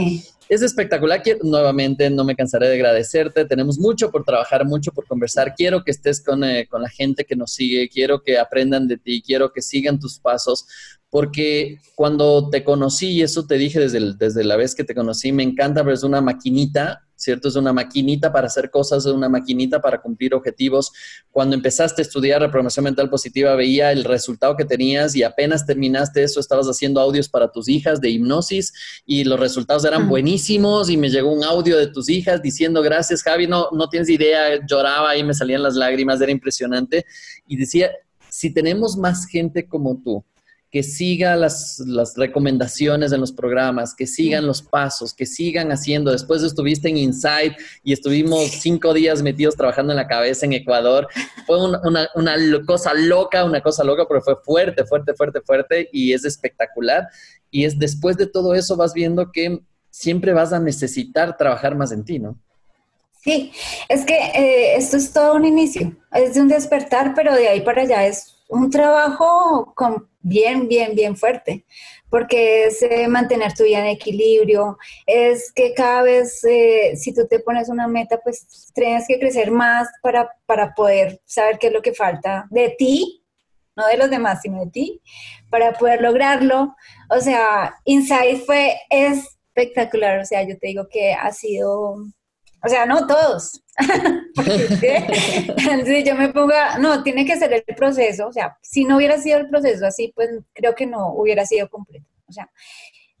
Es 0.49 0.63
espectacular. 0.63 1.21
Nuevamente, 1.43 2.09
no 2.09 2.23
me 2.23 2.35
cansaré 2.35 2.67
de 2.67 2.73
agradecerte. 2.73 3.45
Tenemos 3.45 3.77
mucho 3.77 4.09
por 4.09 4.23
trabajar, 4.23 4.65
mucho 4.65 4.91
por 4.91 5.05
conversar. 5.05 5.53
Quiero 5.55 5.83
que 5.83 5.91
estés 5.91 6.23
con, 6.23 6.43
eh, 6.43 6.67
con 6.67 6.81
la 6.81 6.89
gente 6.89 7.23
que 7.23 7.35
nos 7.35 7.53
sigue. 7.53 7.87
Quiero 7.87 8.23
que 8.23 8.39
aprendan 8.39 8.87
de 8.87 8.97
ti. 8.97 9.21
Quiero 9.21 9.53
que 9.53 9.61
sigan 9.61 9.99
tus 9.99 10.17
pasos. 10.17 10.65
Porque 11.11 11.77
cuando 11.93 12.49
te 12.49 12.63
conocí, 12.63 13.09
y 13.11 13.21
eso 13.21 13.45
te 13.45 13.59
dije 13.59 13.79
desde, 13.79 14.15
desde 14.15 14.43
la 14.43 14.55
vez 14.55 14.73
que 14.73 14.83
te 14.83 14.95
conocí, 14.95 15.31
me 15.31 15.43
encanta, 15.43 15.83
pero 15.83 15.93
es 15.93 16.03
una 16.03 16.19
maquinita 16.19 17.07
¿cierto? 17.19 17.49
Es 17.49 17.55
una 17.55 17.73
maquinita 17.73 18.31
para 18.31 18.47
hacer 18.47 18.71
cosas, 18.71 19.05
es 19.05 19.11
una 19.11 19.27
maquinita 19.27 19.81
para 19.81 20.01
cumplir 20.01 20.33
objetivos. 20.33 20.91
Cuando 21.31 21.55
empezaste 21.55 22.01
a 22.01 22.03
estudiar 22.03 22.41
reprogramación 22.41 22.85
mental 22.85 23.09
positiva, 23.09 23.53
veía 23.55 23.91
el 23.91 24.05
resultado 24.05 24.55
que 24.55 24.63
tenías 24.63 25.15
y 25.15 25.23
apenas 25.23 25.65
terminaste 25.65 26.23
eso, 26.23 26.39
estabas 26.39 26.67
haciendo 26.67 27.01
audios 27.01 27.27
para 27.27 27.51
tus 27.51 27.67
hijas 27.67 27.99
de 27.99 28.09
hipnosis 28.09 28.73
y 29.05 29.25
los 29.25 29.39
resultados 29.39 29.83
eran 29.83 30.07
buenísimos 30.07 30.89
y 30.89 30.95
me 30.95 31.09
llegó 31.09 31.31
un 31.31 31.43
audio 31.43 31.77
de 31.77 31.87
tus 31.87 32.09
hijas 32.09 32.41
diciendo 32.41 32.81
gracias 32.81 33.21
Javi, 33.21 33.47
no, 33.47 33.67
no 33.73 33.89
tienes 33.89 34.09
idea, 34.09 34.65
lloraba 34.65 35.17
y 35.17 35.23
me 35.23 35.33
salían 35.33 35.61
las 35.61 35.75
lágrimas, 35.75 36.21
era 36.21 36.31
impresionante 36.31 37.05
y 37.47 37.57
decía, 37.57 37.91
si 38.29 38.53
tenemos 38.53 38.95
más 38.95 39.25
gente 39.25 39.67
como 39.67 40.01
tú, 40.01 40.23
que 40.71 40.83
siga 40.83 41.35
las, 41.35 41.81
recomendaciones 42.15 43.11
en 43.11 43.19
los 43.19 43.31
programas, 43.31 43.95
que 43.95 44.05
sigan 44.05 44.45
los 44.45 44.61
pasos, 44.61 45.13
que 45.13 45.25
sigan 45.25 45.71
haciendo. 45.71 46.11
Después 46.11 46.43
estuviste 46.43 46.89
en 46.89 46.97
Insight 46.97 47.53
y 47.83 47.93
estuvimos 47.93 48.51
cinco 48.51 48.93
días 48.93 49.23
metidos 49.23 49.55
trabajando 49.55 49.93
en 49.93 49.97
la 49.97 50.07
cabeza 50.07 50.45
en 50.45 50.53
Ecuador. 50.53 51.07
Fue 51.47 51.63
una, 51.63 52.07
una, 52.13 52.35
cosa 52.67 52.93
loca, 52.93 53.45
una 53.45 53.61
cosa 53.61 53.83
loca, 53.83 54.05
pero 54.07 54.21
fue 54.21 54.35
fuerte, 54.43 54.85
fuerte, 54.85 55.13
fuerte, 55.15 55.41
fuerte 55.41 55.89
y 55.91 56.13
es 56.13 56.23
espectacular. 56.23 57.07
Y 57.49 57.65
es 57.65 57.79
después 57.79 58.15
de 58.17 58.27
todo 58.27 58.53
eso 58.53 58.77
vas 58.77 58.93
viendo 58.93 59.31
que 59.31 59.59
siempre 59.89 60.33
vas 60.33 60.53
a 60.53 60.59
necesitar 60.59 61.35
trabajar 61.35 61.75
más 61.75 61.91
en 61.91 62.05
ti, 62.05 62.19
¿no? 62.19 62.37
Sí, 63.21 63.51
es 63.89 64.05
que 64.05 64.13
eh, 64.13 64.75
esto 64.77 64.95
es 64.95 65.11
todo 65.11 65.35
un 65.35 65.45
inicio, 65.45 65.97
es 66.13 66.35
de 66.35 66.41
un 66.41 66.47
despertar, 66.47 67.13
pero 67.15 67.33
de 67.33 67.49
ahí 67.49 67.61
para 67.61 67.81
allá 67.81 68.05
es 68.07 68.38
un 68.49 68.69
trabajo 68.69 69.73
con 69.75 70.09
bien, 70.21 70.67
bien, 70.67 70.95
bien 70.95 71.15
fuerte, 71.15 71.65
porque 72.09 72.65
es 72.65 72.81
eh, 72.81 73.07
mantener 73.07 73.53
tu 73.53 73.63
vida 73.63 73.79
en 73.79 73.85
equilibrio, 73.85 74.77
es 75.05 75.53
que 75.53 75.73
cada 75.73 76.01
vez, 76.01 76.43
eh, 76.43 76.95
si 76.95 77.13
tú 77.13 77.27
te 77.27 77.39
pones 77.39 77.69
una 77.69 77.87
meta, 77.87 78.19
pues 78.21 78.71
tienes 78.73 79.05
que 79.07 79.19
crecer 79.19 79.51
más 79.51 79.87
para, 80.01 80.29
para 80.45 80.73
poder 80.73 81.21
saber 81.25 81.57
qué 81.59 81.67
es 81.67 81.73
lo 81.73 81.81
que 81.81 81.93
falta 81.93 82.47
de 82.49 82.75
ti, 82.77 83.23
no 83.75 83.87
de 83.87 83.97
los 83.97 84.09
demás, 84.09 84.41
sino 84.41 84.65
de 84.65 84.71
ti, 84.71 85.01
para 85.49 85.73
poder 85.73 86.01
lograrlo. 86.01 86.75
O 87.09 87.21
sea, 87.21 87.75
Inside 87.85 88.41
fue 88.45 88.75
espectacular, 88.89 90.19
o 90.19 90.25
sea, 90.25 90.41
yo 90.43 90.57
te 90.57 90.67
digo 90.67 90.87
que 90.89 91.13
ha 91.13 91.31
sido 91.31 91.95
o 92.63 92.69
sea, 92.69 92.85
no 92.85 93.07
todos. 93.07 93.63
si 95.85 96.03
yo 96.03 96.15
me 96.15 96.29
ponga, 96.29 96.77
no, 96.77 97.03
tiene 97.03 97.25
que 97.25 97.37
ser 97.37 97.53
el 97.53 97.75
proceso. 97.75 98.27
O 98.27 98.33
sea, 98.33 98.57
si 98.61 98.85
no 98.85 98.97
hubiera 98.97 99.17
sido 99.17 99.39
el 99.39 99.49
proceso 99.49 99.85
así, 99.85 100.11
pues 100.15 100.29
creo 100.53 100.75
que 100.75 100.85
no 100.85 101.13
hubiera 101.13 101.45
sido 101.45 101.69
completo. 101.69 102.05
O 102.27 102.31
sea, 102.31 102.49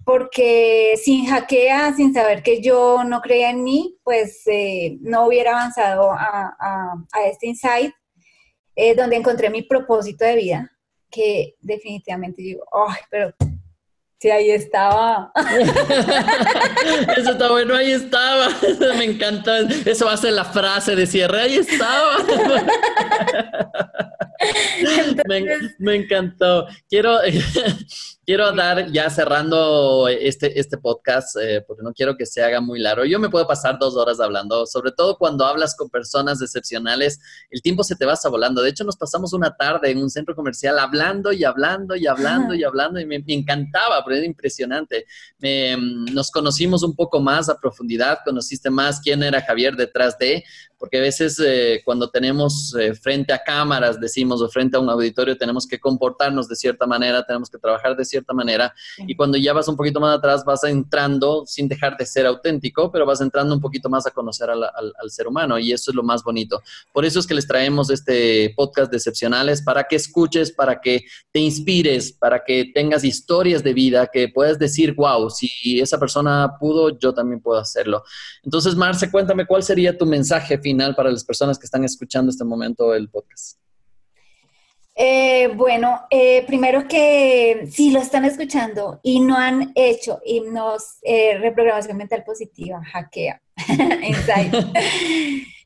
porque 0.03 0.95
sin 1.01 1.27
hackea, 1.27 1.93
sin 1.93 2.13
saber 2.13 2.41
que 2.43 2.61
yo 2.61 3.03
no 3.03 3.21
creía 3.21 3.49
en 3.49 3.63
mí, 3.63 3.97
pues 4.03 4.41
eh, 4.47 4.97
no 5.01 5.27
hubiera 5.27 5.51
avanzado 5.51 6.11
a, 6.11 7.05
este 7.25 7.47
insight, 7.47 7.93
eh, 8.75 8.95
donde 8.95 9.17
encontré 9.17 9.49
mi 9.49 9.61
propósito 9.63 10.25
de 10.25 10.35
vida, 10.35 10.71
que 11.09 11.55
definitivamente 11.61 12.41
digo, 12.41 12.63
ay, 12.71 13.01
pero 13.09 13.33
Sí, 14.21 14.29
ahí 14.29 14.51
estaba. 14.51 15.31
Eso 17.17 17.31
está 17.31 17.49
bueno, 17.51 17.73
ahí 17.73 17.91
estaba. 17.91 18.49
me 18.97 19.05
encantó. 19.05 19.55
Eso 19.85 20.07
va 20.07 20.13
a 20.13 20.17
ser 20.17 20.33
la 20.33 20.43
frase 20.43 20.93
de 20.93 21.07
cierre, 21.07 21.39
ahí 21.41 21.55
estaba. 21.55 22.17
me, 25.79 25.95
encantó. 25.95 26.67
Quiero, 26.89 27.17
quiero 28.29 28.51
dar, 28.51 28.91
ya 28.91 29.09
cerrando 29.09 30.07
este, 30.07 30.59
este 30.59 30.77
podcast, 30.77 31.35
eh, 31.41 31.63
porque 31.65 31.81
no 31.81 31.91
quiero 31.93 32.15
que 32.15 32.27
se 32.27 32.43
haga 32.43 32.61
muy 32.61 32.77
largo. 32.77 33.03
Yo 33.03 33.17
me 33.17 33.27
puedo 33.27 33.47
pasar 33.47 33.79
dos 33.79 33.95
horas 33.95 34.19
hablando, 34.19 34.67
sobre 34.67 34.91
todo 34.91 35.17
cuando 35.17 35.47
hablas 35.47 35.75
con 35.75 35.89
personas 35.89 36.39
excepcionales, 36.39 37.19
el 37.49 37.63
tiempo 37.63 37.83
se 37.83 37.95
te 37.95 38.05
va 38.05 38.13
volando. 38.29 38.61
De 38.61 38.69
hecho, 38.69 38.83
nos 38.83 38.97
pasamos 38.97 39.33
una 39.33 39.57
tarde 39.57 39.89
en 39.89 39.97
un 39.97 40.11
centro 40.11 40.35
comercial 40.35 40.77
hablando 40.77 41.33
y 41.33 41.43
hablando 41.43 41.95
y 41.95 42.05
hablando 42.05 42.53
y 42.53 42.63
hablando 42.63 42.99
y 42.99 43.07
me, 43.07 43.23
encantaba, 43.25 44.03
porque 44.03 44.19
era 44.19 44.27
impresionante. 44.27 45.07
nos 46.13 46.29
conocimos 46.29 46.83
un 46.83 46.95
poco 46.95 47.19
más 47.19 47.49
a 47.49 47.59
profundidad, 47.59 48.19
conociste 48.23 48.69
más 48.69 48.99
quién 48.99 49.23
era 49.23 49.41
Javier 49.41 49.75
detrás 49.75 50.19
de, 50.19 50.43
porque 50.79 50.97
a 50.97 51.01
veces 51.01 51.37
eh, 51.45 51.81
cuando 51.83 52.09
tenemos 52.09 52.73
eh, 52.79 52.93
frente 52.93 53.33
a 53.33 53.43
cámaras, 53.43 53.99
decimos, 53.99 54.41
o 54.41 54.47
frente 54.47 54.77
a 54.77 54.79
un 54.79 54.89
auditorio, 54.89 55.37
tenemos 55.37 55.67
que 55.67 55.77
comportarnos 55.77 56.47
de 56.47 56.55
cierta 56.55 56.87
manera, 56.87 57.25
tenemos 57.25 57.49
que 57.49 57.57
trabajar 57.57 57.97
de 57.97 58.05
cierta 58.05 58.18
manera, 58.33 58.73
y 58.97 59.15
cuando 59.15 59.37
ya 59.37 59.53
vas 59.53 59.67
un 59.67 59.75
poquito 59.75 59.99
más 59.99 60.17
atrás, 60.17 60.43
vas 60.45 60.63
entrando, 60.63 61.45
sin 61.45 61.67
dejar 61.67 61.97
de 61.97 62.05
ser 62.05 62.25
auténtico, 62.25 62.91
pero 62.91 63.05
vas 63.05 63.21
entrando 63.21 63.53
un 63.53 63.61
poquito 63.61 63.89
más 63.89 64.05
a 64.05 64.11
conocer 64.11 64.49
al, 64.49 65.09
ser 65.09 65.27
humano, 65.27 65.57
y 65.57 65.71
eso 65.71 65.91
es 65.91 65.95
lo 65.95 66.03
más 66.03 66.23
bonito. 66.23 66.61
Por 66.93 67.05
eso 67.05 67.19
es 67.19 67.27
que 67.27 67.33
les 67.33 67.47
traemos 67.47 67.89
este 67.89 68.53
podcast 68.55 68.91
de 68.91 68.97
excepcionales, 68.97 69.61
para 69.61 69.83
que 69.85 69.95
escuches, 69.95 70.51
para 70.51 70.79
que 70.79 71.05
te 71.31 71.39
inspires, 71.39 72.11
para 72.11 72.43
que 72.43 72.71
tengas 72.73 73.03
historias 73.03 73.63
de 73.63 73.73
vida, 73.73 74.07
que 74.11 74.29
puedas 74.29 74.59
decir, 74.59 74.93
wow, 74.95 75.29
si 75.29 75.79
esa 75.79 75.99
persona 75.99 76.57
pudo, 76.59 76.97
yo 76.97 77.13
también 77.13 77.41
puedo 77.41 77.59
hacerlo. 77.59 78.03
Entonces, 78.43 78.75
Marce, 78.75 79.09
cuéntame 79.11 79.45
cuál 79.45 79.63
sería 79.63 79.97
tu 79.97 80.05
mensaje 80.05 80.57
final 80.57 80.95
para 80.95 81.11
las 81.11 81.23
personas 81.23 81.57
que 81.57 81.65
están 81.65 81.83
escuchando 81.83 82.29
este 82.29 82.43
momento 82.43 82.93
el 82.93 83.09
podcast? 83.09 83.68
Eh, 85.01 85.47
bueno, 85.55 86.01
eh, 86.09 86.43
primero 86.45 86.85
que 86.85 87.69
si 87.71 87.89
lo 87.89 88.01
están 88.01 88.25
escuchando 88.25 88.99
y 89.01 89.21
no 89.21 89.37
han 89.37 89.71
hecho 89.73 90.19
hipnos, 90.25 90.97
eh, 91.03 91.37
reprogramación 91.37 91.95
mental 91.95 92.25
positiva, 92.25 92.83
hackea, 92.83 93.41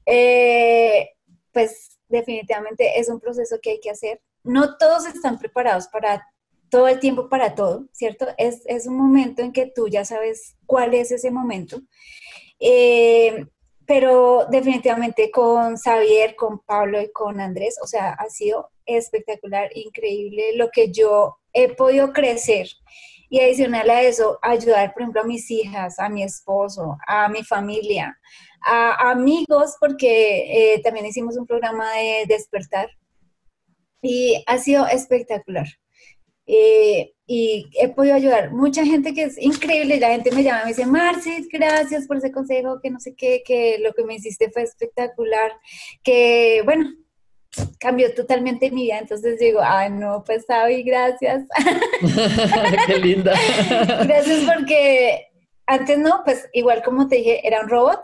pues 1.52 1.98
definitivamente 2.08 3.00
es 3.00 3.10
un 3.10 3.20
proceso 3.20 3.58
que 3.60 3.72
hay 3.72 3.80
que 3.80 3.90
hacer. 3.90 4.22
No 4.44 4.78
todos 4.78 5.08
están 5.08 5.40
preparados 5.40 5.88
para 5.88 6.24
todo 6.70 6.88
el 6.88 7.00
tiempo 7.00 7.28
para 7.28 7.56
todo, 7.56 7.88
¿cierto? 7.92 8.28
Es, 8.38 8.62
es 8.68 8.86
un 8.86 8.98
momento 8.98 9.42
en 9.42 9.52
que 9.52 9.66
tú 9.66 9.88
ya 9.88 10.06
sabes 10.06 10.58
cuál 10.68 10.94
es 10.94 11.12
ese 11.12 11.32
momento 11.32 11.82
pero 13.86 14.46
definitivamente 14.50 15.30
con 15.30 15.76
Xavier, 15.76 16.38
con 16.38 16.60
Pablo 16.60 17.02
y 17.02 17.12
con 17.12 17.42
Andrés, 17.42 17.78
o 17.84 17.88
sea, 17.88 18.14
ha 18.14 18.30
sido 18.30 18.70
espectacular, 18.86 19.70
increíble 19.76 20.56
lo 20.56 20.70
que 20.70 20.92
yo 20.92 21.38
he 21.54 21.70
podido 21.70 22.14
crecer. 22.14 22.68
Y 23.30 23.40
adicional 23.40 23.90
a 23.90 24.02
eso, 24.04 24.38
ayudar, 24.42 24.94
por 24.94 25.02
ejemplo, 25.02 25.22
a 25.22 25.26
mis 25.26 25.50
hijas, 25.50 25.98
a 26.00 26.08
mi 26.10 26.24
esposo, 26.24 26.98
a 27.08 27.30
mi 27.30 27.44
familia, 27.44 28.18
a, 28.64 29.12
amigos, 29.12 29.76
porque 29.80 30.74
eh, 30.76 30.82
también 30.84 31.06
hicimos 31.06 31.38
un 31.38 31.48
programa 31.48 31.92
de 31.94 32.26
despertar. 32.28 32.90
Y 34.02 34.44
ha 34.46 34.58
sido 34.58 34.86
espectacular. 34.86 35.66
Eh, 36.46 37.14
y 37.26 37.70
he 37.80 37.90
podido 37.90 38.16
ayudar. 38.16 38.52
Mucha 38.52 38.86
gente 38.86 39.14
que 39.14 39.24
es 39.24 39.38
increíble, 39.42 40.00
la 40.00 40.10
gente 40.10 40.32
me 40.32 40.44
llama 40.44 40.62
y 40.62 40.64
me 40.66 40.70
dice, 40.70 40.86
Marcis, 40.86 41.48
gracias 41.50 42.06
por 42.06 42.18
ese 42.18 42.32
consejo, 42.32 42.80
que 42.82 42.90
no 42.90 43.00
sé 43.00 43.16
qué, 43.16 43.44
que 43.46 43.80
lo 43.80 43.94
que 43.94 44.04
me 44.04 44.16
hiciste 44.16 44.52
fue 44.52 44.64
espectacular, 44.64 45.54
que 46.04 46.62
bueno, 46.66 46.92
cambió 47.80 48.14
totalmente 48.14 48.72
mi 48.72 48.84
vida. 48.84 49.00
Entonces 49.00 49.40
digo, 49.40 49.60
ay, 49.64 49.90
no, 49.92 50.24
pues 50.26 50.46
Sabi, 50.46 50.84
gracias. 50.84 51.46
qué 52.88 52.98
linda. 52.98 53.34
gracias 54.06 54.44
porque 54.46 55.28
antes 55.66 55.98
no, 55.98 56.22
pues 56.24 56.50
igual 56.54 56.84
como 56.84 57.08
te 57.08 57.18
dije, 57.18 57.48
era 57.48 57.62
un 57.62 57.70
robot, 57.70 58.02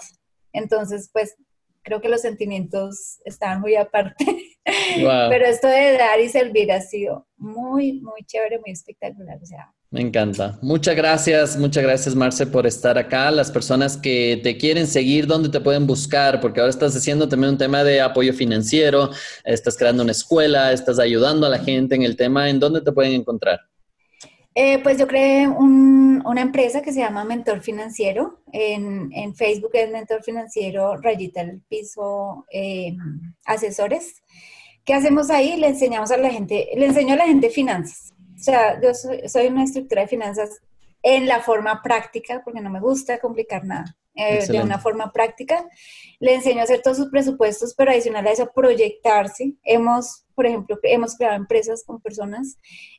entonces 0.54 1.10
pues 1.12 1.36
creo 1.82 2.02
que 2.02 2.10
los 2.10 2.22
sentimientos 2.22 3.20
estaban 3.26 3.62
muy 3.62 3.76
aparte. 3.76 4.26
Pero 4.64 5.46
esto 5.46 5.68
de 5.68 5.98
dar 5.98 6.20
y 6.20 6.30
servir 6.30 6.72
ha 6.72 6.82
sido 6.82 7.28
muy, 7.38 8.02
muy 8.02 8.24
chévere, 8.26 8.60
muy 8.60 8.72
espectacular. 8.72 9.40
O 9.42 9.46
sea, 9.46 9.74
me 9.92 10.02
encanta. 10.02 10.60
Muchas 10.62 10.96
gracias, 10.96 11.58
muchas 11.58 11.82
gracias 11.82 12.14
Marce 12.14 12.46
por 12.46 12.68
estar 12.68 13.00
acá. 13.00 13.32
Las 13.32 13.50
personas 13.50 13.98
que 13.98 14.40
te 14.44 14.56
quieren 14.56 14.86
seguir, 14.86 15.26
¿dónde 15.26 15.50
te 15.50 15.60
pueden 15.60 15.88
buscar? 15.88 16.40
Porque 16.42 16.60
ahora 16.60 16.70
estás 16.70 16.96
haciendo 16.96 17.28
también 17.28 17.54
un 17.54 17.58
tema 17.58 17.84
de 17.84 18.00
apoyo 18.00 18.32
financiero, 18.34 19.10
estás 19.44 19.76
creando 19.76 20.04
una 20.04 20.12
escuela, 20.12 20.72
estás 20.74 21.00
ayudando 21.00 21.48
a 21.48 21.50
la 21.50 21.58
gente 21.58 21.96
en 21.96 22.04
el 22.04 22.16
tema. 22.16 22.52
¿En 22.52 22.60
dónde 22.60 22.82
te 22.82 22.92
pueden 22.92 23.14
encontrar? 23.14 23.62
Eh, 24.54 24.78
pues 24.84 25.00
yo 25.00 25.08
creé 25.08 25.48
una 25.48 26.42
empresa 26.42 26.84
que 26.84 26.92
se 26.92 27.00
llama 27.00 27.24
Mentor 27.24 27.62
Financiero. 27.62 28.44
En, 28.52 29.34
Facebook 29.34 29.72
es 29.74 29.90
Mentor 29.90 30.22
Financiero, 30.22 30.98
rayita 30.98 31.42
el 31.42 31.62
piso, 31.68 32.46
eh, 32.52 32.96
asesores. 33.46 34.22
¿Qué 34.86 34.94
hacemos 34.94 35.32
ahí? 35.32 35.58
Le 35.58 35.70
enseñamos 35.70 36.12
a 36.12 36.18
la 36.18 36.30
gente, 36.30 36.70
le 36.76 36.86
enseño 36.86 37.16
a 37.16 37.18
la 37.18 37.26
gente 37.26 37.50
finanzas 37.50 38.09
o 38.40 38.44
sea, 38.44 38.80
yo 38.82 38.94
soy, 38.94 39.48
una 39.48 39.64
estructura 39.64 40.04
de 40.04 40.08
finanzas 40.08 40.62
en 41.02 41.28
la 41.28 41.42
forma 41.42 41.82
práctica, 41.82 42.42
porque 42.44 42.62
no 42.62 42.70
me 42.70 42.80
gusta 42.80 43.20
complicar 43.20 43.66
nada. 43.66 43.96
Eh, 44.16 44.46
de 44.50 44.62
una 44.62 44.80
forma 44.80 45.14
práctica. 45.14 45.66
Le 46.20 46.34
enseño 46.34 46.60
a 46.60 46.64
hacer 46.64 46.82
todos 46.82 46.98
sus 46.98 47.10
presupuestos, 47.10 47.74
pero 47.74 47.92
adicional 47.92 48.28
a 48.28 48.32
eso, 48.32 48.52
proyectarse. 48.54 49.54
Hemos, 49.64 50.26
por 50.36 50.46
ejemplo, 50.46 50.78
hemos 50.84 51.16
creado 51.16 51.38
empresas 51.38 51.86
con 51.86 52.02
personas, 52.02 52.58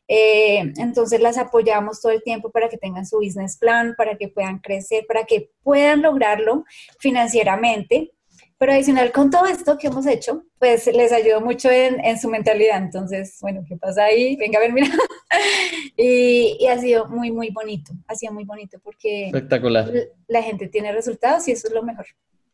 eh, 0.08 0.72
entonces 0.78 1.20
las 1.20 1.36
apoyamos 1.36 2.00
todo 2.00 2.12
el 2.12 2.22
tiempo 2.22 2.50
para 2.50 2.70
que 2.70 2.78
tengan 2.78 3.04
su 3.04 3.18
business 3.18 3.58
plan, 3.58 3.94
para 3.98 4.16
que 4.16 4.28
puedan 4.28 4.60
crecer, 4.60 5.04
para 5.06 5.24
que 5.24 5.50
puedan 5.62 6.00
lograrlo 6.00 6.64
financieramente 7.00 8.12
pero 8.60 8.74
adicional 8.74 9.10
con 9.10 9.30
todo 9.30 9.46
esto 9.46 9.78
que 9.78 9.86
hemos 9.86 10.06
hecho, 10.06 10.44
pues 10.58 10.86
les 10.88 11.12
ayudó 11.12 11.40
mucho 11.40 11.70
en, 11.70 11.98
en 12.04 12.20
su 12.20 12.28
mentalidad. 12.28 12.76
Entonces, 12.76 13.38
bueno, 13.40 13.64
¿qué 13.66 13.74
pasa 13.78 14.04
ahí? 14.04 14.36
Venga 14.36 14.58
a 14.58 14.60
ver, 14.60 14.74
mira. 14.74 14.88
y, 15.96 16.58
y, 16.60 16.66
ha 16.66 16.76
sido 16.76 17.08
muy, 17.08 17.32
muy 17.32 17.48
bonito. 17.48 17.94
Ha 18.06 18.14
sido 18.14 18.34
muy 18.34 18.44
bonito 18.44 18.78
porque 18.84 19.28
Espectacular. 19.28 19.90
la 20.28 20.42
gente 20.42 20.68
tiene 20.68 20.92
resultados 20.92 21.48
y 21.48 21.52
eso 21.52 21.68
es 21.68 21.72
lo 21.72 21.82
mejor. 21.82 22.04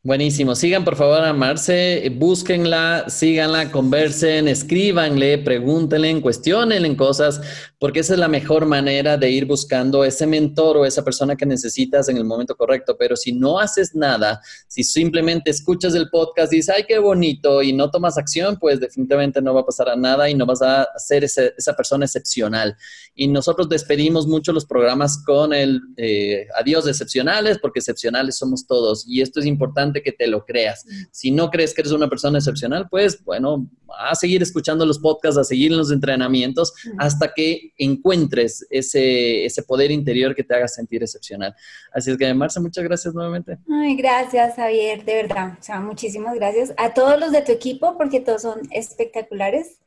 Buenísimo. 0.07 0.55
Sigan 0.55 0.85
por 0.85 0.95
favor 0.95 1.25
a 1.25 1.33
Marce, 1.33 2.13
búsquenla, 2.17 3.07
síganla, 3.09 3.73
conversen, 3.73 4.47
escríbanle, 4.47 5.39
pregúntenle, 5.39 6.21
cuestionenle 6.21 6.97
cosas, 6.97 7.41
porque 7.81 7.99
esa 7.99 8.13
es 8.13 8.21
la 8.21 8.29
mejor 8.29 8.67
manera 8.67 9.17
de 9.17 9.29
ir 9.29 9.47
buscando 9.47 10.05
ese 10.05 10.25
mentor 10.25 10.77
o 10.77 10.87
esa 10.87 11.03
persona 11.03 11.35
que 11.35 11.45
necesitas 11.45 12.09
en 12.09 12.19
el 12.19 12.25
momento 12.25 12.55
correcto. 12.55 12.95
Pero 12.97 13.17
si 13.17 13.33
no 13.33 13.59
haces 13.59 13.97
nada, 13.97 14.41
si 14.69 14.85
simplemente 14.85 15.51
escuchas 15.51 15.93
el 15.97 16.09
podcast 16.09 16.53
y 16.53 16.59
dices, 16.59 16.77
ay, 16.77 16.85
qué 16.87 17.01
bonito, 17.01 17.61
y 17.61 17.73
no 17.73 17.91
tomas 17.91 18.17
acción, 18.17 18.59
pues 18.61 18.79
definitivamente 18.79 19.43
no 19.43 19.55
va 19.55 19.63
a 19.63 19.67
pasar 19.67 19.89
a 19.89 19.97
nada 19.97 20.31
y 20.31 20.37
no 20.37 20.47
vas 20.47 20.63
a 20.63 20.87
ser 20.99 21.25
esa 21.25 21.73
persona 21.77 22.05
excepcional. 22.05 22.77
Y 23.17 23.27
nosotros 23.27 23.69
despedimos 23.69 24.29
mucho 24.29 24.53
los 24.53 24.67
programas 24.67 25.21
con 25.25 25.53
el 25.53 25.81
eh, 25.97 26.47
adiós 26.57 26.87
excepcionales, 26.87 27.59
porque 27.59 27.81
excepcionales 27.81 28.37
somos 28.37 28.69
todos. 28.69 29.05
Y 29.09 29.21
esto 29.21 29.41
es 29.41 29.47
importante 29.47 29.96
que 30.03 30.13
te 30.13 30.27
lo 30.27 30.45
creas. 30.45 30.85
Si 31.11 31.31
no 31.31 31.51
crees 31.51 31.75
que 31.75 31.83
eres 31.83 31.93
una 31.93 32.09
persona 32.09 32.39
excepcional, 32.39 32.89
pues 32.89 33.23
bueno, 33.25 33.69
a 33.99 34.15
seguir 34.15 34.43
escuchando 34.43 34.85
los 34.85 34.99
podcasts, 34.99 35.39
a 35.39 35.45
seguir 35.45 35.73
en 35.73 35.79
los 35.79 35.91
entrenamientos 35.91 36.73
hasta 36.99 37.33
que 37.33 37.73
encuentres 37.79 38.67
ese, 38.71 39.45
ese 39.45 39.63
poder 39.63 39.91
interior 39.91 40.35
que 40.35 40.45
te 40.45 40.55
haga 40.55 40.69
sentir 40.69 41.03
excepcional. 41.03 41.55
Así 41.93 42.11
es 42.11 42.19
que, 42.19 42.33
Marcia, 42.35 42.61
muchas 42.61 42.85
gracias 42.85 43.15
nuevamente. 43.15 43.59
Ay, 43.71 43.97
gracias, 43.97 44.57
Javier, 44.57 45.05
de 45.05 45.15
verdad. 45.15 45.57
O 45.59 45.63
sea, 45.63 45.81
muchísimas 45.81 46.35
gracias 46.35 46.75
a 46.77 46.95
todos 46.95 47.19
los 47.19 47.33
de 47.33 47.43
tu 47.43 47.53
equipo 47.53 47.97
porque 47.97 48.21
todos 48.21 48.43
son 48.43 48.61
espectaculares. 48.71 49.79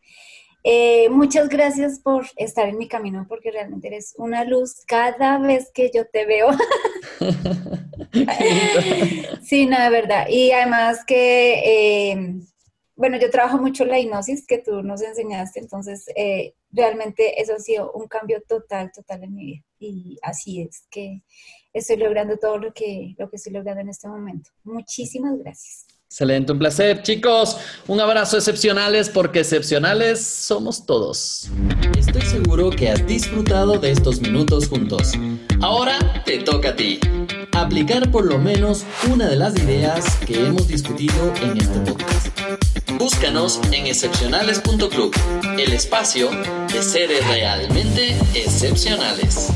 Eh, 0.71 1.09
muchas 1.09 1.49
gracias 1.49 1.97
por 1.97 2.27
estar 2.35 2.69
en 2.69 2.77
mi 2.77 2.87
camino 2.87 3.25
porque 3.27 3.49
realmente 3.49 3.87
eres 3.87 4.13
una 4.19 4.43
luz 4.43 4.85
cada 4.85 5.39
vez 5.39 5.71
que 5.73 5.89
yo 5.91 6.05
te 6.05 6.27
veo. 6.27 6.49
sí, 9.41 9.65
no, 9.65 9.81
de 9.81 9.89
verdad. 9.89 10.27
Y 10.29 10.51
además 10.51 11.03
que, 11.05 12.11
eh, 12.11 12.35
bueno, 12.95 13.17
yo 13.17 13.31
trabajo 13.31 13.57
mucho 13.57 13.83
la 13.83 13.97
hipnosis 13.97 14.45
que 14.45 14.59
tú 14.59 14.83
nos 14.83 15.01
enseñaste, 15.01 15.59
entonces 15.59 16.05
eh, 16.15 16.53
realmente 16.69 17.41
eso 17.41 17.55
ha 17.55 17.59
sido 17.59 17.91
un 17.93 18.07
cambio 18.07 18.43
total, 18.47 18.91
total 18.91 19.23
en 19.23 19.33
mi 19.33 19.45
vida. 19.45 19.63
Y 19.79 20.19
así 20.21 20.61
es 20.61 20.85
que 20.91 21.23
estoy 21.73 21.97
logrando 21.97 22.37
todo 22.37 22.59
lo 22.59 22.73
que, 22.73 23.15
lo 23.17 23.27
que 23.27 23.37
estoy 23.37 23.53
logrando 23.53 23.81
en 23.81 23.89
este 23.89 24.07
momento. 24.07 24.51
Muchísimas 24.63 25.35
gracias. 25.39 25.87
Excelente, 26.11 26.51
un 26.51 26.57
placer. 26.57 27.03
Chicos, 27.03 27.57
un 27.85 27.99
abrazo 27.99 28.37
excepcionales 28.37 29.09
porque 29.09 29.41
excepcionales 29.41 30.25
somos 30.25 30.83
todos. 30.87 31.49
Estoy 31.99 32.23
seguro 32.23 32.71
que 32.71 32.89
has 32.89 33.05
disfrutado 33.05 33.77
de 33.77 33.91
estos 33.91 34.19
minutos 34.19 34.67
juntos. 34.67 35.11
Ahora 35.61 35.99
te 36.25 36.39
toca 36.39 36.69
a 36.69 36.75
ti. 36.75 36.99
Aplicar 37.51 38.09
por 38.09 38.25
lo 38.25 38.39
menos 38.39 38.85
una 39.11 39.27
de 39.27 39.35
las 39.35 39.55
ideas 39.57 40.15
que 40.25 40.47
hemos 40.47 40.67
discutido 40.67 41.31
en 41.43 41.57
este 41.61 41.79
podcast. 41.81 42.27
Búscanos 42.97 43.59
en 43.71 43.85
excepcionales.club, 43.85 45.15
el 45.59 45.73
espacio 45.73 46.31
de 46.73 46.81
seres 46.81 47.23
realmente 47.27 48.17
excepcionales. 48.33 49.49